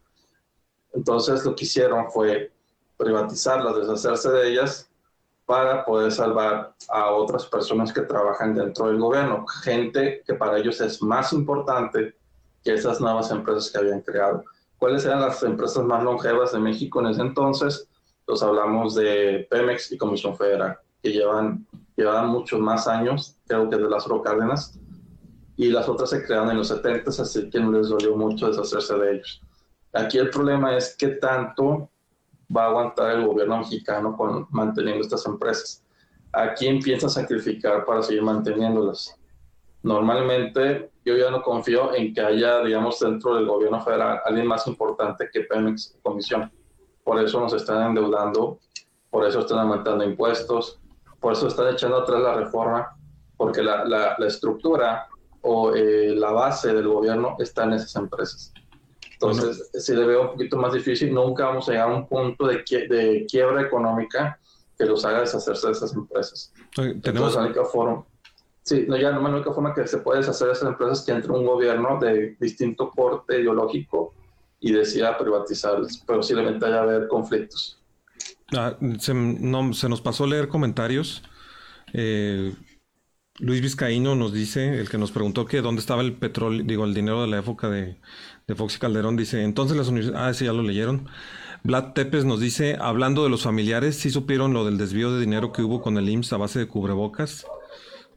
entonces 0.93 1.45
lo 1.45 1.55
que 1.55 1.64
hicieron 1.64 2.11
fue 2.11 2.53
privatizarlas, 2.99 3.76
deshacerse 3.76 4.30
de 4.30 4.51
ellas 4.51 4.90
para 5.46 5.84
poder 5.86 6.12
salvar 6.12 6.74
a 6.90 7.11
otras 7.12 7.46
personas 7.46 7.90
que 7.90 8.03
trabajan 8.03 8.55
dentro 8.55 8.88
del 8.88 8.99
gobierno, 8.99 9.46
gente 9.46 10.22
que 10.26 10.34
para 10.34 10.59
ellos 10.59 10.78
es 10.82 11.03
más 11.03 11.32
importante 11.32 12.14
que 12.62 12.74
esas 12.74 13.01
nuevas 13.01 13.30
empresas 13.30 13.70
que 13.70 13.78
habían 13.78 14.03
creado. 14.03 14.44
¿Cuáles 14.76 15.07
eran 15.07 15.22
las 15.22 15.42
empresas 15.42 15.82
más 15.84 16.03
longevas 16.03 16.53
de 16.53 16.59
México 16.59 17.01
en 17.01 17.07
ese 17.07 17.22
entonces? 17.22 17.88
Los 18.26 18.42
hablamos 18.42 18.94
de 18.94 19.46
Pemex 19.51 19.90
y 19.90 19.96
Comisión 19.96 20.36
Federal, 20.36 20.78
que 21.03 21.12
llevan, 21.12 21.66
llevaban 21.96 22.28
muchos 22.28 22.61
más 22.61 22.86
años, 22.86 23.36
creo 23.46 23.70
que 23.70 23.76
de 23.76 23.88
las 23.88 24.07
Cárdenas, 24.22 24.78
y 25.57 25.70
las 25.70 25.88
otras 25.88 26.11
se 26.11 26.24
crearon 26.24 26.51
en 26.51 26.59
los 26.59 26.68
70, 26.68 27.11
así 27.11 27.49
que 27.49 27.59
no 27.59 27.72
les 27.72 27.88
dolió 27.88 28.14
mucho 28.16 28.49
deshacerse 28.49 28.94
de 28.99 29.14
ellos. 29.14 29.42
Aquí 29.94 30.18
el 30.18 30.28
problema 30.28 30.76
es 30.76 30.94
qué 30.96 31.09
tanto 31.09 31.88
va 32.55 32.64
a 32.64 32.66
aguantar 32.68 33.12
el 33.12 33.26
gobierno 33.26 33.59
mexicano 33.59 34.16
con 34.16 34.46
manteniendo 34.51 35.03
estas 35.03 35.26
empresas. 35.26 35.84
¿A 36.32 36.55
quién 36.55 36.80
piensa 36.80 37.09
sacrificar 37.09 37.84
para 37.84 38.03
seguir 38.03 38.22
manteniéndolas? 38.22 39.18
Normalmente 39.82 40.90
yo 41.05 41.16
ya 41.16 41.30
no 41.30 41.42
confío 41.42 41.94
en 41.94 42.12
que 42.12 42.20
haya, 42.20 42.61
digamos, 42.62 42.99
dentro 43.01 43.34
del 43.34 43.46
gobierno 43.46 43.80
federal 43.80 44.20
alguien 44.24 44.46
más 44.46 44.66
importante 44.66 45.28
que 45.32 45.42
Pemex 45.42 45.96
Comisión. 46.03 46.51
Por 47.05 47.22
eso 47.22 47.40
nos 47.40 47.55
están 47.55 47.88
endeudando, 47.88 48.59
por 49.11 49.24
eso 49.26 49.40
están 49.40 49.61
aumentando 49.61 50.05
impuestos, 50.05 50.78
por 51.20 51.32
eso 51.32 51.49
están 51.49 51.72
echando 51.72 51.99
atrás 51.99 52.20
la 52.20 52.34
reforma, 52.34 52.96
porque 53.36 53.62
la, 53.62 53.84
la, 53.84 54.26
estructura 54.26 55.07
o 55.42 55.74
eh, 55.74 56.14
la 56.14 56.32
base 56.32 56.74
del 56.74 56.88
gobierno 56.88 57.36
está 57.38 57.64
en 57.64 57.74
esas 57.74 57.94
empresas. 57.96 58.53
Entonces, 59.21 59.69
si 59.73 59.95
le 59.95 60.05
veo 60.05 60.23
un 60.23 60.29
poquito 60.29 60.57
más 60.57 60.73
difícil, 60.73 61.12
nunca 61.12 61.47
vamos 61.47 61.69
a 61.69 61.73
llegar 61.73 61.91
a 61.91 61.95
un 61.95 62.07
punto 62.07 62.47
de, 62.47 62.59
de 62.89 63.27
quiebra 63.29 63.62
económica 63.62 64.39
que 64.79 64.87
los 64.87 65.05
haga 65.05 65.21
deshacerse 65.21 65.66
de 65.66 65.73
esas 65.73 65.93
empresas. 65.93 66.53
tenemos 67.03 67.35
la 67.35 67.43
única 67.43 67.64
forma. 67.64 68.05
Sí, 68.62 68.85
no, 68.87 68.97
ya 68.97 69.11
no, 69.11 69.21
la 69.21 69.35
única 69.35 69.53
forma 69.53 69.75
que 69.75 69.87
se 69.89 69.99
puede 69.99 70.21
deshacer 70.21 70.47
de 70.47 70.53
esas 70.53 70.69
empresas 70.69 71.01
es 71.01 71.05
que 71.05 71.12
entre 71.12 71.33
un 71.33 71.45
gobierno 71.45 71.99
de 71.99 72.37
distinto 72.39 72.91
corte 72.91 73.41
ideológico 73.41 74.14
y 74.61 74.73
decida 74.73 75.19
privatizarlas, 75.19 76.03
pero 76.07 76.21
posiblemente 76.21 76.64
haya 76.66 76.83
haber 76.83 77.09
conflictos. 77.09 77.81
Ah, 78.57 78.77
se, 79.01 79.14
no, 79.14 79.73
se 79.73 79.89
nos 79.89 80.01
pasó 80.01 80.27
leer 80.27 80.49
comentarios. 80.49 81.25
Eh, 81.93 82.55
Luis 83.39 83.61
Vizcaíno 83.62 84.14
nos 84.14 84.33
dice, 84.33 84.79
el 84.81 84.89
que 84.89 84.99
nos 84.99 85.12
preguntó 85.12 85.47
que 85.47 85.62
dónde 85.62 85.81
estaba 85.81 86.03
el 86.03 86.14
petróleo, 86.14 86.62
digo, 86.64 86.85
el 86.85 86.95
dinero 86.95 87.23
de 87.23 87.29
la 87.29 87.39
época 87.39 87.69
de, 87.69 87.97
de 88.49 88.55
Fox 88.55 88.76
y 88.76 88.78
Calderón, 88.78 89.16
dice, 89.16 89.44
entonces 89.44 89.76
las 89.76 89.88
universidades, 89.88 90.26
ah, 90.26 90.34
sí, 90.34 90.46
ya 90.46 90.53
lo 90.53 90.62
leyeron. 90.62 91.07
Vlad 91.62 91.92
Tepes 91.92 92.24
nos 92.24 92.40
dice, 92.40 92.76
hablando 92.80 93.22
de 93.22 93.30
los 93.30 93.42
familiares, 93.42 93.96
¿sí 93.96 94.11
supieron 94.11 94.53
lo 94.53 94.64
del 94.64 94.78
desvío 94.78 95.12
de 95.12 95.20
dinero 95.20 95.53
que 95.53 95.62
hubo 95.62 95.82
con 95.82 95.99
el 95.99 96.09
IMSS 96.09 96.32
a 96.32 96.36
base 96.38 96.59
de 96.59 96.66
cubrebocas? 96.66 97.46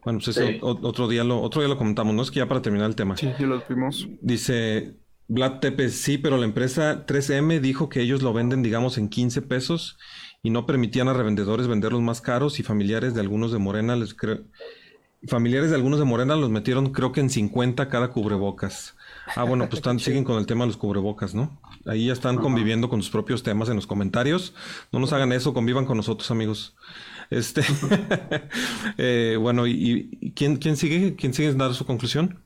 Bueno, 0.04 0.20
pues 0.24 0.38
eso 0.38 0.50
otro, 0.62 1.08
día 1.08 1.24
lo, 1.24 1.42
otro 1.42 1.62
día 1.62 1.70
lo 1.70 1.78
comentamos, 1.78 2.16
¿no? 2.16 2.22
Es 2.22 2.32
que 2.32 2.40
ya 2.40 2.48
para 2.48 2.62
terminar 2.62 2.88
el 2.88 2.96
tema. 2.96 3.18
Sí, 3.18 3.30
sí 3.38 3.46
lo 3.46 3.62
vimos. 3.70 4.08
Dice 4.22 4.96
Vlad 5.28 5.60
Tepes, 5.60 5.96
sí, 5.96 6.18
pero 6.18 6.38
la 6.38 6.46
empresa 6.46 7.06
3M 7.06 7.60
dijo 7.60 7.90
que 7.90 8.02
ellos 8.02 8.22
lo 8.22 8.34
venden, 8.34 8.64
digamos, 8.64 8.98
en 8.98 9.10
15 9.10 9.42
pesos 9.44 9.98
y 10.42 10.50
no 10.50 10.66
permitían 10.66 11.08
a 11.08 11.14
revendedores 11.14 11.68
venderlos 11.68 12.02
más 12.02 12.22
caros 12.22 12.60
y 12.60 12.64
familiares 12.64 13.14
de 13.14 13.22
algunos 13.22 13.52
de 13.52 13.60
Morena 13.60 13.96
les 13.96 14.14
creo 14.14 14.40
familiares 15.28 15.70
de 15.70 15.76
algunos 15.76 16.00
de 16.00 16.06
Morena 16.06 16.36
los 16.36 16.50
metieron 16.50 16.92
creo 16.92 17.12
que 17.12 17.20
en 17.20 17.30
50 17.30 17.90
cada 17.90 18.10
cubrebocas. 18.10 18.96
Ah, 19.36 19.44
bueno, 19.44 19.66
pues 19.68 19.80
están, 19.80 20.00
siguen 20.00 20.24
con 20.24 20.38
el 20.38 20.46
tema 20.46 20.64
de 20.64 20.68
los 20.68 20.78
cubrebocas, 20.78 21.34
¿no? 21.34 21.60
Ahí 21.86 22.08
ya 22.08 22.14
están 22.14 22.38
conviviendo 22.38 22.90
con 22.90 23.02
sus 23.02 23.12
propios 23.12 23.44
temas 23.44 23.70
en 23.70 23.76
los 23.76 23.88
comentarios. 23.88 24.54
No 24.92 25.00
nos 25.00 25.14
hagan 25.14 25.32
eso, 25.32 25.54
convivan 25.54 25.86
con 25.86 25.98
nosotros, 25.98 26.30
amigos. 26.32 26.76
Este, 27.30 27.62
eh, 28.98 29.38
bueno, 29.40 29.68
¿y, 29.68 30.34
quién, 30.36 30.58
quién 30.58 30.76
sigue? 30.78 31.16
¿Quién 31.16 31.34
sigue 31.34 31.54
dar 31.54 31.74
su 31.74 31.86
conclusión? 31.86 32.40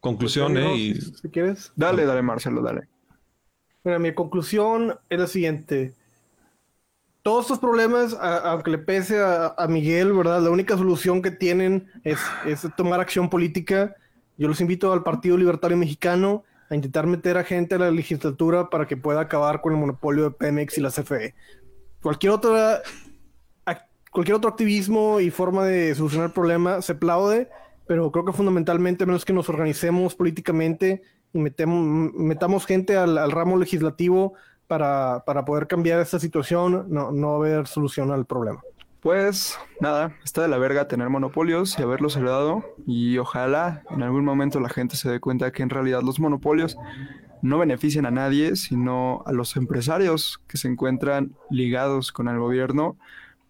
Conclusión, 0.00 0.54
pues, 0.54 0.64
¿eh? 0.64 0.74
Y... 0.74 0.94
Si, 1.00 1.28
quieres. 1.28 1.72
Dale, 1.76 2.04
dale, 2.04 2.22
Marcelo, 2.22 2.62
dale. 2.62 2.88
Mira, 3.84 3.98
mi 3.98 4.14
conclusión 4.14 4.98
es 5.08 5.18
la 5.18 5.26
siguiente 5.26 5.94
todos 7.22 7.44
estos 7.44 7.60
problemas, 7.60 8.14
aunque 8.14 8.72
le 8.72 8.78
pese 8.78 9.20
a, 9.20 9.66
Miguel, 9.68 10.12
¿verdad? 10.12 10.42
La 10.42 10.50
única 10.50 10.76
solución 10.76 11.22
que 11.22 11.30
tienen 11.30 11.88
es, 12.02 12.18
tomar 12.76 13.00
acción 13.00 13.30
política. 13.30 13.94
Yo 14.36 14.48
los 14.48 14.60
invito 14.60 14.92
al 14.92 15.02
Partido 15.02 15.36
Libertario 15.36 15.76
Mexicano 15.76 16.44
a 16.68 16.74
intentar 16.74 17.06
meter 17.06 17.36
a 17.36 17.44
gente 17.44 17.74
a 17.74 17.78
la 17.78 17.90
legislatura 17.90 18.70
para 18.70 18.86
que 18.86 18.96
pueda 18.96 19.20
acabar 19.20 19.60
con 19.60 19.72
el 19.72 19.78
monopolio 19.78 20.24
de 20.24 20.30
Pemex 20.30 20.78
y 20.78 20.80
la 20.80 20.90
CFE. 20.90 21.34
Cualquier 22.00 22.32
otra 22.32 22.82
cualquier 24.10 24.36
otro 24.36 24.50
activismo 24.50 25.20
y 25.20 25.30
forma 25.30 25.64
de 25.64 25.94
solucionar 25.94 26.26
el 26.26 26.32
problema 26.34 26.82
se 26.82 26.92
aplaude, 26.92 27.48
pero 27.86 28.12
creo 28.12 28.26
que 28.26 28.32
fundamentalmente, 28.32 29.06
menos 29.06 29.24
que 29.24 29.32
nos 29.32 29.48
organicemos 29.48 30.14
políticamente 30.14 31.02
y 31.32 31.38
metemos, 31.38 32.12
metamos 32.12 32.66
gente 32.66 32.98
al 32.98 33.30
ramo 33.30 33.56
legislativo, 33.56 34.34
para, 34.72 35.22
para 35.26 35.44
poder 35.44 35.66
cambiar 35.66 36.00
esta 36.00 36.18
situación, 36.18 36.86
no, 36.88 37.12
no 37.12 37.34
haber 37.34 37.66
solución 37.66 38.10
al 38.10 38.24
problema. 38.24 38.62
Pues 39.02 39.58
nada, 39.80 40.16
está 40.22 40.42
de 40.42 40.48
la 40.48 40.58
verga 40.58 40.86
tener 40.86 41.08
monopolios 41.08 41.76
y 41.76 41.82
haberlos 41.82 42.16
heredado 42.16 42.64
y 42.86 43.18
ojalá 43.18 43.82
en 43.90 44.04
algún 44.04 44.24
momento 44.24 44.60
la 44.60 44.68
gente 44.68 44.94
se 44.94 45.10
dé 45.10 45.18
cuenta 45.18 45.50
que 45.50 45.64
en 45.64 45.70
realidad 45.70 46.02
los 46.02 46.20
monopolios 46.20 46.76
no 47.42 47.58
benefician 47.58 48.06
a 48.06 48.12
nadie, 48.12 48.54
sino 48.54 49.24
a 49.26 49.32
los 49.32 49.56
empresarios 49.56 50.40
que 50.46 50.56
se 50.56 50.68
encuentran 50.68 51.32
ligados 51.50 52.12
con 52.12 52.28
el 52.28 52.38
gobierno, 52.38 52.96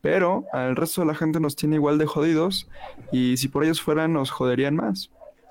pero 0.00 0.46
al 0.55 0.74
resto 0.74 1.03
de 1.03 1.09
la 1.09 1.14
gente 1.14 1.38
nos 1.38 1.55
tiene 1.55 1.76
igual 1.76 1.98
de 1.98 2.07
jodidos 2.07 2.66
y 3.12 3.36
si 3.36 3.48
por 3.48 3.64
ellos 3.64 3.82
fueran 3.82 4.14
nos 4.14 4.30
joderían 4.30 4.74
más. 4.74 5.11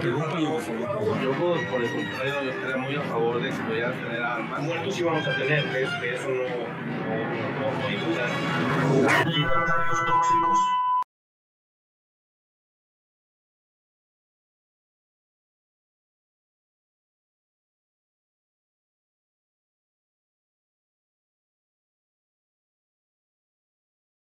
Yo, 0.00 1.32
por 1.70 1.82
el 1.82 1.90
contrario, 1.90 2.42
yo 2.44 2.50
estaría 2.50 2.76
muy 2.76 2.94
a 2.94 3.02
favor 3.02 3.42
de 3.42 3.50
que 3.50 3.56
pudiera 3.56 3.92
tener 3.92 4.22
armas. 4.22 4.62
Muertos 4.62 4.94
sí 4.94 5.02
vamos 5.02 5.26
a 5.26 5.36
tener, 5.36 5.64
que, 5.72 6.14
eso 6.14 6.28
no, 6.28 6.44
no, 6.44 7.16
no, 7.58 7.86
hay 7.86 7.96
duda. 7.96 8.28
Tóxicos. 10.06 10.87